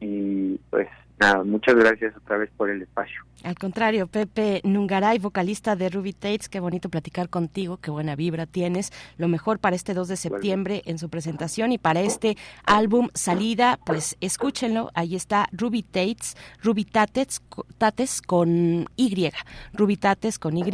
[0.00, 0.88] Y pues
[1.20, 3.22] nada, muchas gracias otra vez por el espacio.
[3.42, 8.46] Al contrario, Pepe Nungaray, vocalista de Ruby Tates, qué bonito platicar contigo, qué buena vibra
[8.46, 8.92] tienes.
[9.16, 13.78] Lo mejor para este 2 de septiembre en su presentación y para este álbum Salida,
[13.86, 17.40] pues escúchenlo, ahí está Ruby Tates, Ruby Tates,
[17.78, 19.30] Tates con Y,
[19.72, 20.64] Ruby Tates con Y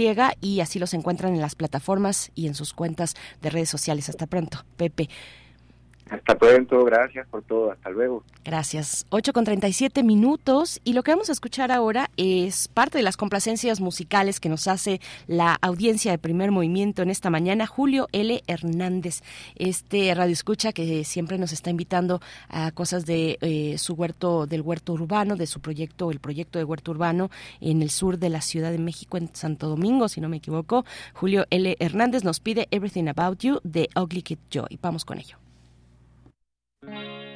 [0.40, 4.08] y así los encuentran en las plataformas y en sus cuentas de redes sociales.
[4.08, 5.08] Hasta pronto, Pepe.
[6.08, 8.22] Hasta pronto, gracias por todo, hasta luego.
[8.44, 9.06] Gracias.
[9.10, 13.16] 8 con 37 minutos y lo que vamos a escuchar ahora es parte de las
[13.16, 18.40] complacencias musicales que nos hace la audiencia de primer movimiento en esta mañana, Julio L.
[18.46, 19.22] Hernández,
[19.56, 24.62] este radio escucha que siempre nos está invitando a cosas de eh, su huerto, del
[24.62, 27.30] huerto urbano, de su proyecto, el proyecto de huerto urbano
[27.60, 30.84] en el sur de la Ciudad de México, en Santo Domingo, si no me equivoco.
[31.14, 31.76] Julio L.
[31.80, 34.78] Hernández nos pide Everything About You de Ugly Kid Joy.
[34.80, 35.45] Vamos con ello.
[36.86, 37.35] Thank you.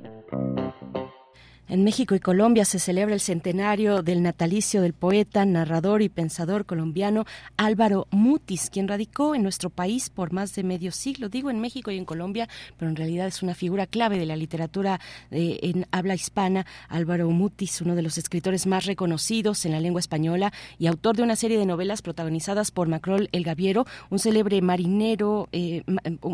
[1.71, 6.65] En México y Colombia se celebra el centenario del natalicio del poeta, narrador y pensador
[6.65, 7.23] colombiano
[7.55, 11.29] Álvaro Mutis, quien radicó en nuestro país por más de medio siglo.
[11.29, 14.35] Digo en México y en Colombia, pero en realidad es una figura clave de la
[14.35, 14.99] literatura
[15.31, 16.65] eh, en habla hispana.
[16.89, 21.23] Álvaro Mutis, uno de los escritores más reconocidos en la lengua española y autor de
[21.23, 25.83] una serie de novelas protagonizadas por Macrol el Gaviero, un célebre marinero, eh,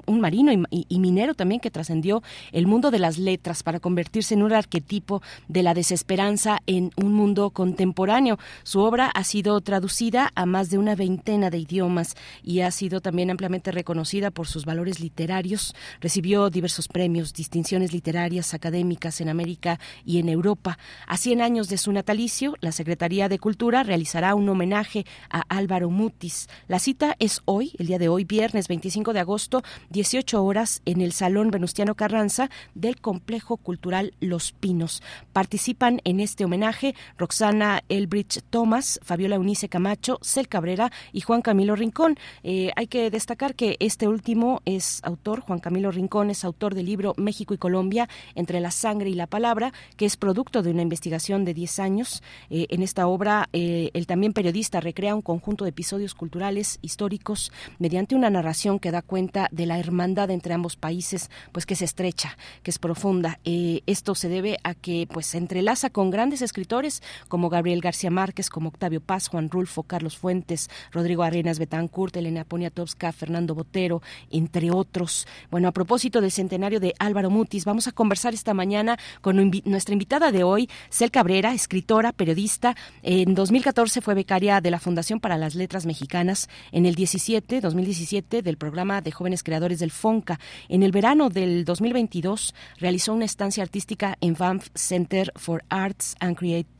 [0.07, 4.33] un marino y, y minero también que trascendió el mundo de las letras para convertirse
[4.33, 8.37] en un arquetipo de la desesperanza en un mundo contemporáneo.
[8.63, 13.01] Su obra ha sido traducida a más de una veintena de idiomas y ha sido
[13.01, 15.75] también ampliamente reconocida por sus valores literarios.
[16.01, 20.77] Recibió diversos premios, distinciones literarias, académicas en América y en Europa.
[21.07, 25.89] A 100 años de su natalicio, la Secretaría de Cultura realizará un homenaje a Álvaro
[25.89, 26.47] Mutis.
[26.67, 31.01] La cita es hoy, el día de hoy, viernes 25 de agosto, 18 horas, en
[31.01, 35.01] el Salón Venustiano Carranza del Complejo Cultural Los Pinos.
[35.33, 41.75] Participan en este homenaje Roxana Elbridge Thomas, Fabiola Eunice Camacho, Cel Cabrera y Juan Camilo
[41.75, 42.17] Rincón.
[42.43, 46.85] Eh, hay que destacar que este último es autor, Juan Camilo Rincón es autor del
[46.85, 50.81] libro México y Colombia, entre la sangre y la palabra, que es producto de una
[50.81, 52.23] investigación de 10 años.
[52.49, 57.51] Eh, en esta obra, eh, el también periodista recrea un conjunto de episodios culturales, históricos,
[57.79, 61.85] mediante una narración que da cuenta de la hermandad entre ambos países, pues que se
[61.85, 63.39] estrecha, que es profunda.
[63.43, 68.49] esto se debe a que pues se entrelaza con grandes escritores como Gabriel García Márquez,
[68.49, 74.71] como Octavio Paz, Juan Rulfo, Carlos Fuentes, Rodrigo Arenas Betancourt, Elena Poniatowska, Fernando Botero, entre
[74.71, 75.27] otros.
[75.49, 79.93] Bueno, a propósito del centenario de Álvaro Mutis, vamos a conversar esta mañana con nuestra
[79.93, 82.75] invitada de hoy, Cel Cabrera, escritora, periodista.
[83.03, 86.49] En 2014 fue becaria de la Fundación para las Letras Mexicanas.
[86.71, 90.39] En el 17, 2017, del programa de jóvenes creadores del FONCA.
[90.69, 94.67] En el verano del 2022 realizó una estancia artística en Banff
[94.97, 96.35] Center for Arts and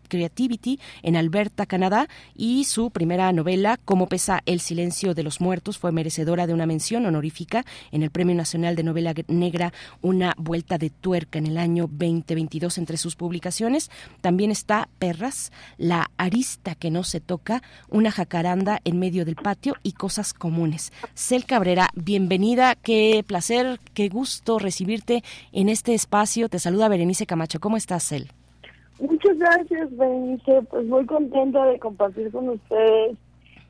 [0.08, 5.78] Creativity en Alberta, Canadá, y su primera novela, Cómo pesa el silencio de los muertos,
[5.78, 10.78] fue merecedora de una mención honorífica en el Premio Nacional de Novela Negra, Una Vuelta
[10.78, 12.78] de Tuerca en el año 2022.
[12.78, 13.90] Entre sus publicaciones
[14.22, 19.76] también está Perras, La Arista que no se toca, Una jacaranda en medio del patio
[19.84, 20.92] y Cosas Comunes.
[21.14, 26.50] Cel Cabrera, bienvenida, qué placer, qué gusto recibirte en este espacio.
[26.50, 27.60] Te saluda Berenice Camacho.
[27.60, 28.32] ¿Cómo estás, Cel?
[28.99, 30.61] Muchas gracias, Benice.
[30.64, 33.18] Pues muy contenta de compartir con ustedes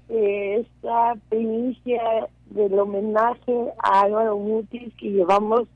[0.10, 2.02] eh, esta primicia
[2.50, 5.68] del homenaje a Álvaro Mutis que llevamos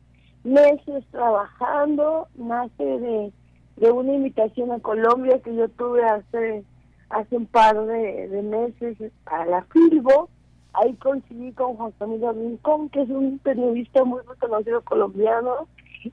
[0.43, 2.27] meses trabajando.
[2.35, 3.31] Nace de,
[3.77, 6.63] de una invitación a Colombia que yo tuve hace
[7.11, 10.29] hace un par de, meses a la Filbo.
[10.73, 15.67] Ahí coincidí con Juan Camilo Rincón, que es un periodista muy reconocido colombiano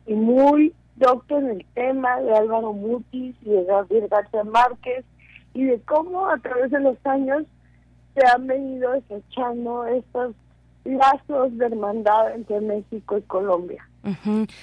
[0.07, 5.05] y muy doctor en el tema de Álvaro Mutis y de Gabriel García Márquez
[5.55, 7.45] y de cómo a través de los años
[8.15, 10.35] se han venido desechando estos
[10.85, 13.89] lazos de hermandad entre México y Colombia.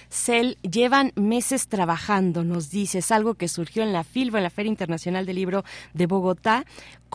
[0.10, 4.70] Cel, llevan meses trabajando, nos dices, algo que surgió en la FILBO, en la Feria
[4.70, 5.64] Internacional del Libro
[5.94, 6.66] de Bogotá.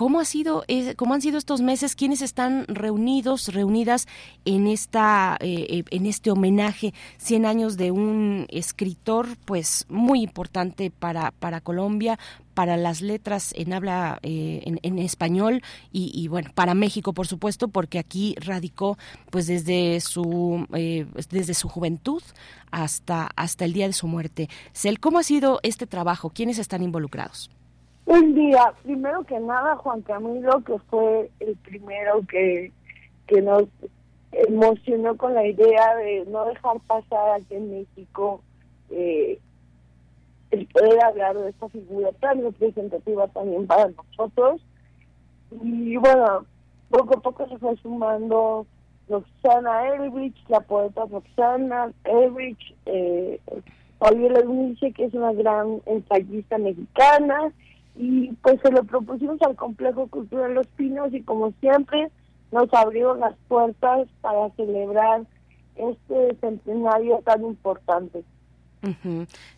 [0.00, 1.94] ¿Cómo, ha sido, eh, ¿Cómo han sido estos meses?
[1.94, 4.08] ¿Quiénes están reunidos, reunidas
[4.46, 10.90] en, esta, eh, eh, en este homenaje 100 años de un escritor pues muy importante
[10.90, 12.18] para, para Colombia,
[12.54, 15.62] para las letras en habla en, español
[15.92, 18.96] y, bueno para México por supuesto porque aquí radicó
[19.30, 20.66] pues desde su
[21.30, 22.22] desde su juventud
[22.70, 24.48] hasta hasta el día de su muerte.
[24.72, 26.30] Cel, ¿cómo ha sido este trabajo?
[26.30, 27.50] ¿Quiénes están involucrados?
[28.10, 32.72] Un día, primero que nada, Juan Camilo, que fue el primero que,
[33.28, 33.68] que nos
[34.32, 38.42] emocionó con la idea de no dejar pasar aquí en México
[38.90, 39.38] eh,
[40.50, 44.60] el poder hablar de esta figura tan representativa también para nosotros.
[45.62, 46.46] Y bueno,
[46.88, 48.66] poco a poco se fue sumando
[49.08, 53.40] Roxana Elrich, la poeta Roxana Elrich, eh,
[54.00, 57.52] Fabiola dice que es una gran ensayista mexicana,
[58.00, 62.10] y pues se lo propusimos al Complejo Cultural Los Pinos y como siempre
[62.50, 65.26] nos abrió las puertas para celebrar
[65.76, 68.24] este centenario tan importante.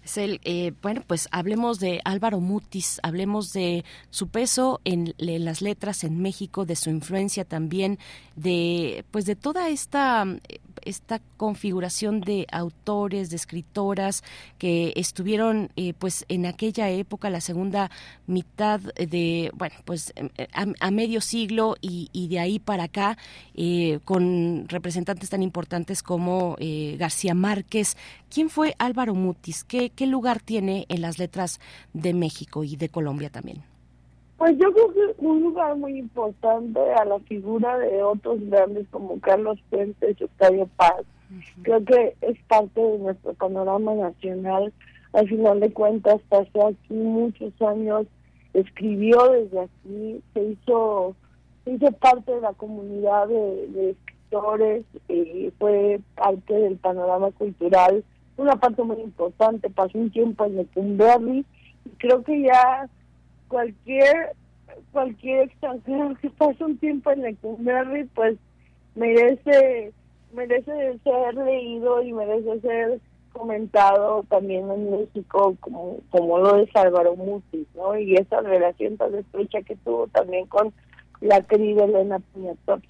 [0.04, 5.62] Es el, eh, bueno, pues hablemos de Álvaro Mutis, hablemos de su peso en, las
[5.62, 7.98] letras en México, de su influencia también,
[8.34, 10.26] de pues de toda esta
[10.84, 14.22] esta configuración de autores, de escritoras
[14.58, 17.90] que estuvieron eh, pues en aquella época, la segunda
[18.26, 23.16] mitad de, bueno, pues em, eh, a, medio siglo y, de ahí para acá,
[23.54, 26.56] eh, con representantes tan importantes como
[26.98, 27.96] García Márquez.
[28.32, 29.62] ¿Quién fue Álvaro Mutis?
[29.62, 31.60] ¿Qué, ¿Qué lugar tiene en las letras
[31.92, 33.58] de México y de Colombia también?
[34.38, 39.20] Pues yo creo que un lugar muy importante a la figura de otros grandes como
[39.20, 41.04] Carlos Fuentes y Octavio Paz.
[41.60, 44.72] Creo que es parte de nuestro panorama nacional.
[45.12, 48.06] Al final de cuentas pasó aquí muchos años,
[48.54, 51.14] escribió desde aquí, se hizo,
[51.64, 58.02] se hizo parte de la comunidad de, escritores, y fue parte del panorama cultural,
[58.36, 61.44] una parte muy importante, pasó un tiempo en Lecumberri,
[61.84, 62.88] y creo que ya
[63.48, 64.34] cualquier
[64.90, 68.38] cualquier extranjero que pase un tiempo en Lecumberri pues
[68.94, 69.92] merece
[70.32, 73.00] merece ser leído y merece ser
[73.32, 77.98] comentado también en México como como lo es Álvaro Mutis, ¿no?
[77.98, 80.72] Y esa relación tan estrecha que tuvo también con
[81.20, 82.88] la querida Elena Poniatowska.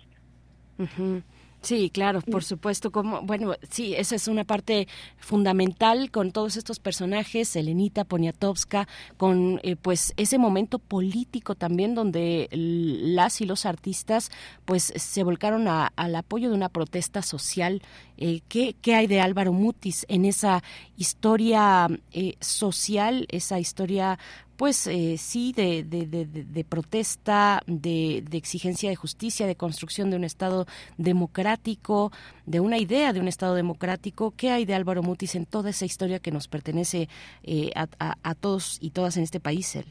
[1.62, 2.90] Sí, claro, por supuesto.
[2.90, 9.60] Como, bueno, sí, esa es una parte fundamental con todos estos personajes, Elenita Poniatowska, con
[9.62, 14.32] eh, pues ese momento político también donde las y los artistas
[14.64, 17.80] pues se volcaron al apoyo de una protesta social.
[18.18, 20.64] Eh, ¿qué, ¿qué, hay de Álvaro Mutis en esa
[20.96, 24.18] historia eh, social, esa historia
[24.62, 30.22] pues eh, sí, de, de, de, protesta, de, exigencia de justicia, de construcción de un
[30.22, 30.66] Estado
[30.98, 32.12] democrático,
[32.46, 34.32] de una idea de un Estado democrático.
[34.36, 37.08] ¿Qué hay de Álvaro Mutis en toda esa historia que nos pertenece
[37.42, 37.88] eh, a,
[38.22, 39.74] a, todos y todas en este país?
[39.74, 39.86] Él?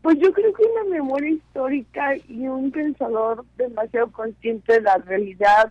[0.00, 5.70] Pues yo creo que una memoria histórica y un pensador demasiado consciente de la realidad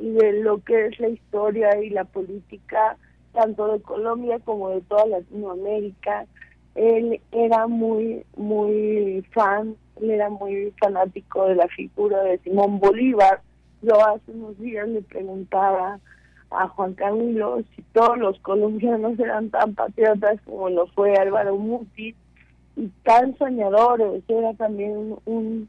[0.00, 2.96] y de lo que es la historia y la política,
[3.34, 6.24] tanto de Colombia como de toda Latinoamérica
[6.76, 13.40] él era muy, muy fan, él era muy fanático de la figura de Simón Bolívar.
[13.82, 15.98] Yo hace unos días le preguntaba
[16.50, 22.14] a Juan Camilo si todos los colombianos eran tan patriotas como lo fue Álvaro Mutis
[22.76, 24.22] y tan soñadores.
[24.28, 25.68] Era también un,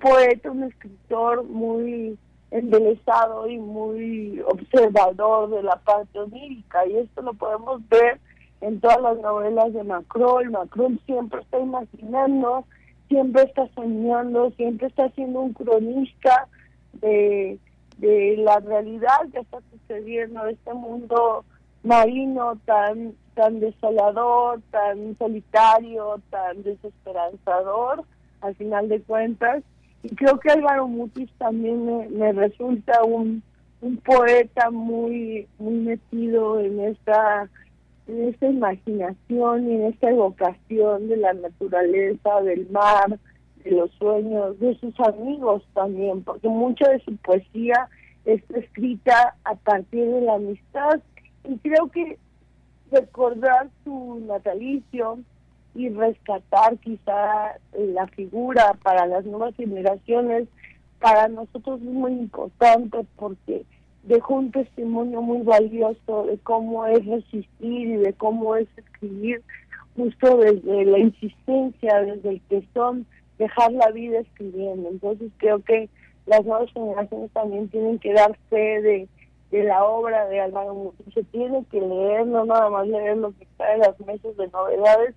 [0.00, 2.18] poeta, un escritor muy
[2.50, 8.20] embelesado y muy observador de la parte onírica y esto lo podemos ver
[8.62, 10.50] en todas las novelas de Macron.
[10.50, 12.64] Macron siempre está imaginando,
[13.08, 16.48] siempre está soñando, siempre está siendo un cronista
[16.94, 17.58] de,
[17.98, 21.44] de la realidad que está sucediendo, este mundo
[21.82, 28.04] marino tan tan desolador, tan solitario, tan desesperanzador,
[28.42, 29.62] al final de cuentas.
[30.02, 33.42] Y creo que Álvaro Mutis también me, me resulta un,
[33.80, 37.48] un poeta muy, muy metido en esta
[38.06, 43.18] en esta imaginación y en esta evocación de la naturaleza, del mar,
[43.64, 47.88] de los sueños, de sus amigos también, porque mucha de su poesía
[48.24, 51.00] está escrita a partir de la amistad.
[51.44, 52.18] Y creo que
[52.90, 55.18] recordar su natalicio
[55.74, 60.48] y rescatar quizá la figura para las nuevas generaciones
[61.00, 63.64] para nosotros es muy importante porque
[64.02, 69.42] dejó un testimonio muy valioso de cómo es resistir y de cómo es escribir
[69.96, 73.06] justo desde la insistencia, desde el que son
[73.38, 74.88] dejar la vida escribiendo.
[74.88, 75.88] Entonces creo que
[76.26, 79.08] las nuevas generaciones también tienen que dar fe de,
[79.50, 81.14] de la obra de Álvaro Mutis.
[81.14, 84.48] Se tiene que leer, no nada más leer lo que está en las mesas de
[84.48, 85.14] novedades,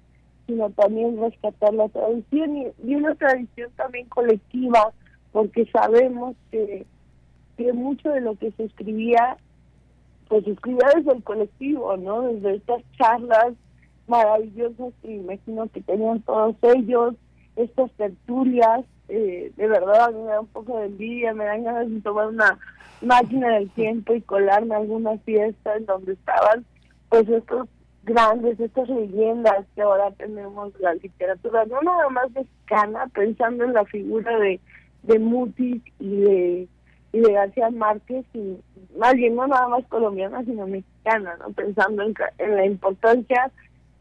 [0.48, 4.94] sino también rescatar la tradición y una tradición también colectiva,
[5.32, 6.86] porque sabemos que
[7.58, 9.38] que mucho de lo que se escribía,
[10.28, 12.22] pues se escribía desde el colectivo, ¿no?
[12.24, 13.54] Desde estas charlas
[14.08, 17.16] maravillosas que imagino que tenían todos ellos,
[17.56, 22.02] estas tertulias, eh, de verdad me da un poco de envidia, me dan ganas de
[22.02, 22.60] tomar una
[23.02, 26.66] máquina del tiempo y colarme a alguna fiesta en donde estaban
[27.10, 27.68] pues estos
[28.04, 33.86] grandes, estas leyendas que ahora tenemos la literatura, no nada más mexicana, pensando en la
[33.86, 34.60] figura de,
[35.04, 36.68] de Mutis y de
[37.16, 38.58] y de García Márquez, y
[39.00, 41.54] más bien no nada más colombiana, sino mexicana, ¿no?
[41.54, 42.14] pensando en,
[42.56, 43.52] la importancia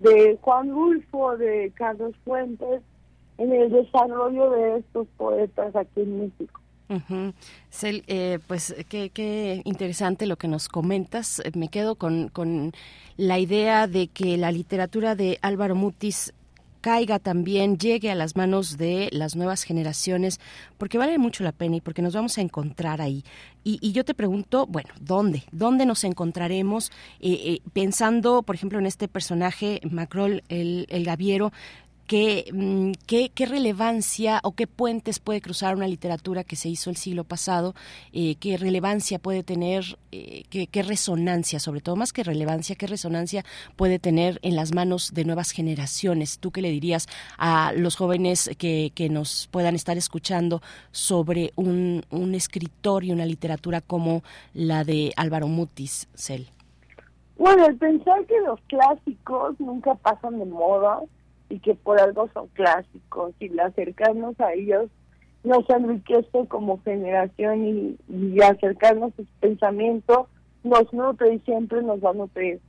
[0.01, 2.83] de Juan Rulfo, de Carlos Fuentes,
[3.39, 6.61] en el desarrollo de estos poetas aquí en México.
[8.09, 11.41] eh, pues qué, qué, interesante lo que nos comentas.
[11.55, 12.73] Me quedo con, con
[13.17, 16.35] la idea de que la literatura de Álvaro Mutis
[16.85, 20.39] caiga también, llegue a las manos de las nuevas generaciones,
[20.77, 23.25] porque vale mucho la pena y porque nos vamos a encontrar ahí.
[23.67, 25.45] Y, yo te pregunto, bueno, ¿dónde?
[25.51, 26.93] ¿Dónde nos encontraremos?
[27.21, 31.51] Eh, eh, pensando, por ejemplo, en este personaje, Macrol, el, el Gaviero,
[32.07, 36.97] Mm, qué, qué, relevancia o qué puentes puede cruzar una literatura que se hizo el
[36.97, 37.75] siglo pasado,
[38.13, 43.43] eh, qué relevancia puede tener, eh, qué, resonancia, sobre todo más que relevancia, qué resonancia
[43.77, 46.39] puede tener en las manos de nuevas generaciones.
[46.39, 47.09] ¿Tú qué le dirías
[47.39, 50.61] a los jóvenes que, que nos puedan estar escuchando
[50.93, 54.23] sobre un, un escritor y una literatura como
[54.53, 56.49] la de Álvaro Mutis, Cel?
[57.39, 61.01] Bueno, el pensar que los clásicos nunca pasan de moda,
[61.49, 64.91] y que por algo son clásicos y acercarnos a ellos
[65.45, 70.29] nos enriquece como generación y, acercarnos a su pensamiento
[70.65, 72.61] nos nutre y siempre nos va a nutrir.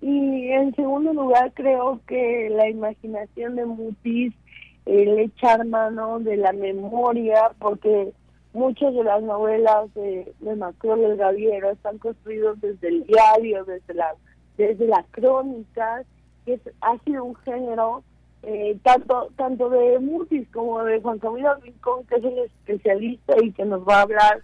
[0.00, 4.32] Y en segundo lugar creo que la imaginación de Mutis,
[4.86, 8.12] el echar mano de la memoria, porque
[8.52, 13.94] muchas de las novelas de, de Macron el Gaviero están construidos desde el diario, desde
[13.94, 14.14] la,
[14.56, 16.04] desde la crónica,
[16.46, 18.04] que ha sido un género
[18.42, 23.52] eh, tanto tanto de Mutis como de Juan Camilo Rincón, que es el especialista y
[23.52, 24.42] que nos va a hablar,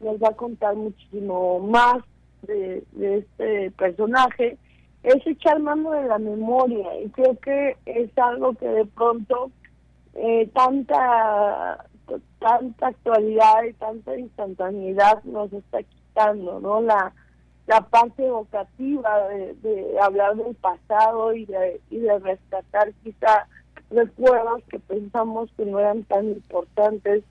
[0.00, 2.02] nos va a contar muchísimo más
[2.42, 4.58] de, este personaje,
[5.02, 9.50] es echar mano de la memoria y creo que es algo que de pronto
[10.14, 11.86] eh, tanta
[12.38, 16.80] tanta actualidad y tanta instantaneidad nos está quitando, ¿no?
[16.80, 17.12] La
[17.66, 23.48] la parte evocativa de, hablar del pasado y de, y de rescatar quizá
[23.90, 27.22] recuerdos que pensamos que no eran tan importantes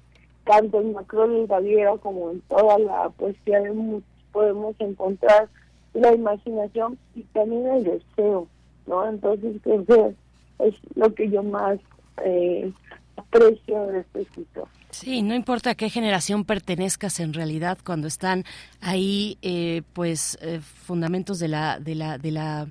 [0.45, 5.47] tanto en Macron y Baviera como en toda la poesía de muchos podemos encontrar
[5.93, 8.47] la imaginación y también el deseo,
[8.85, 9.07] ¿no?
[9.07, 10.13] Entonces creo
[10.59, 11.79] es lo que yo más
[12.23, 12.71] eh,
[13.15, 14.67] aprecio de este escritor.
[14.95, 18.45] Sí, no importa a qué generación pertenezcas en realidad cuando están
[18.79, 22.69] ahí, eh, pues eh, fundamentos de la de la de la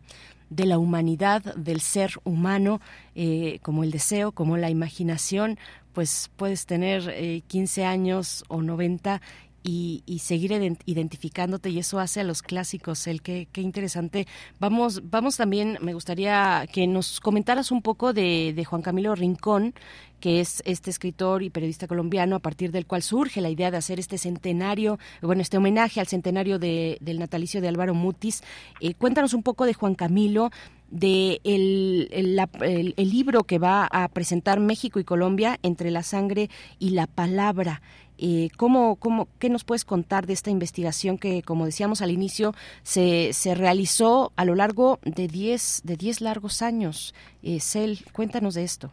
[0.48, 2.80] de la humanidad, del ser humano,
[3.14, 5.58] eh, como el deseo, como la imaginación,
[5.92, 9.20] pues puedes tener 15 años o 90
[9.66, 10.52] y, seguir
[10.84, 14.26] identificándote y eso hace a los clásicos el que qué interesante
[14.60, 19.74] vamos vamos también me gustaría que nos comentaras un poco de, Juan Camilo Rincón
[20.20, 23.76] que es este escritor y periodista colombiano a partir del cual surge la idea de
[23.76, 28.42] hacer este centenario, bueno, este homenaje al centenario de, del natalicio de Álvaro Mutis.
[28.80, 30.50] Eh, cuéntanos un poco de Juan Camilo,
[30.90, 36.90] de el, el, libro que va a presentar México y Colombia entre la sangre y
[36.90, 37.82] la palabra.
[38.18, 42.52] Eh, ¿cómo, cómo, ¿Qué nos puedes contar de esta investigación que, como decíamos al inicio,
[42.82, 47.14] se, se realizó a lo largo de 10 de diez largos años?
[47.42, 48.90] Eh, Cel, cuéntanos de esto.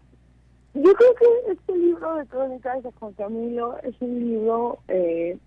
[0.73, 5.37] Yo creo que este libro de crónicas de Juan Camilo es un libro eh,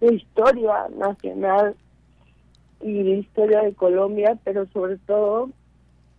[0.00, 1.76] de historia nacional
[2.80, 5.50] y de historia de Colombia, pero sobre todo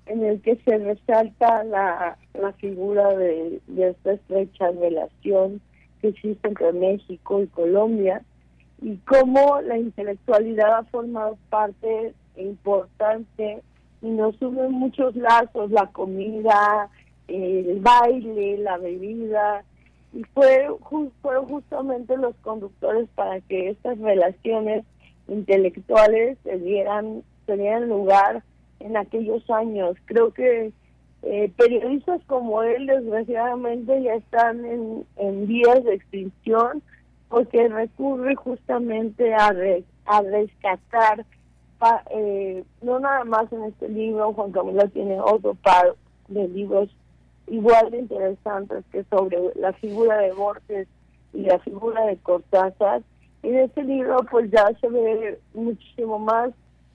[0.06, 5.62] en el que se resalta la, la figura de, de esta estrecha relación
[6.02, 8.24] que existe entre México y Colombia
[8.82, 13.62] y cómo la intelectualidad ha formado parte importante
[14.02, 16.90] y nos une muchos lazos, la comida,
[17.28, 19.64] el baile, la bebida,
[20.14, 20.68] y fue,
[21.22, 24.86] fueron justamente los conductores para que estas relaciones
[25.28, 27.24] intelectuales se dieran,
[27.88, 28.44] lugar
[28.80, 29.98] en aquellos años.
[30.06, 30.72] Creo que
[31.26, 36.84] eh, periodistas como él, desgraciadamente, ya están en, en vías de extinción
[37.30, 39.52] porque recurre justamente a,
[40.06, 41.26] a rescatar,
[42.12, 45.96] eh, no nada más en este libro, Juan Camilo tiene otro par
[46.28, 46.90] de libros
[47.48, 50.88] igual de interesantes que sobre la figura de Borges
[51.34, 53.02] y la figura de Cortázar.
[53.42, 56.52] En este libro pues ya se ve muchísimo más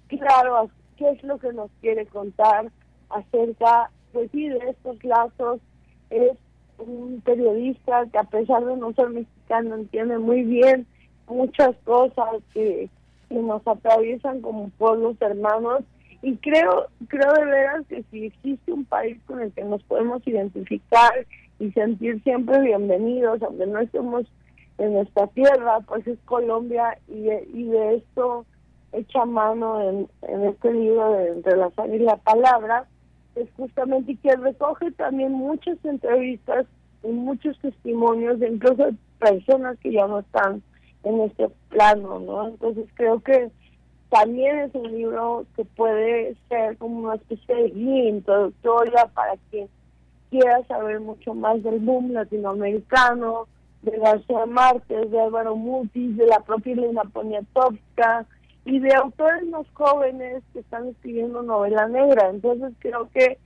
[0.07, 2.70] claro qué es lo que nos quiere contar
[3.11, 5.61] acerca pues sí, de estos lazos.
[6.11, 6.37] Es
[6.78, 10.87] un periodista que a pesar de no ser mexicano entiende muy bien
[11.28, 12.89] muchas cosas que,
[13.31, 15.85] nos atraviesan como pueblos hermanos
[16.20, 20.20] y creo creo de veras que si existe un país con el que nos podemos
[20.27, 21.12] identificar
[21.61, 24.27] y sentir siempre bienvenidos aunque no estemos
[24.78, 28.47] en nuestra tierra pues es Colombia y de, y de esto
[28.91, 32.89] echa mano en, en este libro de Entre la sangre y la palabra
[33.35, 36.66] es justamente que recoge también muchas entrevistas
[37.02, 40.62] y muchos testimonios de incluso personas que ya no están
[41.05, 43.51] en este plano no entonces creo que
[44.11, 49.69] también es un libro que puede ser como una especie de guía introductoria para quien
[50.31, 53.47] quiera saber mucho más del boom latinoamericano,
[53.82, 58.27] de García Márquez, de Álvaro Mutis, de la propia Elena Poniatowska
[58.65, 62.28] y de autores más jóvenes que están escribiendo novela negra.
[62.31, 63.39] Entonces creo que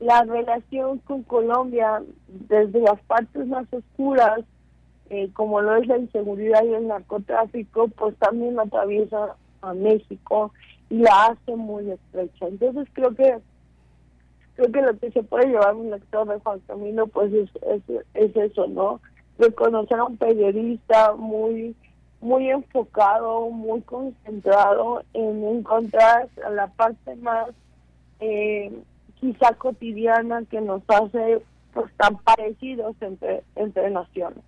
[0.00, 4.40] la relación con Colombia desde las partes más oscuras,
[5.08, 10.52] eh, como lo es la inseguridad y el narcotráfico, pues también atraviesa a México
[10.90, 12.46] y la hace muy estrecha.
[12.48, 13.38] Entonces creo que
[14.54, 17.82] creo que lo que se puede llevar un lector de Juan Camilo pues es, es,
[18.14, 19.00] es eso, ¿no?
[19.38, 21.76] Reconocer a un periodista muy
[22.20, 27.48] muy enfocado, muy concentrado en encontrar la parte más
[28.20, 28.72] eh,
[29.20, 34.42] quizá cotidiana que nos hace pues tan parecidos entre, entre naciones.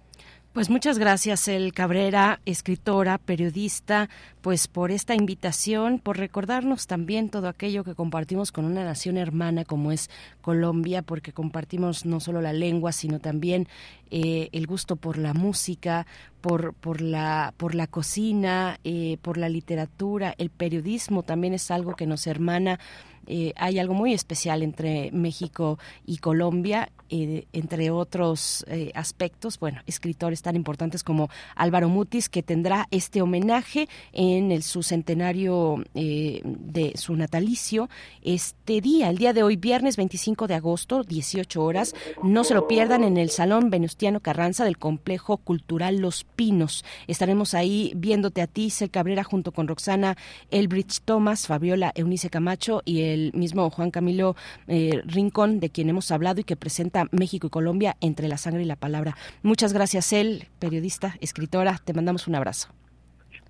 [0.59, 4.09] Pues muchas gracias, El Cabrera, escritora, periodista,
[4.41, 9.65] pues por esta invitación, por recordarnos también todo aquello que compartimos con una nación hermana
[9.65, 10.11] como es
[10.41, 13.69] Colombia, porque compartimos no solo la lengua, sino también
[14.11, 16.09] eh, el gusto por la música,
[16.41, 21.95] por, por, la, por la cocina, eh, por la literatura, el periodismo también es algo
[21.95, 22.81] que nos hermana.
[23.29, 29.81] Eh, hay algo muy especial entre México y Colombia, eh, entre otros eh, aspectos, bueno,
[29.87, 36.93] escritores tan importantes como Álvaro Mutis, que tendrá este homenaje en el su centenario de
[36.97, 37.89] su natalicio
[38.23, 41.95] este día, el día de hoy, viernes 25 de agosto, 18 horas.
[42.23, 46.85] No se lo pierdan en el Salón Venustiano Carranza del Complejo Cultural Los Pinos.
[47.07, 50.17] Estaremos ahí viéndote a ti, Cel Cabrera, junto con Roxana
[50.51, 54.37] Elbridge Thomas, Fabiola Eunice Camacho y el el mismo Juan Camilo
[54.67, 58.63] eh, Rincón, de quien hemos hablado y que presenta México y Colombia entre la sangre
[58.63, 59.17] y la palabra.
[59.43, 61.81] Muchas gracias, él, periodista, escritora.
[61.85, 62.69] Te mandamos un abrazo.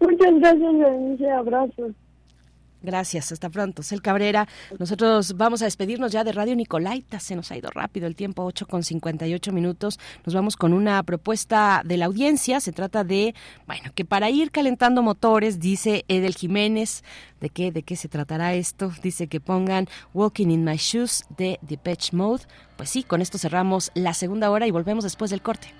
[0.01, 1.93] Muchas gracias, Abrazos.
[2.81, 3.83] Gracias, hasta pronto.
[3.83, 4.47] Cel Cabrera,
[4.79, 8.45] nosotros vamos a despedirnos ya de Radio Nicolaita, se nos ha ido rápido el tiempo,
[8.45, 9.99] 8 con 58 minutos.
[10.25, 13.35] Nos vamos con una propuesta de la audiencia, se trata de,
[13.67, 17.03] bueno, que para ir calentando motores, dice Edel Jiménez,
[17.41, 18.93] ¿de qué, de qué se tratará esto?
[19.03, 22.45] Dice que pongan Walking in My Shoes de Depeche Mode.
[22.77, 25.75] Pues sí, con esto cerramos la segunda hora y volvemos después del corte.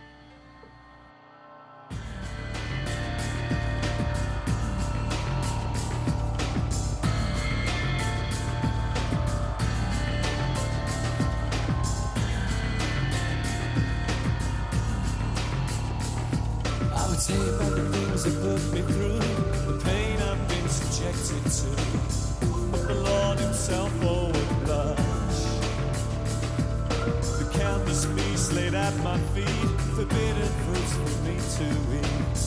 [23.69, 25.41] Himself oh, would blush.
[27.39, 28.07] The countless
[28.55, 29.47] laid at my feet,
[29.95, 31.67] forbidden fruits for me to
[32.01, 32.39] eat.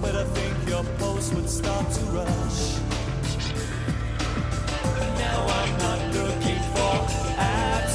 [0.00, 2.78] But I think your pulse would start to rush.
[5.18, 6.94] Now I'm not looking for
[7.36, 7.91] absolution,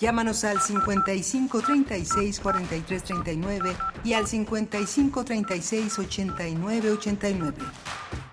[0.00, 3.70] Llámanos al 55 36 43 39
[4.02, 7.58] y al 55 36 89 89.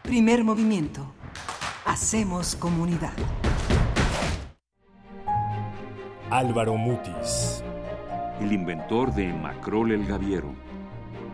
[0.01, 1.13] Primer movimiento.
[1.85, 3.11] Hacemos comunidad.
[6.29, 7.61] Álvaro Mutis.
[8.39, 10.53] El inventor de Macrol el Gaviero.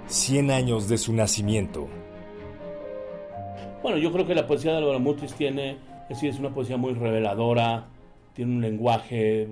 [0.07, 1.87] 100 años de su nacimiento.
[3.83, 6.77] Bueno, yo creo que la poesía de Álvaro Mutis tiene, es decir, es una poesía
[6.77, 7.85] muy reveladora,
[8.33, 9.47] tiene un lenguaje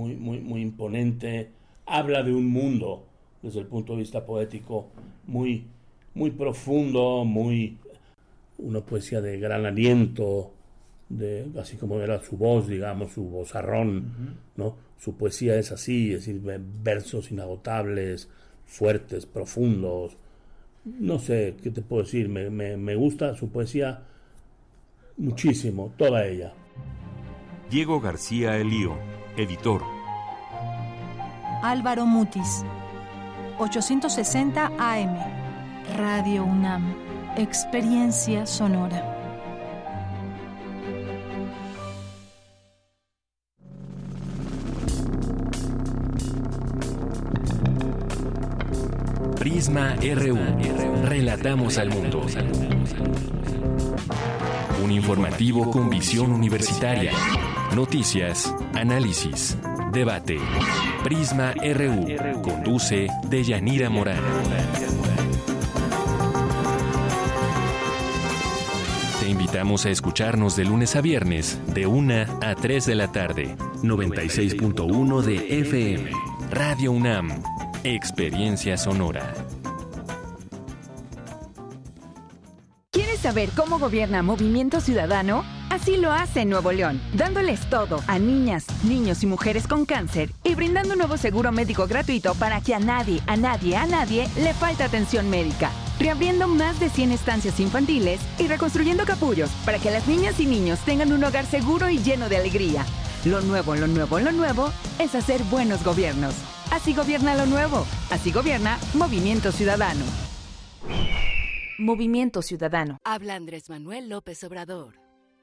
[0.00, 1.50] muy, muy, muy imponente,
[1.84, 3.04] habla de un mundo
[3.42, 4.88] desde el punto de vista poético
[5.26, 5.66] muy,
[6.14, 7.76] muy profundo, muy
[8.58, 10.52] una poesía de gran aliento,
[11.08, 14.76] de, así como era su voz, digamos, su vozarrón, ¿no?
[14.98, 16.40] Su poesía es así, es decir,
[16.82, 18.28] versos inagotables,
[18.66, 20.16] fuertes, profundos.
[20.84, 24.02] No sé qué te puedo decir, me, me, me gusta su poesía
[25.16, 26.52] muchísimo, toda ella.
[27.70, 28.96] Diego García Elío,
[29.40, 29.82] editor.
[31.62, 32.64] Álvaro Mutis.
[33.58, 35.16] 860 AM.
[35.96, 36.94] Radio UNAM.
[37.36, 39.16] Experiencia sonora.
[49.38, 50.38] Prisma RU.
[51.04, 52.26] Relatamos al mundo.
[54.82, 57.12] Un informativo con visión universitaria.
[57.74, 59.56] Noticias, análisis,
[59.92, 60.40] debate.
[61.04, 62.42] Prisma RU.
[62.42, 64.20] Conduce Deyanira Morán.
[69.20, 73.56] Te invitamos a escucharnos de lunes a viernes, de 1 a 3 de la tarde.
[73.82, 76.10] 96.1 de FM.
[76.50, 77.40] Radio UNAM.
[77.84, 79.32] Experiencia sonora.
[82.90, 85.59] ¿Quieres saber cómo gobierna Movimiento Ciudadano?
[85.70, 90.30] Así lo hace en Nuevo León, dándoles todo a niñas, niños y mujeres con cáncer
[90.42, 94.28] y brindando un nuevo seguro médico gratuito para que a nadie, a nadie, a nadie
[94.36, 95.70] le falte atención médica.
[96.00, 100.80] Reabriendo más de 100 estancias infantiles y reconstruyendo capullos para que las niñas y niños
[100.80, 102.84] tengan un hogar seguro y lleno de alegría.
[103.24, 106.34] Lo nuevo, lo nuevo, lo nuevo es hacer buenos gobiernos.
[106.72, 107.86] Así gobierna lo nuevo.
[108.10, 110.04] Así gobierna Movimiento Ciudadano.
[111.78, 112.98] Movimiento Ciudadano.
[113.04, 114.99] Habla Andrés Manuel López Obrador.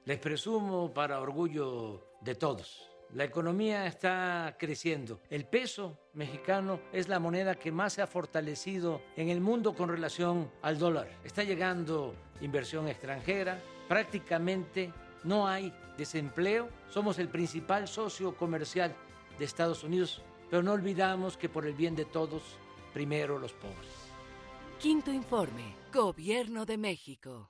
[0.08, 2.88] Les presumo para orgullo de todos.
[3.14, 5.20] La economía está creciendo.
[5.30, 9.90] El peso mexicano es la moneda que más se ha fortalecido en el mundo con
[9.90, 11.10] relación al dólar.
[11.26, 13.62] Está llegando inversión extranjera.
[13.90, 14.94] Prácticamente
[15.26, 16.70] no hay desempleo.
[16.88, 18.96] Somos el principal socio comercial
[19.38, 20.22] de Estados Unidos.
[20.50, 22.44] Pero no olvidamos que por el bien de todos,
[22.94, 24.08] primero los pobres.
[24.80, 25.76] Quinto informe.
[25.92, 27.50] Gobierno de México.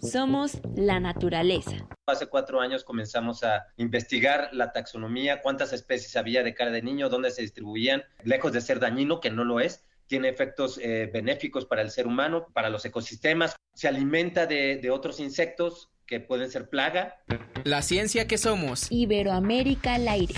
[0.00, 1.88] Somos la naturaleza.
[2.06, 7.08] Hace cuatro años comenzamos a investigar la taxonomía, cuántas especies había de cara de niño,
[7.08, 11.64] dónde se distribuían, lejos de ser dañino, que no lo es, tiene efectos eh, benéficos
[11.64, 16.50] para el ser humano, para los ecosistemas, se alimenta de, de otros insectos que pueden
[16.50, 17.22] ser plaga.
[17.64, 18.88] La ciencia que somos.
[18.90, 20.34] Iberoamérica al aire.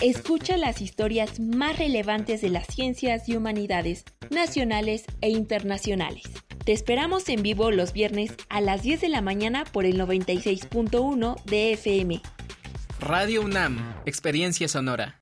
[0.00, 6.22] Escucha las historias más relevantes de las ciencias y humanidades, nacionales e internacionales.
[6.64, 11.44] Te esperamos en vivo los viernes a las 10 de la mañana por el 96.1
[11.44, 12.22] de FM.
[12.98, 15.20] Radio UNAM, Experiencia Sonora.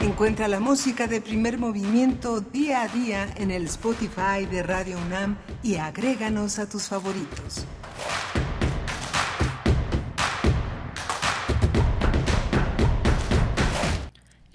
[0.00, 5.38] Encuentra la música de primer movimiento día a día en el Spotify de Radio UNAM
[5.62, 7.64] y agréganos a tus favoritos.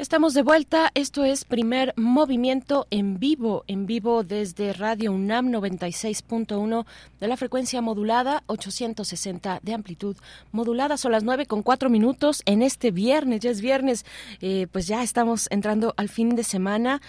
[0.04, 6.86] Estamos de vuelta, esto es primer movimiento en vivo, en vivo desde Radio UNAM 96.1
[7.22, 10.18] de la frecuencia modulada, 860 de amplitud
[10.52, 14.06] modulada, son las 9 con 4 minutos en este viernes, ya es viernes,
[14.42, 17.02] eh, pues ya estamos entrando al fin de semana.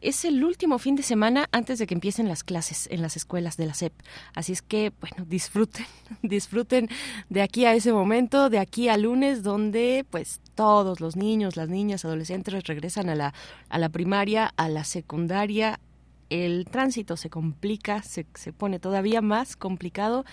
[0.00, 3.58] Es el último fin de semana antes de que empiecen las clases en las escuelas
[3.58, 3.92] de la SEP.
[4.34, 5.86] Así es que, bueno, disfruten,
[6.22, 6.88] disfruten
[7.28, 11.70] de aquí a ese momento, de aquí a lunes, donde pues todos los niños, las
[11.70, 13.32] niñas, adolescentes regresan a la,
[13.70, 15.80] a la primaria, a la secundaria.
[16.28, 20.26] El tránsito se complica, se, se pone todavía más complicado.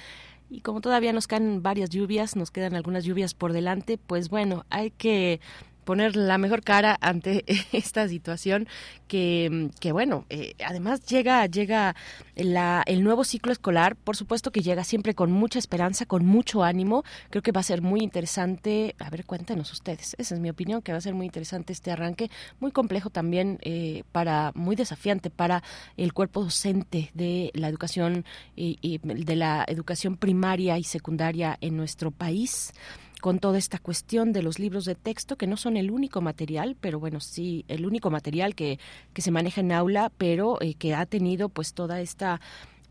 [0.49, 4.65] Y como todavía nos caen varias lluvias, nos quedan algunas lluvias por delante, pues bueno,
[4.69, 5.39] hay que
[5.87, 8.67] poner la mejor cara ante esta situación
[9.07, 11.95] que, que bueno, eh, además llega, llega
[12.35, 16.65] la, el nuevo ciclo escolar, por supuesto que llega siempre con mucha esperanza, con mucho
[16.65, 20.49] ánimo, creo que va a ser muy interesante, a ver, cuéntenos ustedes, esa es mi
[20.49, 24.75] opinión, que va a ser muy interesante este arranque, muy complejo también, eh, para, muy
[24.75, 25.63] desafiante para
[25.95, 28.25] el cuerpo docente de la educación
[28.57, 32.73] y, y de la educación primaria y secundaria en nuestro país
[33.21, 36.75] con toda esta cuestión de los libros de texto, que no son el único material,
[36.79, 38.79] pero bueno, sí, el único material que,
[39.13, 42.39] que se maneja en aula, pero eh, que ha tenido pues toda esta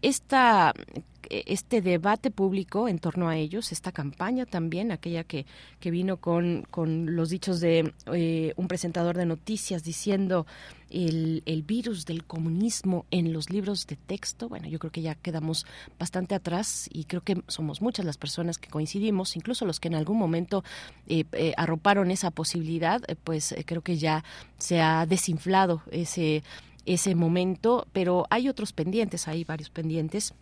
[0.07, 0.73] esta
[1.31, 5.47] este debate público en torno a ellos, esta campaña también, aquella que,
[5.81, 10.47] que vino con, con los dichos de eh, un presentador de noticias diciendo
[10.91, 15.17] el, el, virus del comunismo en los libros de texto, bueno, yo creo que ya
[15.17, 15.67] quedamos
[15.99, 19.97] bastante atrás y creo que somos muchas las personas que coincidimos, incluso los que en
[19.97, 20.63] algún momento
[21.09, 24.23] eh, eh, arroparon esa posibilidad, pues creo que ya
[24.59, 26.45] se ha desinflado ese
[26.87, 30.35] ese momento, pero hay otros pendientes, hay varios pendientes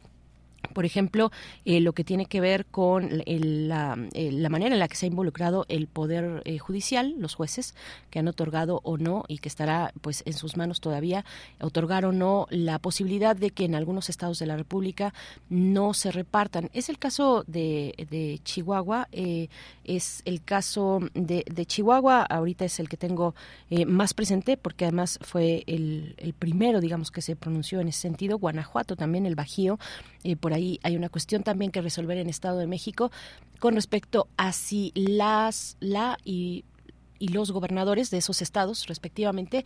[0.72, 1.30] por ejemplo,
[1.64, 5.06] eh, lo que tiene que ver con la, eh, la, manera en la que se
[5.06, 7.74] ha involucrado el Poder eh, Judicial, los jueces,
[8.10, 11.24] que han otorgado o no, y que estará pues en sus manos todavía,
[11.60, 15.12] otorgar o no la posibilidad de que en algunos estados de la República
[15.48, 16.70] no se repartan.
[16.72, 22.96] Es el caso de, Chihuahua, es el caso de, de, Chihuahua, ahorita es el que
[22.96, 23.34] tengo
[23.86, 28.38] más presente, porque además fue el, el primero, digamos, que se pronunció en ese sentido,
[28.38, 29.78] Guanajuato también, el Bajío,
[30.40, 33.10] por ahí hay una cuestión también que resolver en Estado de México
[33.58, 36.64] con respecto a si las, la y,
[37.18, 39.64] y los gobernadores de esos estados, respectivamente,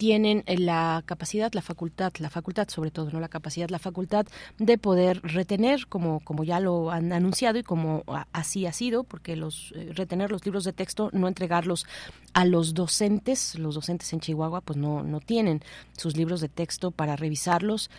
[0.00, 4.24] tienen la capacidad, la facultad, la facultad sobre todo, no la capacidad, la facultad
[4.58, 8.02] de poder retener, como, como ya lo han anunciado y como
[8.32, 11.84] así ha sido, porque los eh, retener los libros de texto, no entregarlos
[12.32, 15.60] a los docentes, los docentes en Chihuahua pues no, no tienen
[15.98, 17.90] sus libros de texto para revisarlos,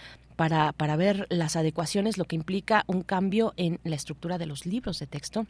[0.41, 4.65] para, para ver las adecuaciones, lo que implica un cambio en la estructura de los
[4.65, 5.45] libros de texto.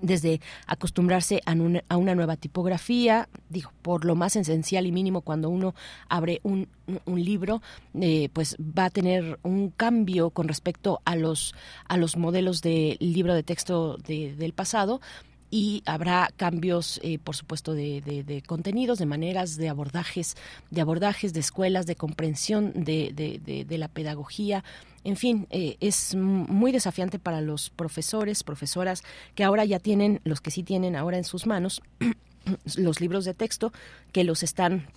[0.00, 1.54] Desde acostumbrarse a,
[1.96, 5.74] una nueva tipografía, digo, por lo más esencial y mínimo cuando uno
[6.08, 6.68] abre un,
[7.16, 7.62] libro,
[8.00, 11.52] eh, pues va a tener un cambio con respecto a los,
[11.88, 15.00] a los modelos de libro de texto del pasado,
[15.50, 20.36] y habrá cambios, eh, por supuesto, de, contenidos, de maneras, de abordajes,
[20.70, 24.64] de abordajes, de escuelas, de comprensión de, la pedagogía.
[25.04, 29.04] En fin, eh, es muy desafiante para los profesores, profesoras,
[29.34, 31.80] que ahora ya tienen, los que sí tienen ahora en sus manos,
[32.76, 33.72] los libros de texto,
[34.12, 34.88] que los están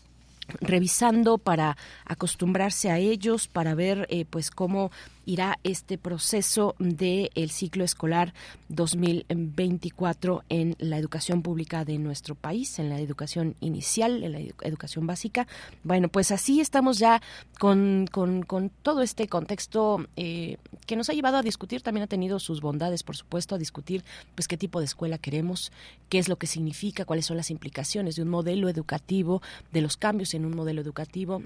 [0.62, 4.92] revisando para acostumbrarse a ellos, para ver eh, pues cómo
[5.30, 8.34] irá este proceso del el ciclo escolar
[8.70, 15.06] 2024 en la educación pública de nuestro país, en la educación inicial, en la educación
[15.06, 15.48] básica.
[15.84, 17.22] Bueno, pues así estamos ya
[17.60, 20.58] con, con, todo este contexto eh,
[20.88, 24.04] que nos ha llevado a discutir, también ha tenido sus bondades, por supuesto, a discutir
[24.34, 25.72] pues qué tipo de escuela queremos,
[26.10, 29.96] qué es lo que significa, cuáles son las implicaciones de un modelo educativo, de los
[29.96, 31.44] cambios en un modelo educativo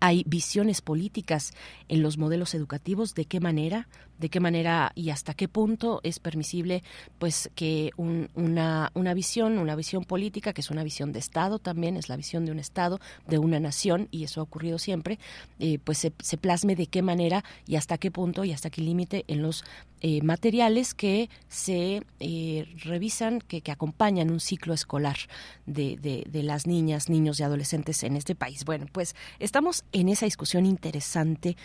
[0.00, 1.52] hay visiones políticas
[1.88, 3.88] en los modelos educativos, de qué manera,
[4.18, 6.82] de qué manera y hasta qué punto es permisible
[7.18, 11.96] pues que una, una visión, una visión política, que es una visión de Estado también,
[11.96, 15.18] es la visión de un Estado, de una nación, y eso ha ocurrido siempre,
[15.58, 18.82] eh, pues se, se, plasme de qué manera y hasta qué punto y hasta qué
[18.82, 19.64] límite en los
[20.02, 25.16] eh, materiales que se eh, revisan, que, que, acompañan un ciclo escolar
[25.64, 28.64] de, de, de las niñas, niños y adolescentes en este país.
[28.64, 31.56] Bueno, pues estamos en esa discusión interesante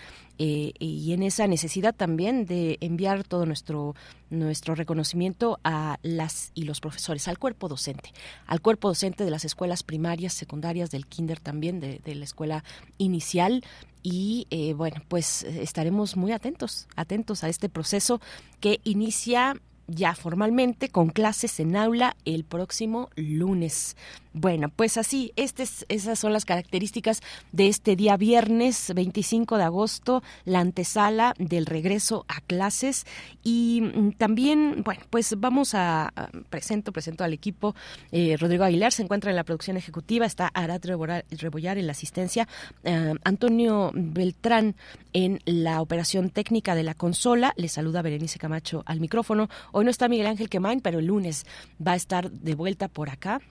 [0.44, 3.94] eh, y en esa necesidad también de enviar todo nuestro
[4.32, 8.12] nuestro reconocimiento a las y los profesores, al cuerpo docente,
[8.48, 12.64] al cuerpo docente de las escuelas primarias, secundarias, del kinder también, de, la escuela
[12.98, 13.64] inicial,
[14.02, 18.20] y eh, bueno, pues estaremos muy atentos, atentos a este proceso
[18.62, 19.62] que inicia
[19.92, 23.96] ya formalmente con clases en aula el próximo lunes.
[24.34, 30.24] Bueno, pues así, estas, esas son las características de este día viernes 25 de agosto,
[30.46, 33.06] la antesala del regreso a clases
[33.44, 36.14] y mm, también, bueno, pues vamos a,
[36.50, 37.76] presento, presento al equipo,
[38.14, 42.48] eh, Rodrigo Aguilar se encuentra en la producción ejecutiva, está Arat Rebollar en la asistencia,
[42.86, 44.76] eh, Antonio Beltrán
[45.12, 49.50] en la operación técnica de la consola, le saluda Berenice Camacho al micrófono,
[49.84, 51.46] no está Miguel Ángel Quemain, pero el lunes
[51.86, 53.42] va a estar de vuelta por acá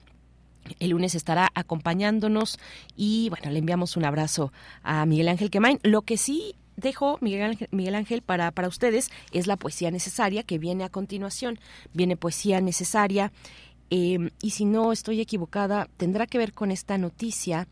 [0.79, 2.59] el lunes estará acompañándonos
[2.95, 4.53] y bueno, le enviamos un abrazo
[4.83, 5.79] a Miguel Ángel Quemain.
[5.83, 10.43] Lo que sí dejo, Miguel Ángel, Miguel Ángel para, para ustedes es la poesía necesaria
[10.43, 11.59] que viene a continuación.
[11.93, 13.31] Viene poesía necesaria
[13.89, 17.67] eh, y si no estoy equivocada, tendrá que ver con esta noticia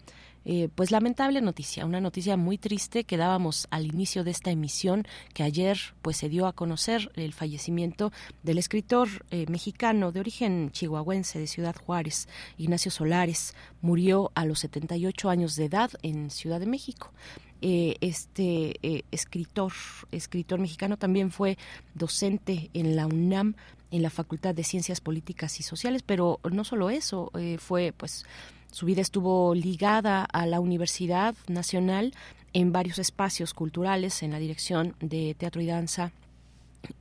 [0.52, 5.06] eh, pues lamentable noticia, una noticia muy triste que dábamos al inicio de esta emisión,
[5.36, 8.12] que ayer pues se dio a conocer el fallecimiento
[8.42, 12.28] del escritor eh, mexicano de origen chihuahuense de Ciudad Juárez,
[12.58, 13.54] Ignacio Solares,
[13.84, 17.14] murió a los 78 años de edad en Ciudad de México.
[17.62, 19.74] Eh, este escritor,
[20.12, 21.60] escritor mexicano también fue
[21.94, 23.54] docente en la UNAM,
[23.92, 28.26] en la Facultad de Ciencias Políticas y Sociales, pero no solo eso, fue pues
[28.72, 32.14] su vida estuvo ligada a la Universidad Nacional
[32.54, 36.12] en varios espacios culturales, en la dirección de teatro y danza,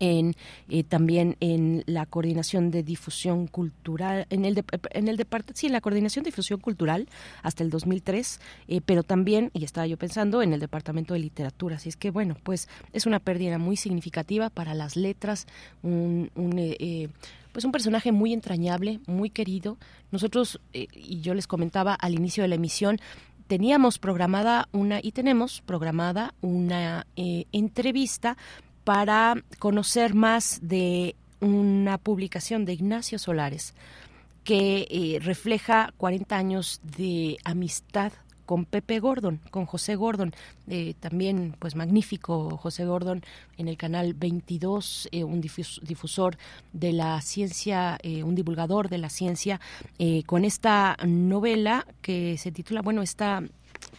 [0.00, 0.34] en
[0.68, 5.72] eh, también en la coordinación de difusión cultural en el en el departamento sí en
[5.72, 7.08] la coordinación de difusión cultural
[7.42, 11.76] hasta el 2003 eh, pero también y estaba yo pensando en el departamento de literatura.
[11.76, 15.46] Así es que bueno pues es una pérdida muy significativa para las letras
[15.82, 17.08] un, un eh,
[17.52, 19.78] pues un personaje muy entrañable, muy querido.
[20.10, 22.98] Nosotros, eh, y yo les comentaba al inicio de la emisión,
[23.46, 28.36] teníamos programada una, y tenemos programada una eh, entrevista
[28.84, 33.74] para conocer más de una publicación de Ignacio Solares
[34.44, 38.12] que eh, refleja 40 años de amistad
[38.48, 40.32] con Pepe Gordon, con José Gordon,
[40.68, 43.22] eh, también pues magnífico José Gordon
[43.58, 46.38] en el canal 22, eh, un difusor
[46.72, 49.60] de la ciencia, un divulgador de la ciencia,
[50.24, 53.42] con esta novela que se titula, bueno, esta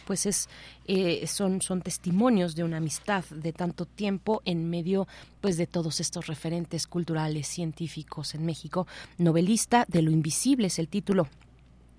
[0.04, 0.48] pues es
[0.88, 5.06] eh, son son testimonios de una amistad de tanto tiempo en medio
[5.40, 8.88] pues de todos estos referentes culturales científicos en México.
[9.16, 11.28] Novelista de lo invisible es el título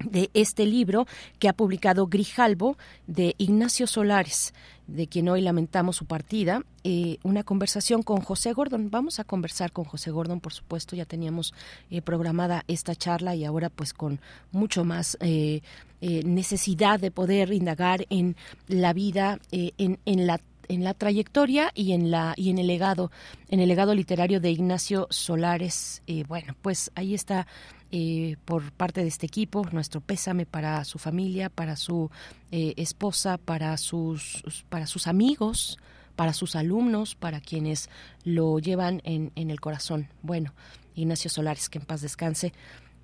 [0.09, 1.07] de este libro
[1.39, 4.53] que ha publicado Grijalbo de Ignacio Solares,
[4.87, 8.89] de quien hoy lamentamos su partida, eh, una conversación con José Gordon.
[8.89, 11.53] Vamos a conversar con José Gordon, por supuesto, ya teníamos
[11.89, 14.19] eh, programada esta charla y ahora pues con
[14.51, 15.61] mucho más eh,
[16.01, 18.35] necesidad de poder indagar en
[18.67, 23.11] la vida, en, en la en la trayectoria y en la y en el legado
[23.49, 27.45] en el legado literario de Ignacio Solares bueno pues ahí está
[27.91, 32.09] eh, por parte de este equipo, nuestro pésame para su familia, para su
[32.51, 35.77] eh, esposa, para sus, para sus amigos,
[36.15, 37.89] para sus alumnos, para quienes
[38.23, 40.07] lo llevan en, en el corazón.
[40.21, 40.53] Bueno,
[40.95, 42.53] Ignacio Solares, que en paz descanse.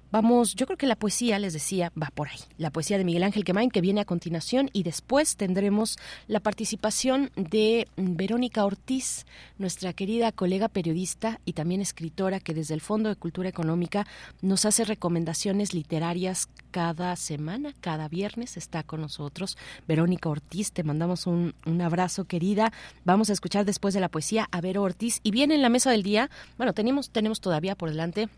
[0.10, 2.40] Vamos, yo creo que la poesía, les decía, va por ahí.
[2.58, 5.98] La poesía de Miguel Ángel Quemain, que viene a continuación, y después tendremos
[6.28, 9.26] la participación de Verónica Ortiz,
[9.58, 14.08] nuestra querida colega periodista y también escritora, que desde el Fondo de Cultura Económica
[14.42, 19.58] nos hace recomendaciones literarias cada semana, cada viernes está con nosotros.
[19.90, 22.72] Verónica Ortiz, te mandamos un, un abrazo, querida.
[23.04, 25.20] Vamos a escuchar después de la poesía a Vero Ortiz.
[25.24, 28.30] Y viene en la mesa del día, bueno, tenemos, tenemos todavía por delante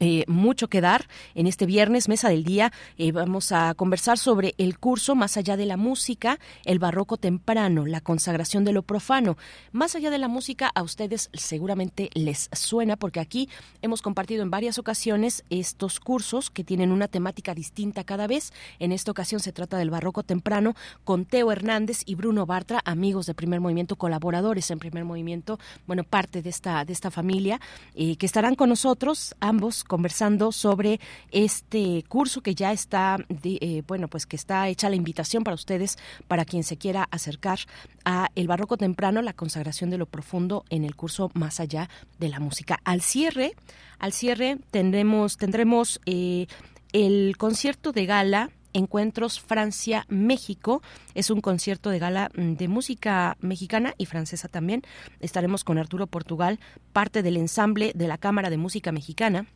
[0.00, 2.72] eh, mucho que dar en este viernes, mesa del día.
[2.98, 7.86] Eh, vamos a conversar sobre el curso Más allá de la música, el barroco temprano,
[7.86, 9.36] la consagración de lo profano.
[9.72, 13.48] Más allá de la música, a ustedes seguramente les suena porque aquí
[13.82, 18.52] hemos compartido en varias ocasiones estos cursos que tienen una temática distinta cada vez.
[18.78, 20.74] En esta ocasión se trata del barroco temprano
[21.04, 26.04] con Teo Hernández y Bruno Bartra, amigos de Primer Movimiento, colaboradores en Primer Movimiento, bueno,
[26.04, 27.60] parte de esta, de esta familia,
[27.94, 31.00] eh, que estarán con nosotros ambos conversando sobre
[31.32, 35.98] este curso que ya está, eh, bueno, pues que está hecha la invitación para ustedes,
[36.28, 37.58] para quien se quiera acercar
[38.04, 41.88] a el barroco temprano, la consagración de lo profundo en el curso Más allá
[42.18, 42.78] de la música.
[42.84, 43.54] Al cierre,
[43.98, 46.46] al cierre tendremos, tendremos eh,
[46.92, 50.82] el concierto de gala Encuentros Francia-México.
[51.14, 54.82] Es un concierto de gala mm, de música mexicana y francesa también.
[55.20, 56.60] Estaremos con Arturo Portugal,
[56.92, 59.46] parte del ensamble de la Cámara de Música Mexicana.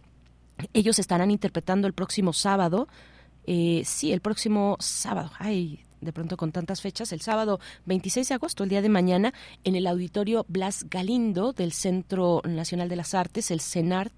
[0.72, 2.89] Ellos estarán interpretando el próximo sábado.
[3.47, 5.30] Eh, sí, el próximo sábado.
[5.39, 9.32] Ay, de pronto con tantas fechas, el sábado 26 de agosto, el día de mañana,
[9.64, 14.12] en el auditorio Blas Galindo del Centro Nacional de las Artes, el CENART,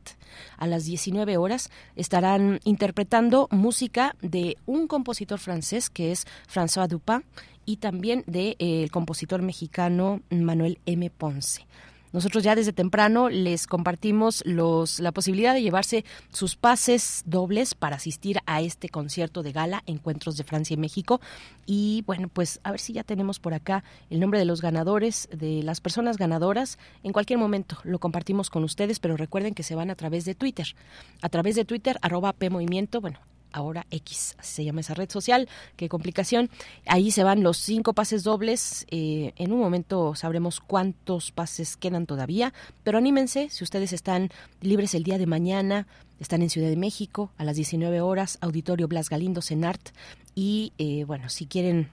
[0.59, 7.25] a las 19 horas, estarán interpretando música de un compositor francés que es François Dupin
[7.65, 11.11] y también del de, eh, compositor mexicano Manuel M.
[11.11, 11.67] Ponce.
[12.13, 17.97] Nosotros ya desde temprano les compartimos los, la posibilidad de llevarse sus pases dobles para
[17.97, 21.21] asistir a este concierto de gala, Encuentros de Francia y México.
[21.67, 25.29] Y bueno, pues a ver si ya tenemos por acá el nombre de los ganadores,
[25.33, 26.79] de las personas ganadoras.
[27.03, 30.35] En cualquier momento lo compartimos con ustedes, pero recuerden que se van a través de
[30.35, 30.75] Twitter.
[31.23, 33.19] A través de Twitter, arroba PMovimiento, bueno,
[33.53, 36.51] ahora X, se llama esa red social, qué complicación.
[36.87, 42.07] Ahí se van los cinco pases dobles, eh, en un momento sabremos cuántos pases quedan
[42.07, 42.53] todavía,
[42.83, 45.87] pero anímense, si ustedes están libres el día de mañana,
[46.19, 49.91] están en Ciudad de México a las 19 horas, Auditorio Blas Galindo, Senart,
[50.35, 51.91] y eh, bueno, si quieren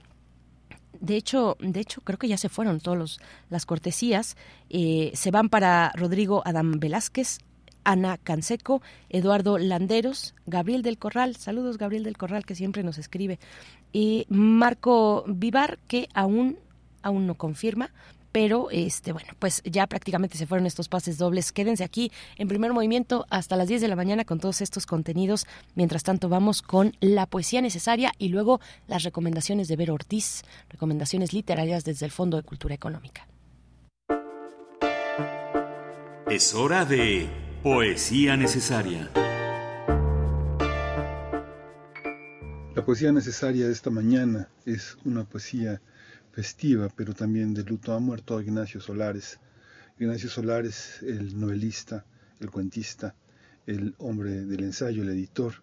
[1.00, 3.20] de hecho, de hecho, creo que ya se fueron todas
[3.50, 4.36] las cortesías.
[4.70, 7.40] Eh, se van para Rodrigo Adam Velázquez,
[7.88, 13.40] Ana Canseco, Eduardo Landeros, Gabriel del Corral, saludos Gabriel del Corral que siempre nos escribe,
[13.94, 16.60] y Marco Vivar que aún,
[17.02, 17.92] aún no confirma,
[18.34, 21.54] pero este bueno, pues ya prácticamente se fueron estos pases dobles.
[21.54, 25.48] Quédense aquí en primer movimiento hasta las 10 de la mañana con todos estos contenidos.
[25.74, 31.32] Mientras tanto vamos con la poesía necesaria y luego las recomendaciones de Vero Ortiz, recomendaciones
[31.32, 33.28] literarias desde el Fondo de Cultura Económica.
[36.30, 39.10] Es hora de Poesía necesaria.
[42.76, 45.82] La poesía necesaria de esta mañana es una poesía
[46.32, 47.94] festiva, pero también de luto.
[47.94, 49.40] Ha muerto Ignacio Solares.
[50.00, 52.06] Ignacio Solares, el novelista,
[52.40, 53.16] el cuentista,
[53.66, 55.56] el hombre del ensayo, el editor.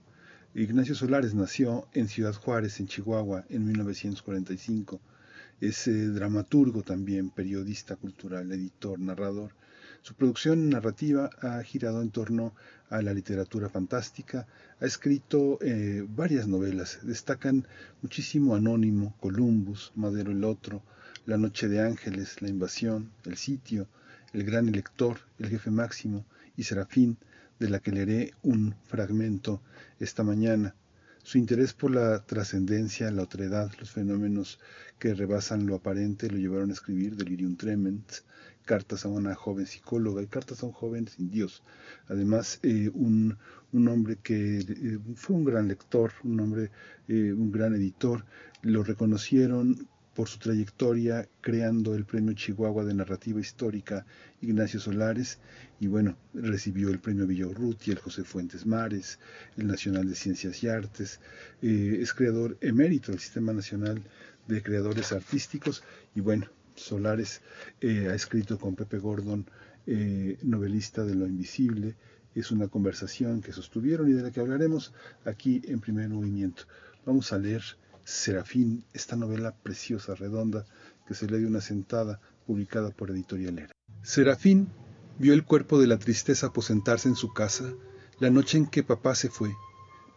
[0.53, 5.01] Ignacio Solares nació en Ciudad Juárez, en Chihuahua, en 1945.
[5.61, 9.53] Es eh, dramaturgo también, periodista cultural, editor, narrador.
[10.05, 12.55] Su producción narrativa ha girado en torno
[12.91, 14.47] a la literatura fantástica,
[14.79, 17.67] ha escrito eh, varias novelas, destacan
[18.03, 20.83] muchísimo Anónimo, Columbus, Madero el Otro,
[21.25, 23.89] La Noche de Ángeles, La Invasión, El Sitio,
[24.35, 27.17] El Gran Elector, El Jefe Máximo y Serafín,
[27.59, 29.63] de la que leeré un fragmento
[30.01, 30.75] esta mañana.
[31.23, 34.61] Su interés por la trascendencia, la otredad, los fenómenos
[34.99, 38.25] que rebasan lo aparente lo llevaron a escribir Delirium Tremens,
[38.65, 40.23] cartas a una joven psicóloga.
[40.23, 41.62] Y cartas a un joven sin Dios.
[42.09, 43.36] Además, eh, un,
[43.73, 46.70] un, hombre que eh, fue un gran lector, un hombre,
[47.09, 48.24] eh, un gran editor,
[48.62, 54.07] lo reconocieron por su trayectoria creando el Premio Chihuahua de Narrativa Histórica
[54.41, 55.39] Ignacio Solares.
[55.81, 59.19] Y bueno, recibió el Premio y el José Fuentes Mares,
[59.57, 61.20] el Nacional de Ciencias y Artes,
[61.61, 64.05] es creador emérito del Sistema Nacional
[64.47, 65.82] de Creadores Artísticos.
[66.15, 67.41] Y bueno, Solares
[67.81, 69.47] eh, ha escrito con Pepe Gordon,
[69.87, 71.97] eh, novelista de lo invisible.
[72.35, 74.93] Es una conversación que sostuvieron y de la que hablaremos
[75.25, 76.65] aquí en primer movimiento.
[77.07, 77.63] Vamos a leer
[78.05, 80.67] Serafín, esta novela preciosa, redonda,
[81.07, 83.73] que se lee de una sentada, publicada por Editorialera.
[84.03, 84.69] Serafín
[85.19, 87.73] vio el cuerpo de la tristeza aposentarse en su casa
[88.21, 89.55] la noche en que papá se fue.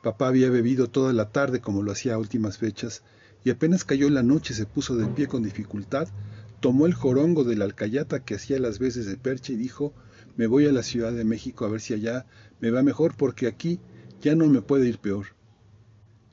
[0.04, 3.04] Papá había bebido toda la tarde como lo hacía a últimas fechas,
[3.44, 6.08] y apenas cayó la noche se puso de pie con dificultad
[6.60, 9.94] tomó el jorongo de la alcayata que hacía las veces de percha y dijo,
[10.36, 12.26] me voy a la Ciudad de México a ver si allá
[12.60, 13.80] me va mejor porque aquí
[14.22, 15.28] ya no me puede ir peor.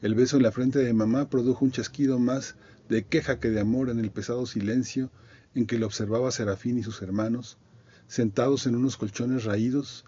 [0.00, 2.56] El beso en la frente de mamá produjo un chasquido más
[2.88, 5.10] de queja que de amor en el pesado silencio
[5.54, 7.58] en que lo observaba Serafín y sus hermanos,
[8.06, 10.04] sentados en unos colchones raídos,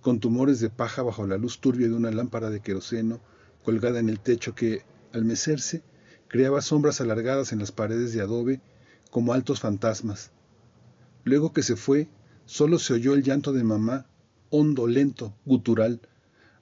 [0.00, 3.20] con tumores de paja bajo la luz turbia de una lámpara de queroseno
[3.64, 4.82] colgada en el techo que,
[5.12, 5.82] al mecerse,
[6.28, 8.60] creaba sombras alargadas en las paredes de adobe
[9.10, 10.32] como altos fantasmas.
[11.24, 12.08] Luego que se fue,
[12.46, 14.06] solo se oyó el llanto de mamá,
[14.50, 16.00] hondo, lento, gutural,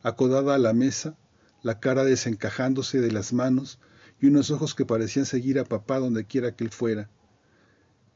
[0.02, 1.16] acodada a la mesa,
[1.62, 3.78] la cara desencajándose de las manos
[4.20, 7.10] y unos ojos que parecían seguir a papá donde quiera que él fuera.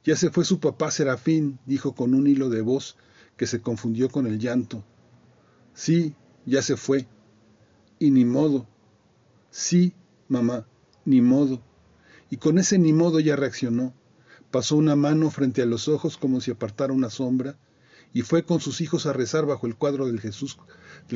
[0.04, 2.96] Ya se fue su papá Serafín, dijo con un hilo de voz
[3.36, 4.84] que se confundió con el llanto.
[5.74, 6.14] Sí,
[6.46, 7.06] ya se fue.
[7.98, 8.66] Y ni modo.
[9.50, 9.94] Sí,
[10.28, 10.66] mamá,
[11.04, 11.60] ni modo.
[12.30, 13.94] Y con ese ni modo ya reaccionó.
[14.50, 17.56] Pasó una mano frente a los ojos como si apartara una sombra,
[18.12, 20.58] y fue con sus hijos a rezar bajo el cuadro del Jesús,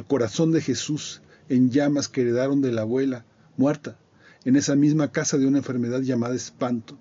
[0.07, 3.25] corazón de Jesús, en llamas que heredaron de la abuela,
[3.57, 3.99] muerta,
[4.45, 6.99] en esa misma casa de una enfermedad llamada espanto.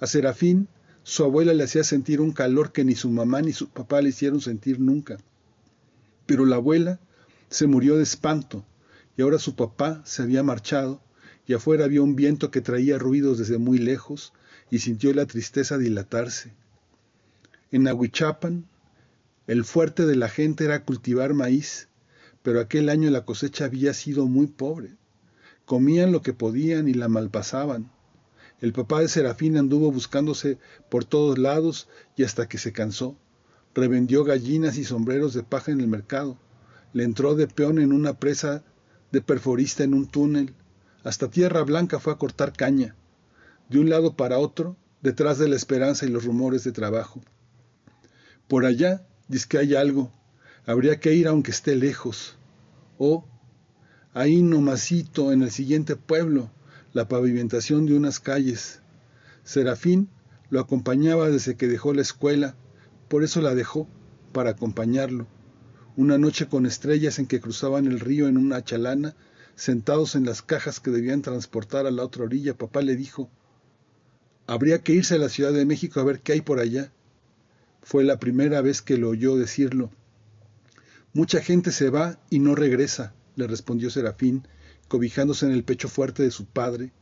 [0.00, 0.68] A Serafín,
[1.02, 4.10] su abuela le hacía sentir un calor que ni su mamá ni su papá le
[4.10, 5.18] hicieron sentir nunca.
[6.26, 7.00] Pero la abuela
[7.50, 8.64] se murió de espanto,
[9.16, 11.02] y ahora su papá se había marchado,
[11.46, 14.32] y afuera había un viento que traía ruidos desde muy lejos,
[14.72, 16.54] y sintió la tristeza dilatarse.
[17.72, 18.64] En Ahuichapan,
[19.46, 21.88] el fuerte de la gente era cultivar maíz,
[22.42, 24.96] pero aquel año la cosecha había sido muy pobre.
[25.66, 27.90] Comían lo que podían y la malpasaban.
[28.62, 30.56] El papá de Serafín anduvo buscándose
[30.88, 31.86] por todos lados
[32.16, 33.14] y hasta que se cansó.
[33.74, 36.38] Revendió gallinas y sombreros de paja en el mercado.
[36.94, 38.64] Le entró de peón en una presa,
[39.10, 40.54] de perforista en un túnel.
[41.04, 42.96] Hasta Tierra Blanca fue a cortar caña
[43.72, 47.22] de un lado para otro, detrás de la esperanza y los rumores de trabajo.
[48.46, 50.12] Por allá, dice que hay algo,
[50.66, 52.36] habría que ir aunque esté lejos.
[52.98, 53.24] O,
[54.12, 56.50] ahí nomasito, en el siguiente pueblo,
[56.92, 58.80] la pavimentación de unas calles.
[59.42, 60.10] Serafín
[60.50, 62.54] lo acompañaba desde que dejó la escuela,
[63.08, 63.88] por eso la dejó,
[64.32, 65.26] para acompañarlo.
[65.96, 69.16] Una noche con estrellas en que cruzaban el río en una chalana,
[69.54, 73.30] sentados en las cajas que debían transportar a la otra orilla, papá le dijo,
[74.46, 76.92] Habría que irse a la Ciudad de México a ver qué hay por allá.
[77.82, 79.90] Fue la primera vez que lo oyó decirlo.
[81.14, 84.46] Mucha gente se va y no regresa, le respondió Serafín,
[84.88, 86.92] cobijándose en el pecho fuerte de su padre,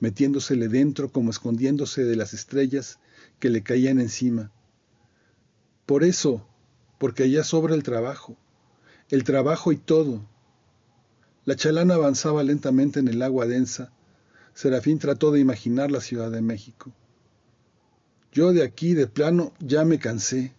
[0.00, 2.98] metiéndosele dentro como escondiéndose de las estrellas
[3.38, 4.50] que le caían encima.
[5.86, 6.46] Por eso,
[6.98, 8.36] porque allá sobra el trabajo,
[9.10, 10.28] el trabajo y todo.
[11.44, 13.92] La chalana avanzaba lentamente en el agua densa,
[14.54, 16.92] Serafín trató de imaginar la Ciudad de México.
[18.32, 20.54] Yo de aquí, de plano, ya me cansé,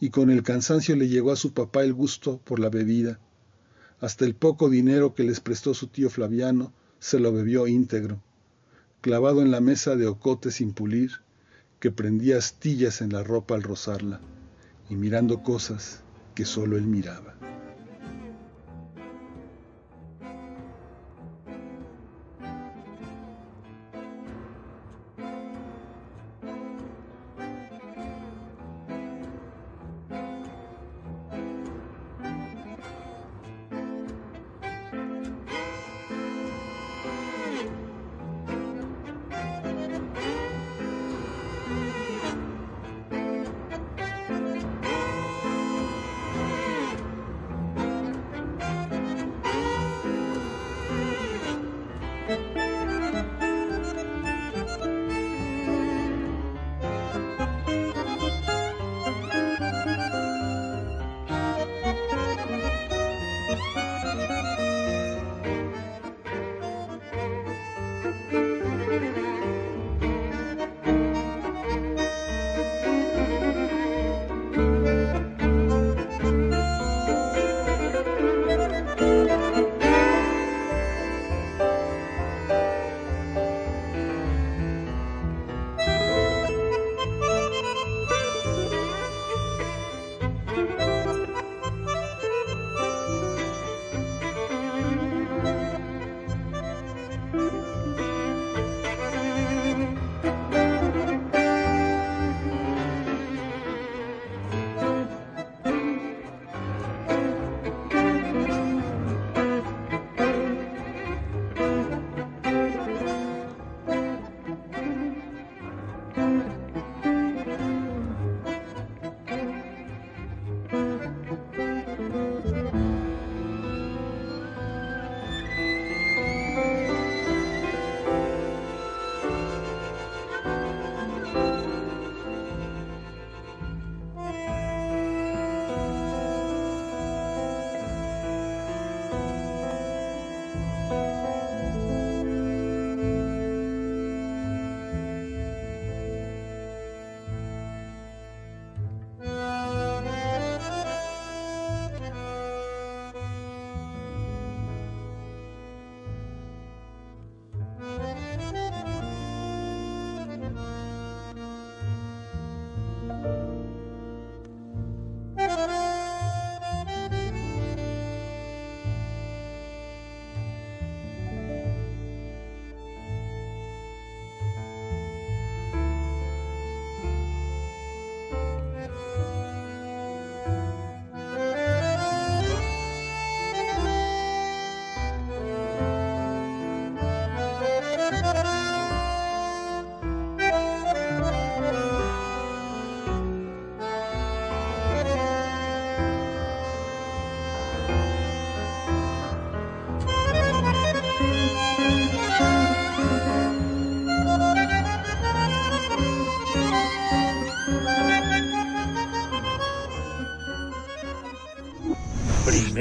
[0.00, 3.20] y con el cansancio le llegó a su papá el gusto por la bebida.
[4.00, 8.22] Hasta el poco dinero que les prestó su tío Flaviano se lo bebió íntegro,
[9.00, 11.22] clavado en la mesa de ocote sin pulir,
[11.80, 14.20] que prendía astillas en la ropa al rozarla,
[14.90, 16.00] y mirando cosas
[16.34, 17.34] que solo él miraba.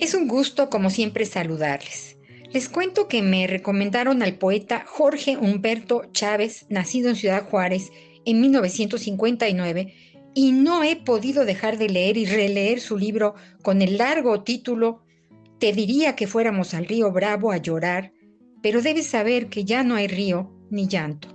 [0.00, 2.13] Es un gusto, como siempre, saludarles.
[2.54, 7.90] Les cuento que me recomendaron al poeta Jorge Humberto Chávez, nacido en Ciudad Juárez
[8.24, 9.92] en 1959,
[10.36, 15.02] y no he podido dejar de leer y releer su libro con el largo título
[15.58, 18.12] Te diría que fuéramos al río Bravo a llorar,
[18.62, 21.26] pero debes saber que ya no hay río ni llanto,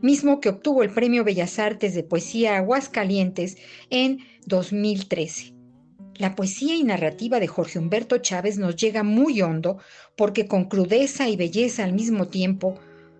[0.00, 3.56] mismo que obtuvo el Premio Bellas Artes de Poesía Aguascalientes
[3.90, 5.57] en 2013.
[6.18, 9.78] La poesía y narrativa de Jorge Humberto Chávez nos llega muy hondo
[10.16, 12.74] porque con crudeza y belleza al mismo tiempo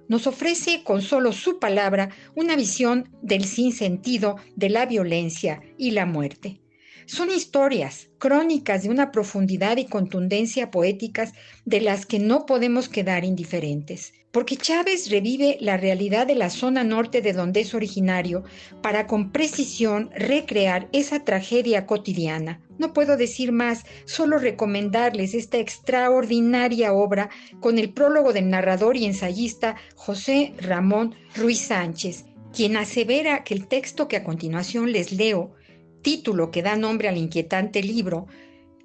[0.09, 6.07] nos ofrece con solo su palabra una visión del sinsentido de la violencia y la
[6.07, 6.61] muerte.
[7.07, 11.33] Son historias, crónicas de una profundidad y contundencia poéticas
[11.65, 16.85] de las que no podemos quedar indiferentes, porque Chávez revive la realidad de la zona
[16.85, 18.45] norte de donde es originario
[18.83, 22.61] para con precisión recrear esa tragedia cotidiana.
[22.79, 29.07] No puedo decir más, solo recomendarles esta extraordinaria obra con el prólogo del narrador y
[29.07, 35.55] ensayista José Ramón Ruiz Sánchez, quien asevera que el texto que a continuación les leo
[36.03, 38.27] título que da nombre al inquietante libro,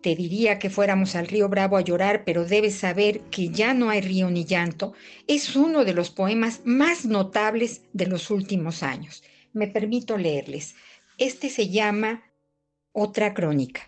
[0.04, 3.90] te diría que fuéramos al río Bravo a llorar, pero debes saber que ya no
[3.90, 4.94] hay río ni llanto,
[5.28, 9.24] es uno de los poemas más notables de los últimos años.
[9.54, 10.76] Me permito leerles.
[11.18, 12.22] Este se llama
[12.92, 13.88] Otra crónica.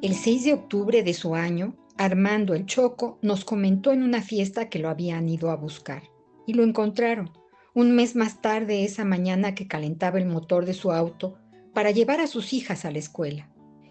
[0.00, 4.70] El 6 de octubre de su año, Armando el Choco nos comentó en una fiesta
[4.70, 6.04] que lo habían ido a buscar
[6.46, 7.41] y lo encontraron
[7.74, 11.38] un mes más tarde esa mañana que calentaba el motor de su auto
[11.72, 13.48] para llevar a sus hijas a la escuela.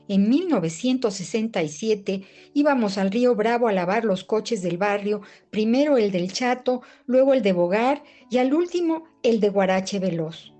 [0.08, 6.32] En 1967 íbamos al río Bravo a lavar los coches del barrio, primero el del
[6.32, 10.53] Chato, luego el de Bogar y al último el de Guarache Veloz.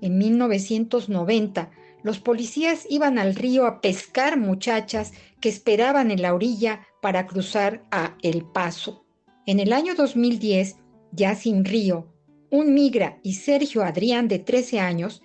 [0.00, 1.70] En 1990
[2.02, 7.82] los policías iban al río a pescar muchachas que esperaban en la orilla para cruzar
[7.90, 9.04] a El Paso.
[9.44, 10.76] En el año 2010,
[11.12, 12.15] ya sin río,
[12.56, 15.22] un migra y Sergio Adrián de 13 años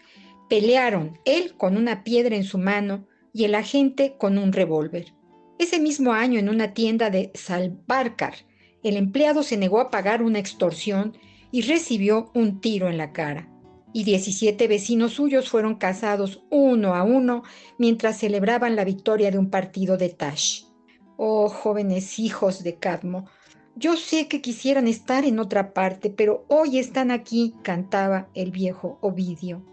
[0.49, 5.13] pelearon, él con una piedra en su mano y el agente con un revólver.
[5.57, 8.33] Ese mismo año en una tienda de Salvarcar,
[8.83, 11.17] el empleado se negó a pagar una extorsión
[11.51, 13.47] y recibió un tiro en la cara.
[13.93, 17.43] Y 17 vecinos suyos fueron cazados uno a uno
[17.77, 20.63] mientras celebraban la victoria de un partido de Tash.
[21.17, 23.29] Oh, jóvenes hijos de Cadmo,
[23.75, 28.97] yo sé que quisieran estar en otra parte, pero hoy están aquí, cantaba el viejo
[29.01, 29.65] Ovidio.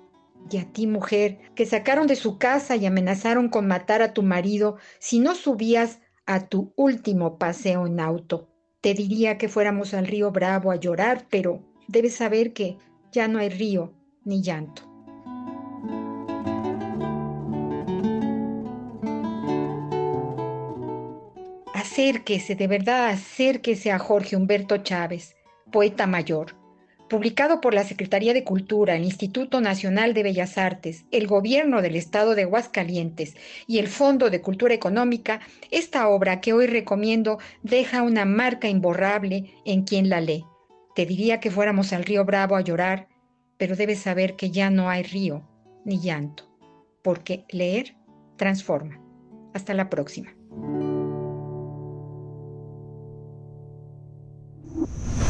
[0.51, 4.23] Y a ti, mujer, que sacaron de su casa y amenazaron con matar a tu
[4.23, 8.49] marido si no subías a tu último paseo en auto.
[8.81, 12.79] Te diría que fuéramos al río Bravo a llorar, pero debes saber que
[13.13, 13.93] ya no hay río
[14.25, 14.88] ni llanto.
[21.99, 25.35] Acérquese, de verdad, acérquese a Jorge Humberto Chávez,
[25.73, 26.55] poeta mayor.
[27.09, 31.97] Publicado por la Secretaría de Cultura, el Instituto Nacional de Bellas Artes, el Gobierno del
[31.97, 33.35] Estado de Aguascalientes
[33.67, 35.41] y el Fondo de Cultura Económica,
[35.73, 40.45] esta obra que hoy recomiendo deja una marca imborrable en quien la lee.
[40.95, 43.09] Te diría que fuéramos al río Bravo a llorar,
[43.57, 45.43] pero debes saber que ya no hay río
[45.85, 46.45] ni llanto,
[47.03, 47.97] porque leer
[48.37, 49.03] transforma.
[49.53, 50.33] Hasta la próxima.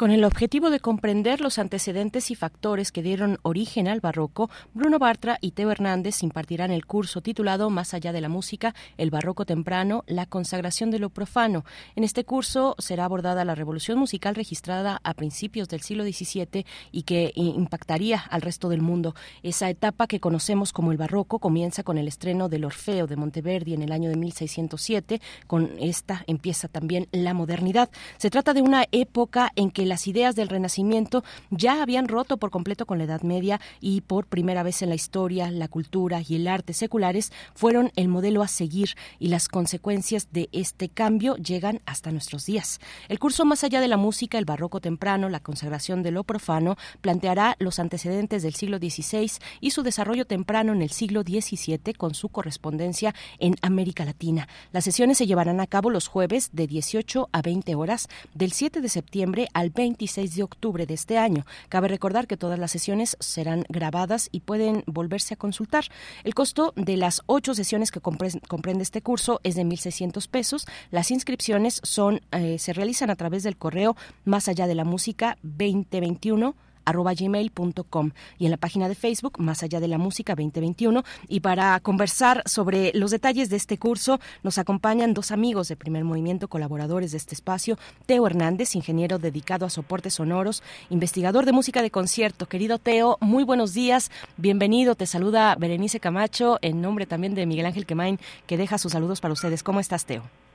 [0.00, 4.98] Con el objetivo de comprender los antecedentes y factores que dieron origen al barroco, Bruno
[4.98, 9.44] Bartra y Teo Hernández impartirán el curso titulado Más allá de la música, el barroco
[9.44, 11.66] temprano, la consagración de lo profano.
[11.96, 17.02] En este curso será abordada la revolución musical registrada a principios del siglo XVII y
[17.02, 19.14] que impactaría al resto del mundo.
[19.42, 23.74] Esa etapa que conocemos como el barroco comienza con el estreno del Orfeo de Monteverdi
[23.74, 25.20] en el año de 1607.
[25.46, 27.90] Con esta empieza también la modernidad.
[28.16, 32.50] Se trata de una época en que las ideas del Renacimiento ya habían roto por
[32.50, 36.36] completo con la Edad Media y por primera vez en la historia, la cultura y
[36.36, 41.80] el arte seculares fueron el modelo a seguir y las consecuencias de este cambio llegan
[41.86, 42.80] hasta nuestros días.
[43.08, 46.76] El curso Más allá de la música, el barroco temprano, la consagración de lo profano,
[47.00, 52.14] planteará los antecedentes del siglo XVI y su desarrollo temprano en el siglo XVII con
[52.14, 54.46] su correspondencia en América Latina.
[54.70, 58.80] Las sesiones se llevarán a cabo los jueves de 18 a 20 horas del 7
[58.80, 61.46] de septiembre al 26 de octubre de este año.
[61.70, 65.84] Cabe recordar que todas las sesiones serán grabadas y pueden volverse a consultar.
[66.22, 70.66] El costo de las ocho sesiones que comprende este curso es de 1.600 pesos.
[70.90, 75.38] Las inscripciones son eh, se realizan a través del correo más allá de la música
[75.42, 81.04] 2021 arroba gmail.com y en la página de Facebook Más allá de la música 2021
[81.28, 86.04] y para conversar sobre los detalles de este curso nos acompañan dos amigos de primer
[86.04, 91.82] movimiento colaboradores de este espacio Teo Hernández ingeniero dedicado a soportes sonoros investigador de música
[91.82, 92.46] de concierto.
[92.46, 94.10] Querido Teo muy buenos días.
[94.36, 94.94] Bienvenido.
[94.94, 99.20] Te saluda Berenice Camacho en nombre también de Miguel Ángel Quemain que deja sus saludos
[99.20, 99.60] para ustedes.
[99.62, 100.49] ¿cómo estás Teo?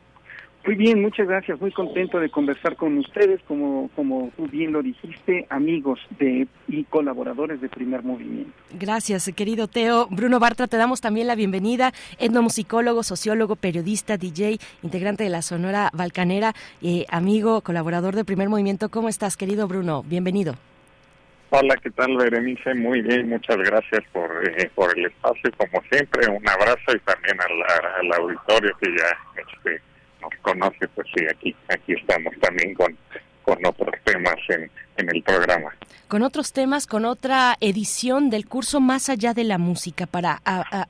[0.65, 1.61] Muy bien, muchas gracias.
[1.61, 6.83] Muy contento de conversar con ustedes, como, como tú bien lo dijiste, amigos de y
[6.85, 8.51] colaboradores de Primer Movimiento.
[8.73, 10.07] Gracias, querido Teo.
[10.09, 11.91] Bruno Bartra, te damos también la bienvenida.
[12.17, 18.89] Etnomusicólogo, sociólogo, periodista, DJ, integrante de la Sonora Balcanera, eh, amigo, colaborador de Primer Movimiento.
[18.89, 20.01] ¿Cómo estás, querido Bruno?
[20.01, 20.55] Bienvenido.
[21.51, 22.73] Hola, ¿qué tal, Berenice?
[22.73, 26.27] Muy bien, muchas gracias por, eh, por el espacio, como siempre.
[26.27, 29.94] Un abrazo y también al, al auditorio que ya este,
[30.25, 32.97] nos conoce, pues sí, aquí, aquí estamos también con,
[33.43, 35.71] con otros temas en, en el programa.
[36.07, 40.39] Con otros temas, con otra edición del curso Más allá de la música para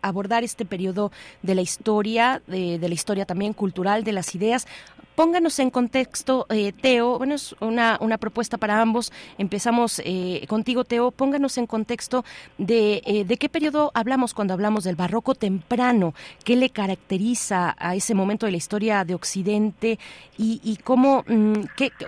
[0.02, 1.12] abordar este periodo
[1.42, 4.68] de la historia, de, la historia también cultural, de las ideas.
[5.16, 9.14] Pónganos en contexto, eh, Teo, bueno, es una, una propuesta para ambos.
[9.38, 11.12] Empezamos eh, contigo, Teo.
[11.12, 12.26] Pónganos en contexto
[12.58, 17.96] de, eh, de qué periodo hablamos cuando hablamos del barroco temprano, qué le caracteriza a
[17.96, 20.00] ese momento de la historia de Occidente
[20.38, 21.62] y, cómo, mm,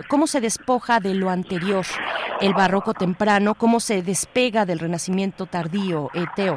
[0.08, 1.86] cómo se despoja de lo anterior
[2.40, 6.56] el barroco temprano, cómo se despega del renacimiento tardío, eh, Teo.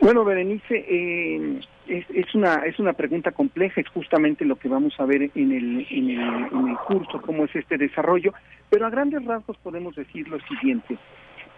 [0.00, 4.94] Bueno, Berenice, eh, es, es, una es una pregunta compleja, es justamente lo que vamos
[4.98, 8.32] a ver en el, en el, en el curso, cómo es este desarrollo,
[8.70, 10.96] pero a grandes rasgos podemos decir lo siguiente.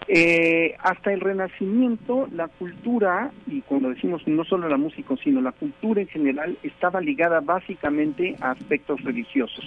[0.09, 5.53] Eh, hasta el Renacimiento, la cultura, y cuando decimos no solo la música, sino la
[5.53, 9.65] cultura en general, estaba ligada básicamente a aspectos religiosos.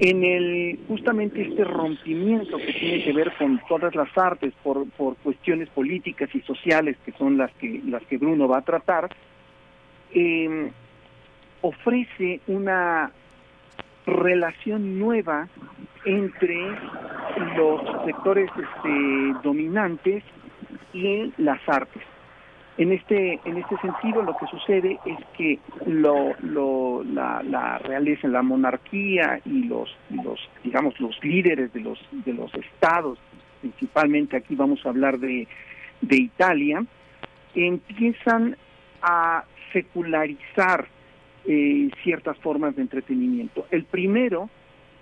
[0.00, 5.16] En el justamente este rompimiento que tiene que ver con todas las artes por, por
[5.16, 9.08] cuestiones políticas y sociales que son las que las que Bruno va a tratar,
[10.12, 10.70] eh,
[11.60, 13.12] ofrece una
[14.06, 15.48] relación nueva
[16.04, 16.68] entre
[17.56, 20.22] los sectores este, dominantes
[20.92, 22.02] y las artes.
[22.76, 28.26] En este, en este sentido, lo que sucede es que lo, lo, la, la realeza,
[28.26, 33.18] la monarquía y los, los, digamos, los líderes de los, de los estados,
[33.60, 35.46] principalmente aquí vamos a hablar de,
[36.00, 36.84] de Italia,
[37.54, 38.56] empiezan
[39.02, 40.86] a secularizar
[41.46, 43.66] eh, ciertas formas de entretenimiento.
[43.70, 44.48] El primero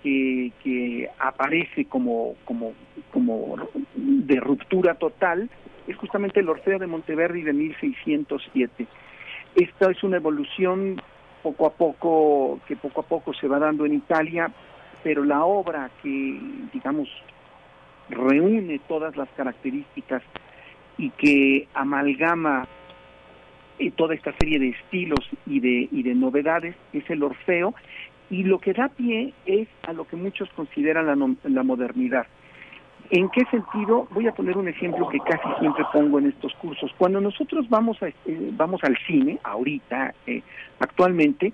[0.01, 2.73] que, que aparece como, como,
[3.11, 3.55] como
[3.95, 5.49] de ruptura total
[5.87, 8.87] es justamente el Orfeo de Monteverdi de 1607.
[9.55, 11.01] Esta es una evolución
[11.41, 14.51] poco a poco, que poco a poco se va dando en Italia,
[15.03, 16.39] pero la obra que,
[16.73, 17.09] digamos,
[18.09, 20.23] reúne todas las características
[20.97, 22.67] y que amalgama
[23.79, 27.73] eh, toda esta serie de estilos y de, y de novedades es el Orfeo
[28.29, 32.25] y lo que da pie es a lo que muchos consideran la, la modernidad.
[33.09, 34.07] ¿En qué sentido?
[34.11, 36.91] Voy a poner un ejemplo que casi siempre pongo en estos cursos.
[36.97, 38.15] Cuando nosotros vamos, a, eh,
[38.53, 40.41] vamos al cine, ahorita, eh,
[40.79, 41.53] actualmente,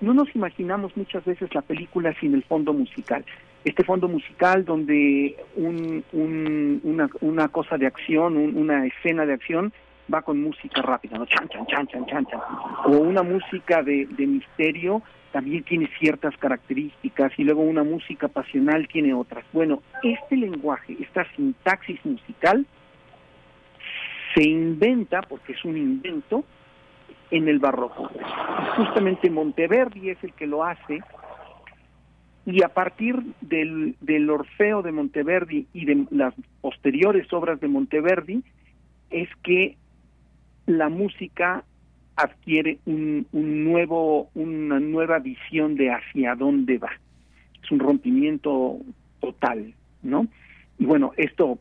[0.00, 3.24] no nos imaginamos muchas veces la película sin el fondo musical.
[3.64, 9.34] Este fondo musical donde un, un, una, una cosa de acción, un, una escena de
[9.34, 9.72] acción
[10.12, 11.26] va con música rápida, ¿no?
[11.26, 12.40] Chan, chan, chan, chan, chan, chan.
[12.86, 18.88] O una música de, de misterio también tiene ciertas características y luego una música pasional
[18.88, 19.44] tiene otras.
[19.52, 22.66] Bueno, este lenguaje, esta sintaxis musical,
[24.34, 26.44] se inventa, porque es un invento,
[27.30, 28.10] en el barroco.
[28.76, 31.00] Justamente Monteverdi es el que lo hace
[32.46, 38.42] y a partir del, del Orfeo de Monteverdi y de las posteriores obras de Monteverdi
[39.10, 39.76] es que
[40.70, 41.64] la música
[42.16, 46.90] adquiere un, un nuevo, una nueva visión de hacia dónde va.
[47.62, 48.78] Es un rompimiento
[49.20, 50.26] total, ¿no?
[50.78, 51.58] Y bueno, esto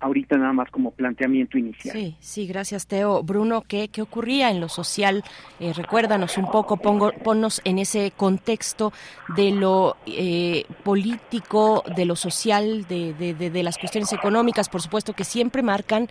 [0.00, 1.96] ahorita nada más como planteamiento inicial.
[1.96, 3.22] Sí, sí, gracias Teo.
[3.22, 5.24] Bruno, ¿qué, qué ocurría en lo social?
[5.58, 8.92] Eh, recuérdanos un poco, pongo, ponnos en ese contexto
[9.36, 14.82] de lo eh, político, de lo social, de, de, de, de, las cuestiones económicas, por
[14.82, 16.08] supuesto, que siempre marcan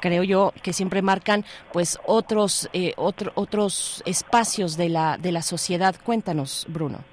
[0.00, 5.42] creo yo que siempre marcan pues otros eh, otro, otros espacios de la de la
[5.42, 5.94] sociedad.
[6.02, 7.04] Cuéntanos Bruno.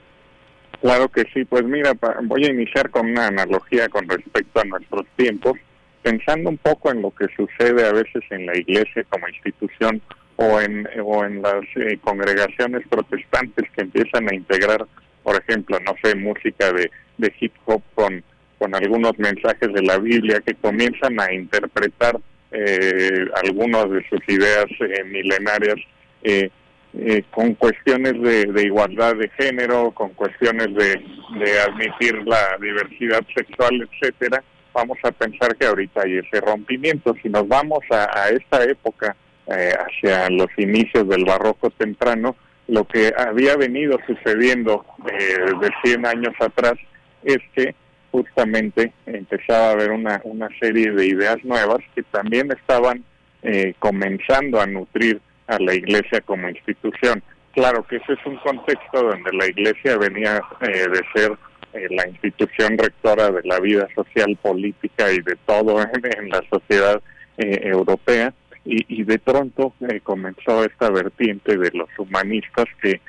[0.82, 1.46] Claro que sí.
[1.46, 5.54] Pues mira voy a iniciar con una analogía con respecto a nuestros tiempos.
[6.02, 10.02] Pensando un poco en lo que sucede a veces en la iglesia como institución
[10.36, 14.86] o en o en las eh, congregaciones protestantes que empiezan a integrar
[15.22, 18.24] por ejemplo no sé música de, de hip hop con
[18.58, 22.20] con algunos mensajes de la Biblia que comienzan a interpretar
[22.54, 25.76] eh, algunas de sus ideas eh, milenarias
[26.24, 26.50] eh,
[26.96, 31.04] eh, con cuestiones de, de, igualdad de género, con cuestiones de,
[31.40, 37.16] de admitir la diversidad sexual, etcétera, vamos a pensar que ahorita hay ese rompimiento.
[37.24, 39.16] Si nos vamos a, a esta época,
[39.48, 42.36] eh, hacia los inicios del barroco temprano,
[42.68, 46.76] lo que había venido sucediendo de 100 años atrás
[47.24, 47.76] es que
[48.14, 53.04] justamente empezaba a haber una, una serie de ideas nuevas que también estaban
[53.42, 57.24] eh, comenzando a nutrir a la iglesia como institución.
[57.54, 61.32] Claro que ese es un contexto donde la iglesia venía eh, de ser
[61.74, 67.02] eh, la institución rectora de la vida social, política y de todo en, la sociedad
[67.40, 68.32] eh, europea
[68.64, 73.02] y, y de pronto eh, comenzó esta vertiente de los humanistas que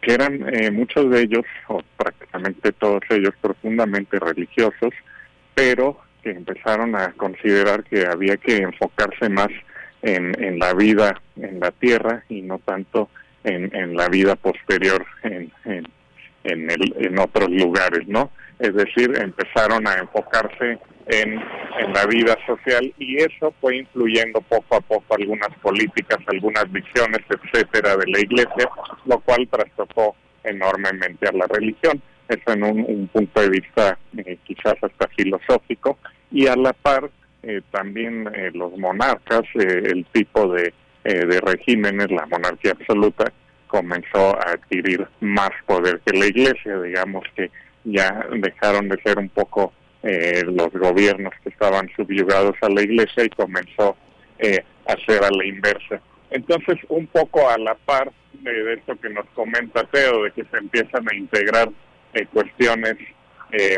[0.00, 4.92] que eran eh, muchos de ellos, o prácticamente todos ellos, profundamente religiosos,
[5.54, 9.50] pero que empezaron a considerar que había que enfocarse más
[10.02, 13.08] en, en la vida en la tierra y no tanto
[13.42, 15.86] en, en la vida posterior en, en,
[16.44, 18.30] en, el, en otros lugares, ¿no?
[18.58, 21.40] Es decir, empezaron a enfocarse en,
[21.78, 27.20] en la vida social y eso fue influyendo poco a poco algunas políticas, algunas visiones,
[27.28, 28.68] etcétera, de la iglesia,
[29.06, 32.00] lo cual trastocó enormemente a la religión.
[32.28, 35.98] eso en un, punto de vista eh, quizás hasta filosófico,
[36.30, 37.10] y a la par
[37.42, 40.72] eh, también eh, los monarcas, el tipo de,
[41.04, 43.30] de regímenes, la monarquía absoluta,
[43.66, 47.50] comenzó a adquirir más poder que la iglesia, digamos que
[47.84, 49.72] ya dejaron de ser un poco
[50.02, 53.96] los gobiernos que estaban subyugados a la iglesia y comenzó
[54.86, 56.00] a ser a la inversa.
[56.30, 60.56] Entonces, un poco a la par de, esto que nos comenta Teo, de que se
[60.56, 61.70] empiezan a integrar
[62.12, 62.96] eh, cuestiones
[63.52, 63.76] eh,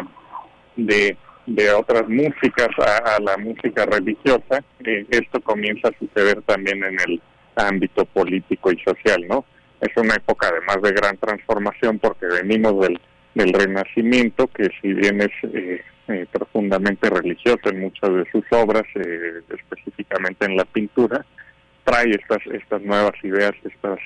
[0.77, 6.99] de, de otras músicas a, la música religiosa, eh, esto comienza a suceder también en
[7.01, 7.21] el
[7.57, 9.45] ámbito político y social, ¿no?
[9.81, 12.99] Es una época además de gran transformación porque venimos del,
[13.37, 15.31] del Renacimiento, que si bien es
[16.31, 18.85] profundamente religioso en muchas de sus obras,
[19.49, 21.25] específicamente en la pintura,
[21.87, 23.99] trae estas, estas nuevas ideas, estas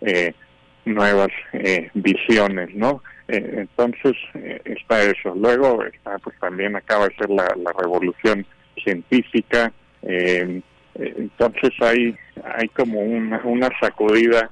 [0.00, 0.32] eh,
[0.84, 3.02] nuevas eh, visiones, ¿no?
[3.28, 4.16] Eh, entonces
[4.64, 5.34] está eso.
[5.34, 7.46] Luego está, pues también acaba de ser la,
[7.78, 8.46] revolución
[8.82, 9.72] científica.
[10.94, 12.16] entonces hay
[12.56, 14.50] hay como una, una sacudida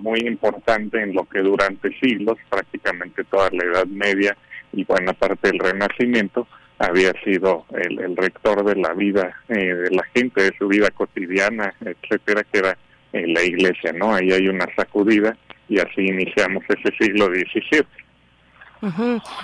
[0.00, 4.36] muy importante en lo que durante siglos, prácticamente toda la Edad Media
[4.72, 6.46] y buena parte del Renacimiento,
[6.78, 11.74] había sido el, el rector de la vida de la gente, de su vida cotidiana,
[11.80, 12.78] etcétera, que era
[13.12, 14.14] la iglesia, ¿no?
[14.14, 15.36] Ahí hay una sacudida
[15.68, 17.86] y así iniciamos ese siglo XVII.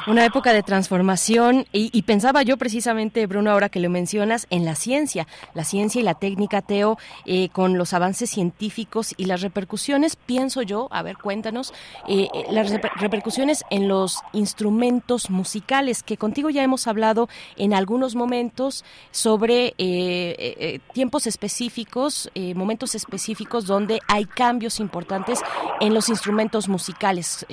[0.06, 4.74] Una época de transformación y, pensaba yo precisamente, Bruno, ahora que lo mencionas, en la
[4.74, 10.16] ciencia, la ciencia y la técnica, Teo, eh, con los avances científicos y las repercusiones,
[10.16, 11.72] pienso yo, a ver, cuéntanos,
[12.08, 18.14] eh, eh, las repercusiones en los instrumentos musicales, que contigo ya hemos hablado en algunos
[18.14, 19.74] momentos sobre
[20.92, 25.40] tiempos específicos, momentos específicos donde hay cambios importantes
[25.80, 27.46] en los instrumentos musicales,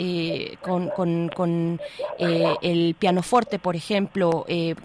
[0.62, 1.69] con, con, con
[2.18, 4.46] eh, el pianoforte, por ejemplo.
[4.48, 4.76] Eh,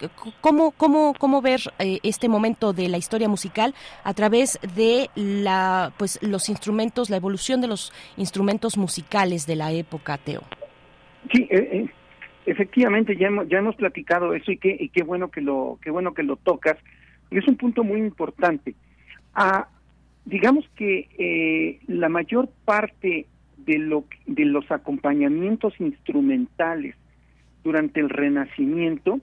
[0.41, 5.93] ¿cómo, cómo, ¿Cómo ver eh, este momento de la historia musical a través de la,
[5.97, 10.43] pues, los instrumentos, la evolución de los instrumentos musicales de la época, Teo?
[11.33, 11.49] Sí,
[12.45, 15.91] efectivamente ya hemos, ya hemos platicado eso y qué, y qué bueno que lo qué
[15.91, 16.77] bueno que lo tocas.
[17.31, 18.75] Es un punto muy importante.
[19.35, 19.69] Ah,
[20.27, 23.27] digamos que la mayor parte
[23.57, 26.95] de, lo, de los acompañamientos instrumentales
[27.63, 29.21] durante el Renacimiento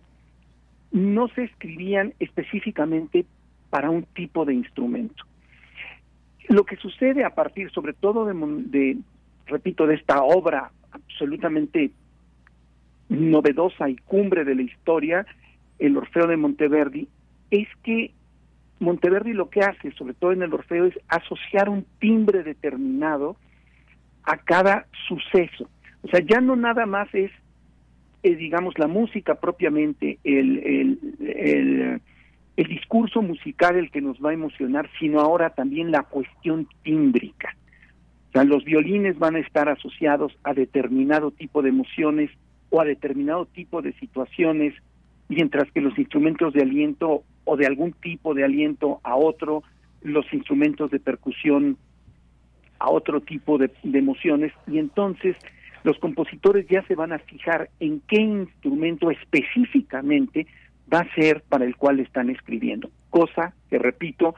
[0.92, 3.26] no se escribían específicamente
[3.69, 5.24] para un tipo de instrumento.
[6.50, 8.34] Lo que sucede a partir, sobre todo de,
[8.66, 8.98] de
[9.45, 11.92] repito, de esta obra absolutamente
[13.08, 15.26] novedosa y cumbre de la historia,
[15.80, 17.08] el Orfeo de Monteverdi,
[17.50, 18.11] es que
[18.80, 23.38] Monteverdi lo que hace, sobre todo en el Orfeo, es asociar un timbre determinado
[24.24, 25.69] a cada suceso.
[26.03, 27.32] O sea, ya no nada más es,
[28.24, 32.01] eh, digamos, la música propiamente, el, el, el,
[32.58, 37.56] el, discurso musical el que nos va a emocionar, sino ahora también la cuestión tímbrica.
[38.30, 42.32] O sea, los violines van a estar asociados a determinado tipo de emociones
[42.69, 44.74] o a determinado tipo de situaciones,
[45.27, 49.64] mientras que los instrumentos de aliento o de algún tipo de aliento a otro,
[50.01, 51.77] los instrumentos de percusión
[52.82, 55.35] a otro tipo de, emociones y entonces
[55.84, 60.48] los compositores ya se van a fijar en qué instrumento específicamente
[60.92, 64.35] va a ser para el cual están escribiendo, cosa que repito,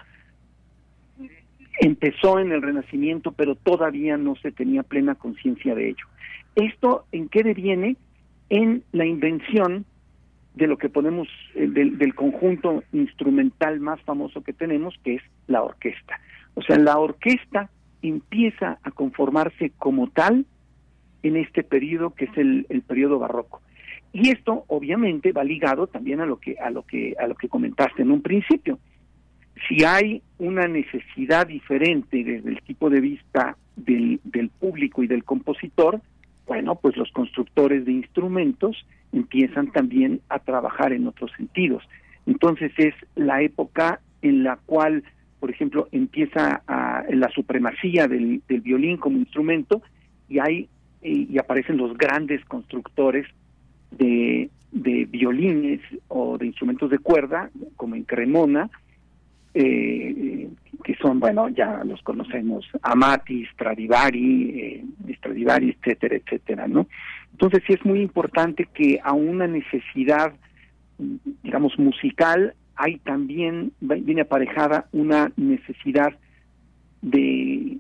[1.80, 6.06] empezó en el Renacimiento, pero todavía no se tenía plena conciencia de ello.
[6.56, 7.96] ¿Esto en qué deviene?
[8.50, 9.86] En la invención
[10.54, 15.24] de lo que ponemos, eh, del, del conjunto instrumental más famoso que tenemos, que es
[15.48, 16.20] la orquesta.
[16.54, 17.70] O sea, la orquesta
[18.10, 20.46] empieza a conformarse como tal
[21.24, 23.62] en este periodo que es el, el periodo barroco.
[24.12, 27.50] Y esto obviamente va ligado también a lo que a lo que a lo que
[27.50, 28.78] comentaste en un principio.
[29.68, 35.24] Si hay una necesidad diferente desde el tipo de vista del, del público y del
[35.24, 36.02] compositor,
[36.46, 41.84] bueno, pues los constructores de instrumentos empiezan también a trabajar en otros sentidos.
[42.26, 45.04] Entonces es la época en la cual
[45.44, 49.82] por ejemplo, empieza a, la supremacía del, violín como instrumento
[50.30, 50.70] y hay
[51.02, 53.28] y aparecen los grandes constructores
[53.92, 58.70] de, violines o de instrumentos de cuerda, como en Cremona,
[59.54, 60.48] eh,
[60.82, 64.86] que son, bueno, ya los conocemos, Amati, Stradivari, eh,
[65.18, 66.88] Stradivari, etcétera, etcétera, ¿no?
[67.34, 70.32] Entonces sí es muy importante que a una necesidad,
[71.44, 76.14] digamos, musical hay también, viene aparejada una necesidad
[77.02, 77.78] de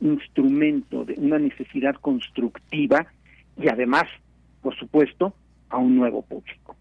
[0.00, 3.06] instrumento, de una necesidad constructiva
[3.56, 4.04] y además
[4.62, 5.34] por supuesto,
[5.68, 6.76] a un nuevo público.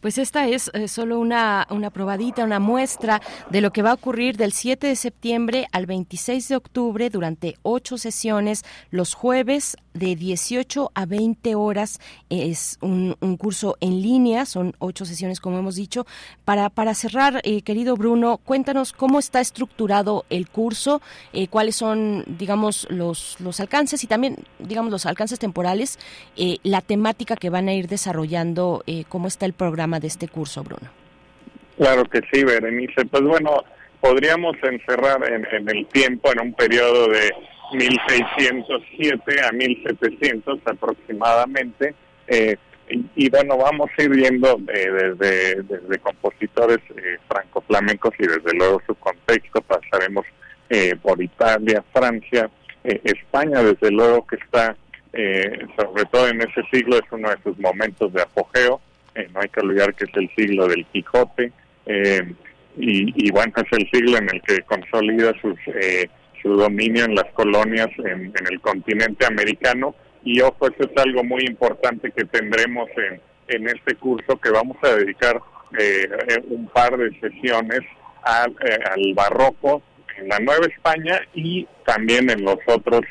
[0.00, 3.94] Pues esta es eh, solo una, una probadita, una muestra de lo que va a
[3.94, 10.16] ocurrir del 7 de septiembre al 26 de octubre durante ocho sesiones los jueves de
[10.16, 12.00] 18 a 20 horas.
[12.30, 16.06] Es un, curso en línea, son ocho sesiones como hemos dicho.
[16.46, 21.02] Para, para cerrar, eh, querido Bruno, cuéntanos cómo está estructurado el curso,
[21.34, 25.98] eh, cuáles son, digamos, los, los alcances y también, digamos, los alcances temporales,
[26.62, 28.82] la temática que van a ir desarrollando
[29.18, 30.88] cómo está el programa de este curso, Bruno.
[31.76, 33.04] Claro que sí, Berenice.
[33.06, 33.64] Pues bueno,
[34.00, 37.28] podríamos encerrar en, el tiempo en un periodo de
[37.72, 41.96] 1607 a 1700 aproximadamente.
[42.28, 42.56] Eh,
[43.16, 44.88] y, bueno, vamos a ir viendo eh,
[45.18, 49.60] desde, desde compositores eh, franco-flamencos y desde luego su contexto.
[49.62, 50.26] Pasaremos
[50.70, 52.48] eh, por Italia, Francia,
[52.84, 54.76] España, desde luego que está,
[55.76, 58.80] sobre todo en ese siglo, es uno de sus momentos de apogeo.
[59.18, 61.52] Eh, no hay que olvidar que es el siglo del Quijote,
[61.86, 62.32] eh,
[62.80, 66.08] y, bueno, es el siglo en el que consolida sus, eh,
[66.40, 71.44] su dominio en las colonias en, el continente americano, y ojo, eso es algo muy
[71.44, 75.40] importante que tendremos en, en este curso, que vamos a dedicar
[76.48, 77.80] un par de sesiones
[78.22, 79.82] al barroco
[80.16, 83.02] en la Nueva España y también en los otros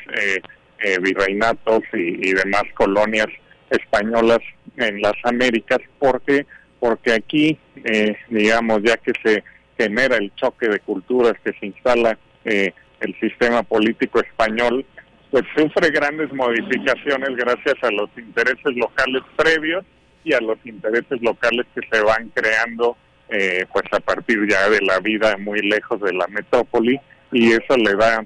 [1.02, 3.28] virreinatos y, y demás colonias
[3.70, 4.40] españolas
[4.76, 6.46] en las Américas porque
[6.80, 9.42] porque aquí eh, digamos ya que se
[9.76, 14.84] genera el choque de culturas que se instala eh, el sistema político español
[15.30, 19.84] pues sufre grandes modificaciones gracias a los intereses locales previos
[20.24, 22.96] y a los intereses locales que se van creando
[23.28, 26.98] eh, pues a partir ya de la vida muy lejos de la metrópoli
[27.30, 28.24] y eso le da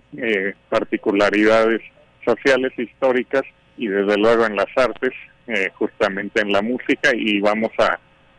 [0.68, 1.80] particularidades
[2.24, 3.42] sociales históricas
[3.76, 5.12] y desde luego en las artes
[5.46, 7.98] eh, justamente en la música y vamos a,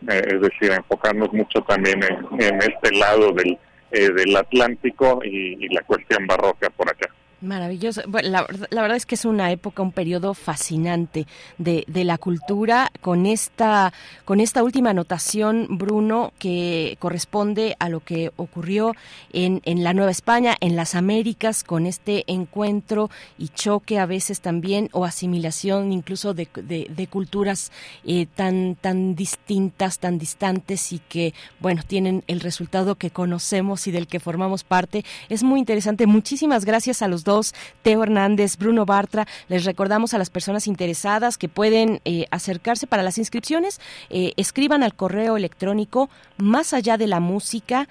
[0.09, 3.57] eh, es decir, enfocarnos mucho también en, este lado del,
[3.91, 7.09] eh, del Atlántico y la cuestión barroca por acá.
[7.43, 8.03] Maravilloso.
[8.07, 12.89] Bueno, la, verdad es que es una época, un periodo fascinante de, de, la cultura
[13.01, 13.91] con esta,
[14.23, 18.93] con esta última anotación, Bruno, que corresponde a lo que ocurrió
[19.33, 24.39] en, en la Nueva España, en las Américas, con este encuentro y choque a veces
[24.39, 27.73] también, o asimilación incluso de, de, culturas
[28.05, 33.91] eh, tan, tan distintas, tan distantes y que, bueno, tienen el resultado que conocemos y
[33.91, 35.03] del que formamos parte.
[35.27, 36.07] Es muy interesante.
[36.07, 37.32] Muchísimas gracias a los dos
[37.81, 39.27] Teo Hernández, Bruno Bartra.
[39.47, 43.81] Les recordamos a las personas interesadas que pueden eh, acercarse para las inscripciones.
[44.09, 47.87] Eh, escriban al correo electrónico más allá de la música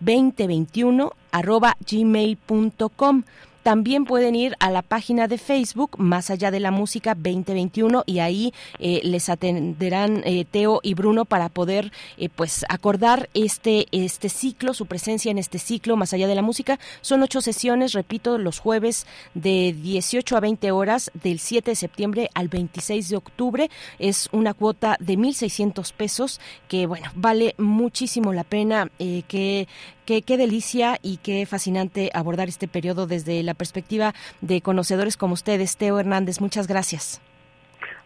[0.00, 3.22] 2021 arroba gmail.com.
[3.66, 8.20] También pueden ir a la página de Facebook Más allá de la música 2021 y
[8.20, 14.28] ahí eh, les atenderán eh, Teo y Bruno para poder eh, pues acordar este este
[14.28, 16.78] ciclo, su presencia en este ciclo Más allá de la música.
[17.00, 19.04] Son ocho sesiones, repito, los jueves
[19.34, 23.70] de 18 a 20 horas del 7 de septiembre al 26 de octubre.
[23.98, 28.88] Es una cuota de 1.600 pesos que bueno vale muchísimo la pena
[29.26, 29.66] que
[30.06, 35.34] Qué, qué delicia y qué fascinante abordar este periodo desde la perspectiva de conocedores como
[35.34, 35.76] ustedes.
[35.76, 37.20] Teo Hernández, muchas gracias.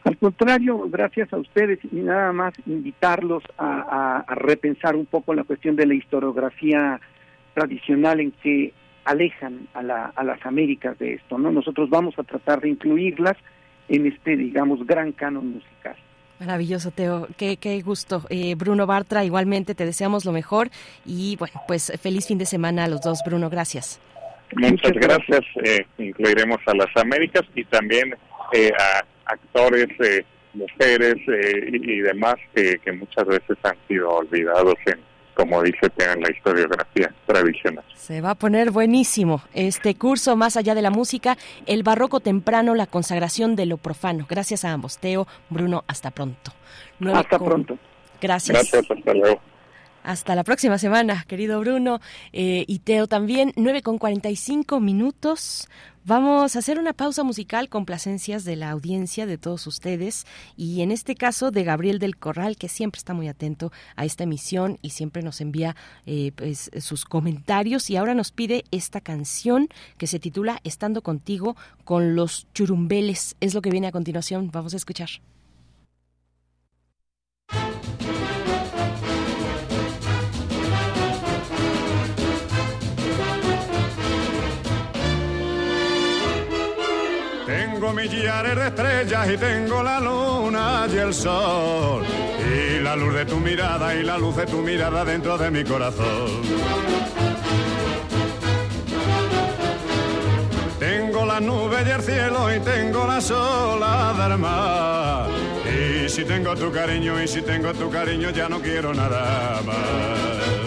[0.05, 5.77] Al contrario, gracias a ustedes y nada más invitarlos a, repensar un poco la cuestión
[5.77, 7.01] de la historiografía
[7.55, 8.73] tradicional en que
[9.05, 9.81] alejan a,
[10.15, 11.51] a las Américas de esto, ¿no?
[11.51, 13.37] Nosotros vamos a tratar de incluirlas
[13.89, 15.97] en este, digamos, gran canon musical.
[16.41, 17.29] Maravilloso, Teo.
[17.37, 18.23] Qué, qué gusto.
[18.31, 20.71] Eh, Bruno Bartra, igualmente te deseamos lo mejor
[21.05, 23.21] y bueno, pues feliz fin de semana a los dos.
[23.27, 24.01] Bruno, gracias.
[24.57, 25.41] Muchas gracias.
[25.65, 28.15] Eh, incluiremos a las Américas y también
[28.53, 29.89] eh, a actores,
[30.55, 34.99] mujeres y, y, demás que, que muchas veces han sido olvidados en
[35.41, 37.83] como dice en la historiografía tradicional.
[37.95, 42.75] Se va a poner buenísimo este curso más allá de la música, el barroco temprano,
[42.75, 44.27] la consagración de lo profano.
[44.29, 46.53] Gracias a ambos, Teo, Bruno, hasta pronto.
[47.15, 47.79] hasta pronto.
[48.21, 48.71] Gracias.
[48.71, 49.41] Gracias, hasta luego.
[50.03, 52.01] Hasta la próxima semana, querido Bruno
[52.33, 53.53] eh, y Teo también.
[53.57, 55.69] 9 con 45 minutos.
[56.07, 60.81] Vamos a hacer una pausa musical con placencias de la audiencia de todos ustedes y
[60.81, 64.79] en este caso de Gabriel del Corral que siempre está muy atento a esta emisión
[64.81, 70.07] y siempre nos envía eh, pues, sus comentarios y ahora nos pide esta canción que
[70.07, 71.55] se titula Estando contigo
[71.85, 73.37] con los churumbeles.
[73.41, 74.51] Es lo que viene a continuación.
[74.51, 75.11] Vamos a escuchar.
[88.11, 92.05] Millares de estrellas y tengo la luna y el sol.
[92.53, 95.65] Y la luz de tu mirada y la luz de tu mirada dentro de mi
[95.65, 96.43] corazón.
[100.79, 105.29] Tengo la nube y el cielo y tengo la sola del mar.
[105.67, 110.60] Y si tengo tu cariño y si tengo tu cariño ya no quiero nada más.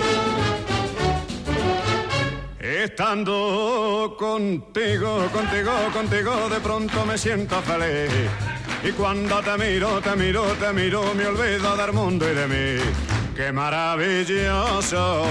[2.83, 8.11] Estando contigo, contigo, contigo, de pronto me siento feliz.
[8.83, 12.83] Y cuando te miro, te miro, te miro, me olvido del mundo y de mí.
[13.37, 15.23] Qué maravilloso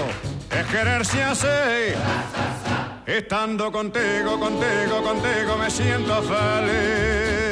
[0.51, 1.93] es quererse así.
[3.05, 7.52] Estando contigo, contigo, contigo, me siento feliz.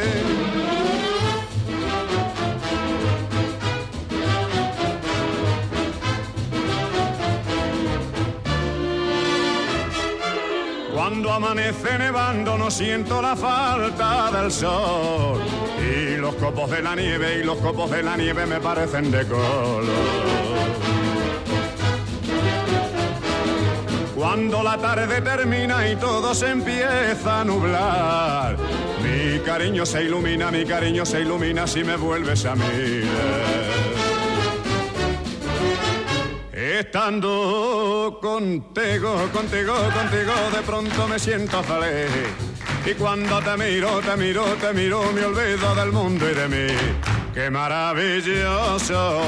[11.10, 15.40] Cuando amanece nevando no siento la falta del sol
[15.76, 19.26] y los copos de la nieve y los copos de la nieve me parecen de
[19.26, 19.82] color.
[24.14, 28.56] Cuando la tarde termina y todo se empieza a nublar,
[29.02, 33.99] mi cariño se ilumina, mi cariño se ilumina si me vuelves a mirar.
[36.80, 42.10] Estando contigo, contigo, contigo, de pronto me siento feliz.
[42.86, 46.74] Y cuando te miro, te miro, te miro, me olvido del mundo y de mí.
[47.34, 49.20] Qué maravilloso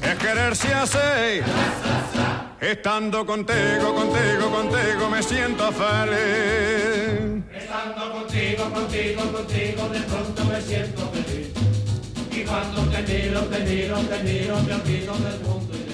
[0.00, 1.42] es quererse así.
[2.58, 7.44] Estando contigo, contigo, contigo, me siento feliz.
[7.52, 11.52] Estando contigo, contigo, contigo, de pronto me siento feliz.
[12.30, 15.93] Y cuando te miro, te miro, te miro, me olvido del mundo y de mí.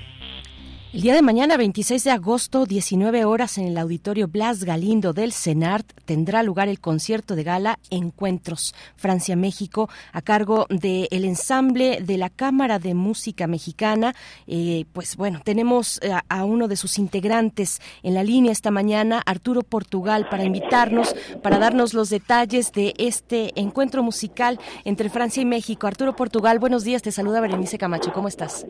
[0.93, 5.31] El día de mañana, 26 de agosto, 19 horas, en el Auditorio Blas Galindo del
[5.31, 12.29] CENART, tendrá lugar el concierto de gala Encuentros Francia-México a cargo del ensamble de la
[12.29, 14.13] Cámara de Música Mexicana.
[14.47, 19.21] Eh, pues bueno, tenemos a, a, uno de sus integrantes en la línea esta mañana,
[19.25, 25.45] Arturo Portugal, para invitarnos, para darnos los detalles de este encuentro musical entre Francia y
[25.45, 25.87] México.
[25.87, 28.65] Arturo Portugal, buenos días, te saluda Berenice Camacho, ¿cómo estás?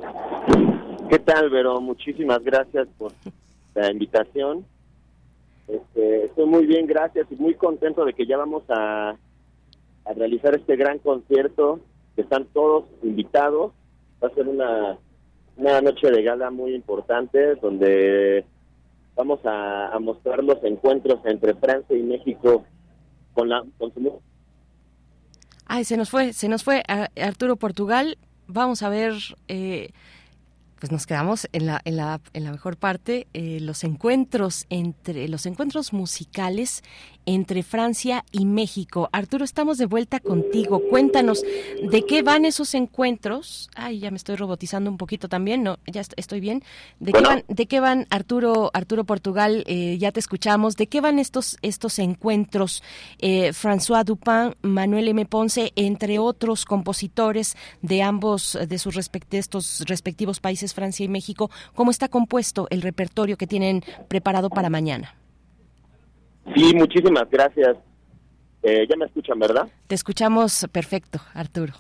[1.12, 1.82] ¿Qué tal, Vero?
[1.82, 3.12] Muchísimas gracias por
[3.76, 4.66] la invitación.
[5.68, 10.56] Este, estoy muy bien, gracias y muy contento de que ya vamos a, a, realizar
[10.56, 11.82] este gran concierto,
[12.16, 13.74] que están todos invitados.
[14.24, 14.98] Va a ser una,
[15.58, 18.46] una noche de gala muy importante donde
[19.14, 22.64] vamos a, mostrar los encuentros entre Francia y México
[23.34, 24.22] con la con su...
[25.66, 26.84] Ay, se nos fue, se nos fue
[27.22, 28.18] Arturo Portugal.
[28.48, 29.12] Vamos a ver...
[29.50, 29.90] Eh
[30.82, 35.28] pues nos quedamos en la, en la, en la mejor parte, eh, los encuentros entre
[35.28, 36.82] los encuentros musicales
[37.26, 39.10] entre Francia y México.
[39.12, 40.82] Arturo, estamos de vuelta contigo.
[40.90, 41.44] Cuéntanos
[41.84, 43.70] de qué van esos encuentros.
[43.76, 45.64] Ay, ya me estoy robotizando un poquito también.
[45.64, 46.64] No, ya estoy bien.
[47.00, 47.28] ¿De bueno.
[47.28, 49.64] qué van, de qué van Arturo, Arturo Portugal?
[49.68, 50.76] Eh, ya te escuchamos.
[50.78, 52.84] ¿De qué van estos estos encuentros?
[53.20, 55.26] Eh, François Dupin, Manuel M.
[55.26, 61.50] Ponce, entre otros compositores de ambos de sus respect estos respectivos países, Francia y México.
[61.76, 65.21] ¿Cómo está compuesto el repertorio que tienen preparado para mañana?
[66.56, 67.78] Sí, muchísimas gracias.
[68.64, 69.68] Eh, ya me escuchan, ¿verdad?
[69.88, 71.74] Te escuchamos perfecto, Arturo.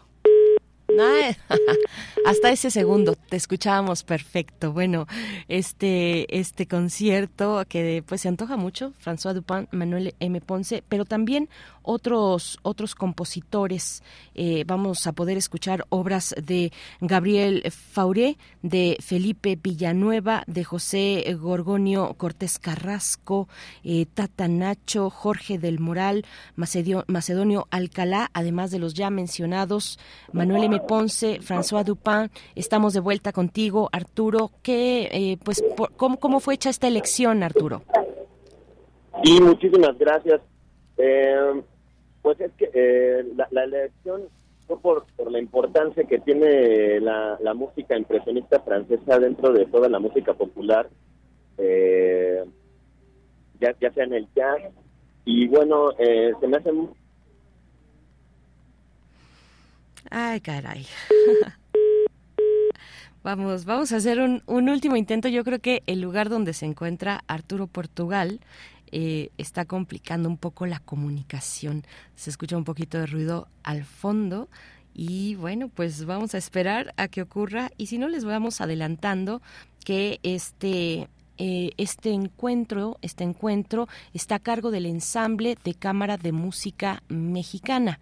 [2.25, 4.73] hasta ese segundo te escuchábamos perfecto.
[4.73, 5.07] Bueno,
[5.47, 10.41] este este concierto que pues se antoja mucho, François Dupin, Manuel M.
[10.41, 11.49] Ponce, pero también
[11.83, 14.03] otros otros compositores.
[14.35, 22.13] Eh, vamos a poder escuchar obras de Gabriel Fauré, de Felipe Villanueva, de José Gorgonio
[22.15, 23.47] Cortés Carrasco,
[23.83, 29.99] eh, Tata Nacho, Jorge del Moral, Macedonio, Macedonio Alcalá, además de los ya mencionados
[30.33, 30.81] Manuel M.
[30.88, 32.30] Ponce, François Dupin.
[32.56, 34.51] Estamos de vuelta contigo, Arturo.
[34.64, 37.84] ¿Qué, eh, pues, por, ¿cómo, ¿Cómo fue hecha esta elección, Arturo?
[39.24, 40.42] Sí, muchísimas gracias.
[40.98, 41.61] Eh,
[42.22, 44.24] pues es que eh, la, la, elección
[44.68, 49.90] fue por, por la importancia que tiene la, la, música impresionista francesa dentro de toda
[49.90, 50.90] la música popular,
[51.58, 52.43] eh,
[53.60, 54.61] ya, ya sea en el jazz.
[55.26, 56.72] Y bueno, se me hace
[60.09, 60.85] Ay, caray.
[63.23, 65.27] Vamos, vamos a hacer un, un, último intento.
[65.27, 68.39] Yo creo que el lugar donde se encuentra Arturo Portugal
[68.91, 71.85] eh, está complicando un poco la comunicación.
[72.15, 74.49] Se escucha un poquito de ruido al fondo.
[74.93, 77.71] Y bueno, pues vamos a esperar a que ocurra.
[77.77, 79.41] Y si no, les vamos adelantando
[79.85, 81.07] que este,
[81.38, 87.99] eh, este encuentro, este encuentro está a cargo del ensamble de Cámara de Música Mexicana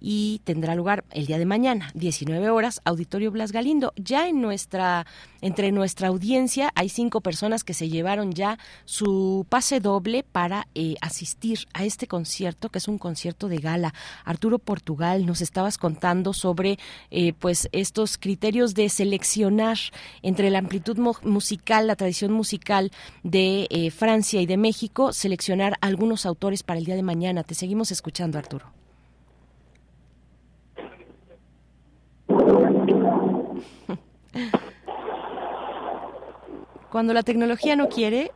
[0.00, 3.92] y tendrá lugar el día de mañana, 19 horas, Auditorio Blas Galindo.
[3.96, 5.06] Ya en nuestra,
[5.40, 10.94] entre nuestra audiencia hay cinco personas que se llevaron ya su pase doble para eh,
[11.00, 13.94] asistir a este concierto, que es un concierto de gala.
[14.24, 16.78] Arturo Portugal, nos estabas contando sobre
[17.10, 19.78] eh, pues estos criterios de seleccionar
[20.22, 22.90] entre la amplitud musical, la tradición musical
[23.22, 27.42] de eh, Francia y de México, seleccionar algunos autores para el día de mañana.
[27.44, 28.77] Te seguimos escuchando, Arturo.
[36.90, 38.32] Cuando la tecnología no quiere,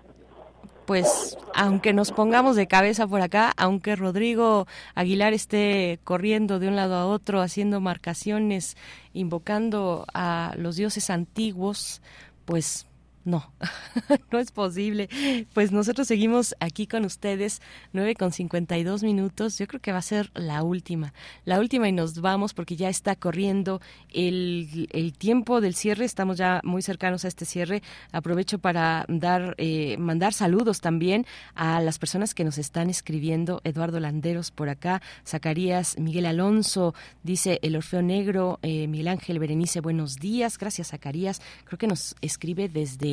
[0.86, 6.76] pues aunque nos pongamos de cabeza por acá, aunque Rodrigo Aguilar esté corriendo de un
[6.76, 8.76] lado a otro, haciendo marcaciones,
[9.12, 12.02] invocando a los dioses antiguos,
[12.44, 12.86] pues
[13.24, 13.52] no,
[14.32, 15.08] no es posible.
[15.54, 17.60] Pues nosotros seguimos aquí con ustedes,
[17.92, 19.58] 9 con 52 minutos.
[19.58, 22.88] Yo creo que va a ser la última, la última y nos vamos porque ya
[22.88, 23.80] está corriendo
[24.12, 26.04] el, el tiempo del cierre.
[26.04, 27.82] Estamos ya muy cercanos a este cierre.
[28.10, 33.60] Aprovecho para dar, eh, mandar saludos también a las personas que nos están escribiendo.
[33.64, 39.80] Eduardo Landeros por acá, Zacarías, Miguel Alonso, dice el Orfeo Negro, eh, Miguel Ángel Berenice,
[39.80, 40.58] buenos días.
[40.58, 41.40] Gracias, Zacarías.
[41.64, 43.11] Creo que nos escribe desde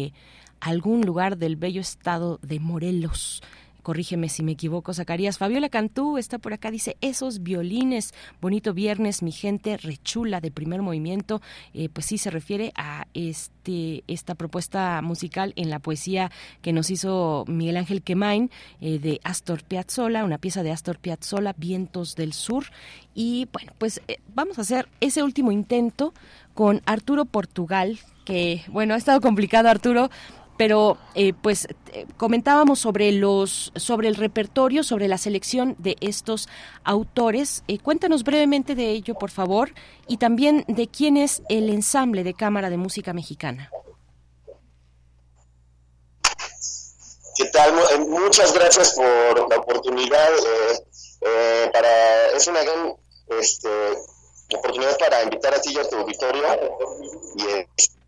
[0.60, 3.42] algún lugar del bello estado de Morelos.
[3.82, 5.38] Corrígeme si me equivoco, Zacarías.
[5.38, 10.82] Fabiola Cantú está por acá, dice, esos violines, bonito viernes, mi gente rechula de primer
[10.82, 11.42] movimiento,
[11.74, 16.30] eh, pues sí se refiere a este esta propuesta musical en la poesía
[16.62, 21.56] que nos hizo Miguel Ángel Quemain eh, de Astor Piazzolla, una pieza de Astor Piazzolla,
[21.58, 22.66] Vientos del Sur.
[23.16, 26.14] Y bueno, pues eh, vamos a hacer ese último intento
[26.54, 27.98] con Arturo Portugal,
[28.30, 30.12] que bueno, ha estado complicado Arturo,
[30.56, 36.48] pero eh, pues eh, comentábamos sobre los sobre el repertorio, sobre la selección de estos
[36.84, 37.64] autores.
[37.68, 39.72] Eh, cuéntanos brevemente de ello, por favor,
[40.08, 43.72] y también de quién es el ensamble de Cámara de Música Mexicana.
[47.36, 47.74] ¿Qué tal?
[48.08, 50.30] Muchas gracias por la oportunidad.
[51.74, 52.96] para es una gran
[53.40, 53.70] este,
[54.54, 56.44] oportunidad para invitar a ti y a tu auditorio
[57.38, 57.99] y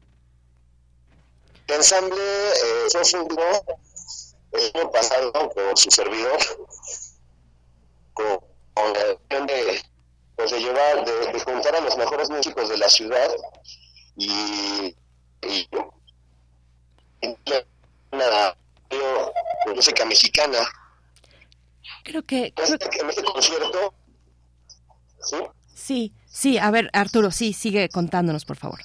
[1.75, 3.43] ensamble eh, se fundó
[4.51, 6.37] el año pasado por su servidor
[8.13, 9.81] con, la intención de,
[10.35, 13.29] pues, de llevar, de, juntar a los mejores músicos de la ciudad
[14.17, 14.95] y,
[15.41, 15.69] y
[18.11, 18.55] una
[19.73, 20.59] música mexicana.
[22.03, 22.53] Creo que...
[22.53, 22.67] Creo...
[22.67, 23.93] En este concierto...
[25.23, 25.37] ¿sí?
[25.73, 28.79] sí, sí, a ver, Arturo, sí, sigue contándonos, por favor.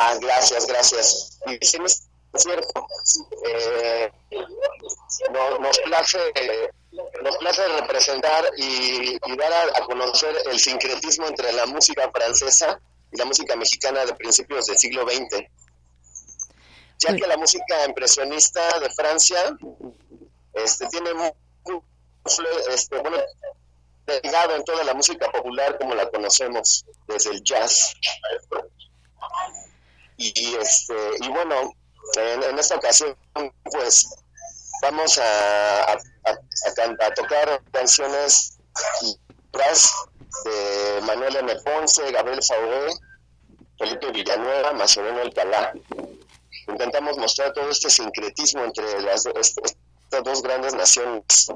[0.00, 1.40] Ah, gracias, gracias.
[1.46, 2.08] Y sí, es
[2.42, 2.86] cierto.
[3.46, 4.12] Eh,
[5.60, 6.18] nos, place,
[7.22, 13.24] nos place representar y, dar a, conocer el sincretismo entre la música francesa y la
[13.24, 15.44] música mexicana de principios del siglo XX.
[17.00, 19.56] Ya que la música impresionista de Francia
[20.54, 21.32] este, tiene muy,
[22.70, 23.18] este, bueno,
[24.22, 27.94] ligado en toda la música popular como la conocemos, desde el jazz.
[30.18, 31.72] Y, este, y bueno,
[32.16, 33.16] en, esta ocasión,
[33.62, 34.08] pues
[34.82, 38.58] vamos a, a, tocar canciones
[40.44, 41.54] de Manuel M.
[41.64, 42.92] Ponce, Gabriel Fauré,
[43.78, 45.72] Felipe Villanueva, Mazoreno Alcalá.
[46.66, 51.48] Intentamos mostrar todo este sincretismo entre las, estas dos grandes naciones.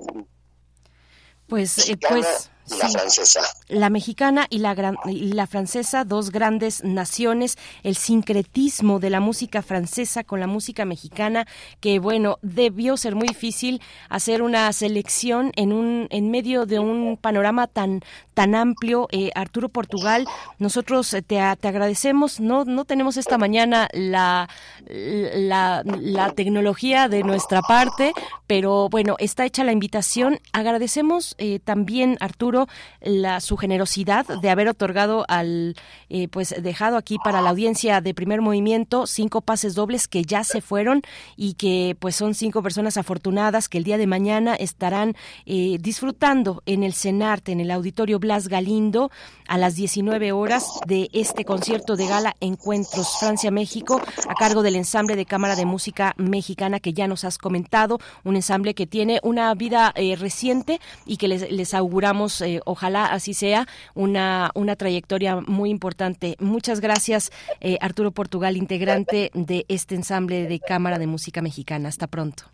[1.49, 3.41] Pues, eh, pues la francesa.
[3.69, 9.63] La mexicana y la, y la francesa, dos grandes naciones, el sincretismo de la música
[9.63, 11.47] francesa con la música mexicana,
[11.81, 17.17] que bueno, debió ser muy difícil hacer una selección en un en medio de un
[17.17, 18.01] panorama tan
[18.35, 19.09] tan amplio.
[19.11, 20.27] Eh, Arturo Portugal,
[20.59, 22.41] nosotros te, te, agradecemos.
[22.41, 24.49] No no tenemos esta mañana la,
[24.87, 28.13] la, la tecnología de nuestra parte,
[28.47, 30.39] pero bueno, está hecha la invitación.
[30.53, 32.52] Agradecemos eh, también Arturo
[33.01, 35.77] La, su generosidad de haber otorgado al,
[36.09, 40.45] eh, pues dejado aquí para la audiencia de primer movimiento cinco pases dobles que ya
[40.45, 41.03] se fueron
[41.37, 45.17] y que pues son cinco personas afortunadas que el día de mañana estarán
[45.47, 49.11] eh, disfrutando en el CENART, en el Auditorio Blas Galindo,
[49.49, 55.17] a las 19 horas de este concierto de gala Encuentros Francia-México a cargo del ensamble
[55.17, 59.53] de Cámara de Música Mexicana que ya nos has comentado, un ensamble que tiene una
[59.55, 65.71] vida eh, reciente y que les, auguramos, eh, ojalá así sea, una, una trayectoria muy
[65.71, 66.37] importante.
[66.39, 67.31] Muchas gracias,
[67.61, 71.89] eh, Arturo Portugal, integrante de este ensamble de Cámara de Música Mexicana.
[71.89, 72.45] Hasta pronto.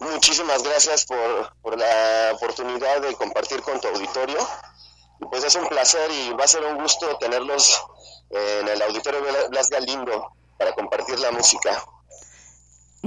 [0.00, 4.38] Muchísimas gracias por, por la oportunidad de compartir con tu auditorio.
[5.30, 7.82] Pues es un placer y va a ser un gusto tenerlos
[8.30, 11.84] en el auditorio Blas Galindo para compartir la música.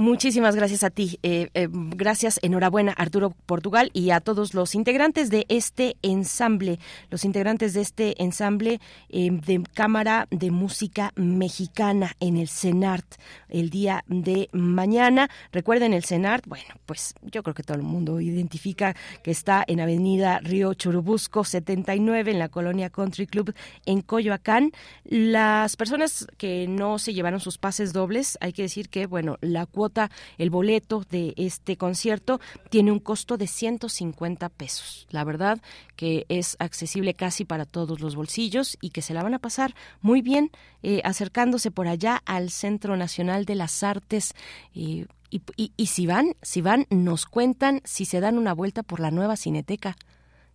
[0.00, 1.18] Muchísimas gracias a ti.
[1.22, 6.78] Eh, eh, gracias, enhorabuena, Arturo Portugal, y a todos los integrantes de este ensamble,
[7.10, 8.80] los integrantes de este ensamble
[9.10, 13.16] eh, de Cámara de Música Mexicana en el CENART
[13.50, 15.28] el día de mañana.
[15.52, 19.80] Recuerden el CENART, bueno, pues yo creo que todo el mundo identifica que está en
[19.80, 23.52] Avenida Río Churubusco 79 en la colonia Country Club
[23.84, 24.72] en Coyoacán.
[25.04, 29.66] Las personas que no se llevaron sus pases dobles, hay que decir que, bueno, la
[29.66, 29.89] cuota
[30.38, 35.06] el boleto de este concierto tiene un costo de 150 pesos.
[35.10, 35.60] La verdad
[35.96, 39.74] que es accesible casi para todos los bolsillos y que se la van a pasar
[40.00, 40.50] muy bien
[40.82, 44.34] eh, acercándose por allá al Centro Nacional de las Artes.
[44.74, 45.42] Eh, y,
[45.76, 49.36] y si van, si van, nos cuentan si se dan una vuelta por la nueva
[49.36, 49.96] cineteca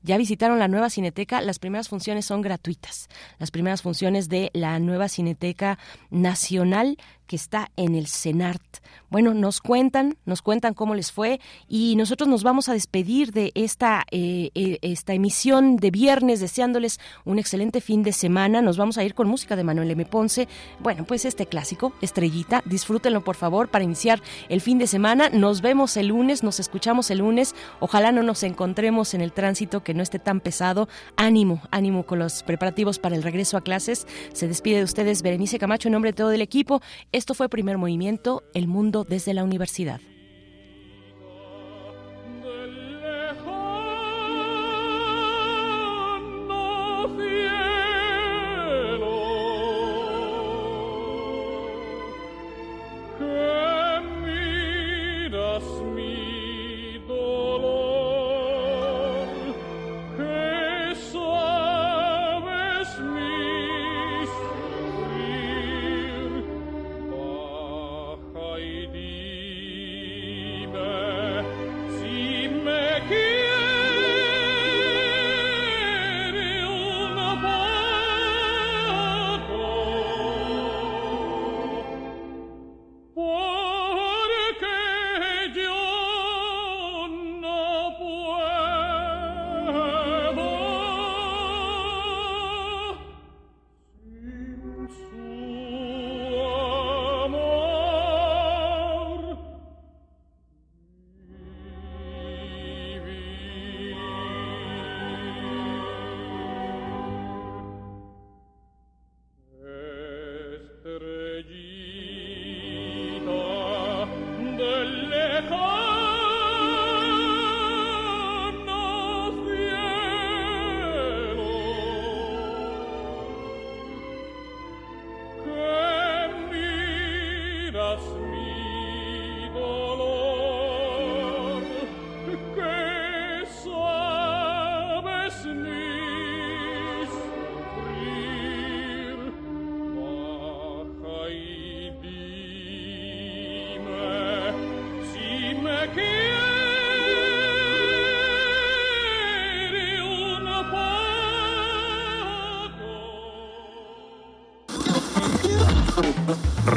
[0.05, 3.09] ya visitaron la nueva Cineteca, las primeras funciones son gratuitas.
[3.39, 5.80] Las primeras funciones de la nueva Cineteca
[6.11, 6.97] Nacional
[7.27, 8.61] que está en el CENART.
[9.09, 13.51] Bueno, nos cuentan, nos cuentan cómo les fue y nosotros nos vamos a despedir de
[13.55, 18.61] esta, eh, eh, esta emisión de viernes deseándoles un excelente fin de semana.
[18.61, 20.05] Nos vamos a ir con música de Manuel M.
[20.05, 20.47] Ponce.
[20.79, 25.29] Bueno, pues este clásico, Estrellita, disfrútenlo por favor para iniciar el fin de semana.
[25.29, 27.55] Nos vemos el lunes, nos escuchamos el lunes.
[27.79, 30.89] Ojalá no nos encontremos en el tránsito que no esté tan pesado.
[31.15, 34.07] Ánimo, ánimo con los preparativos para el regreso a clases.
[34.33, 36.81] Se despide de ustedes Berenice Camacho en nombre de todo el equipo.
[37.16, 40.02] Esto fue Primer Movimiento, El Mundo desde la Universidad.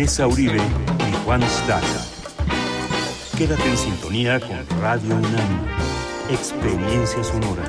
[0.00, 2.06] Tessa Uribe y Juan Staca.
[3.36, 5.66] Quédate en sintonía con Radio UNAM.
[6.30, 7.68] Experiencia sonora.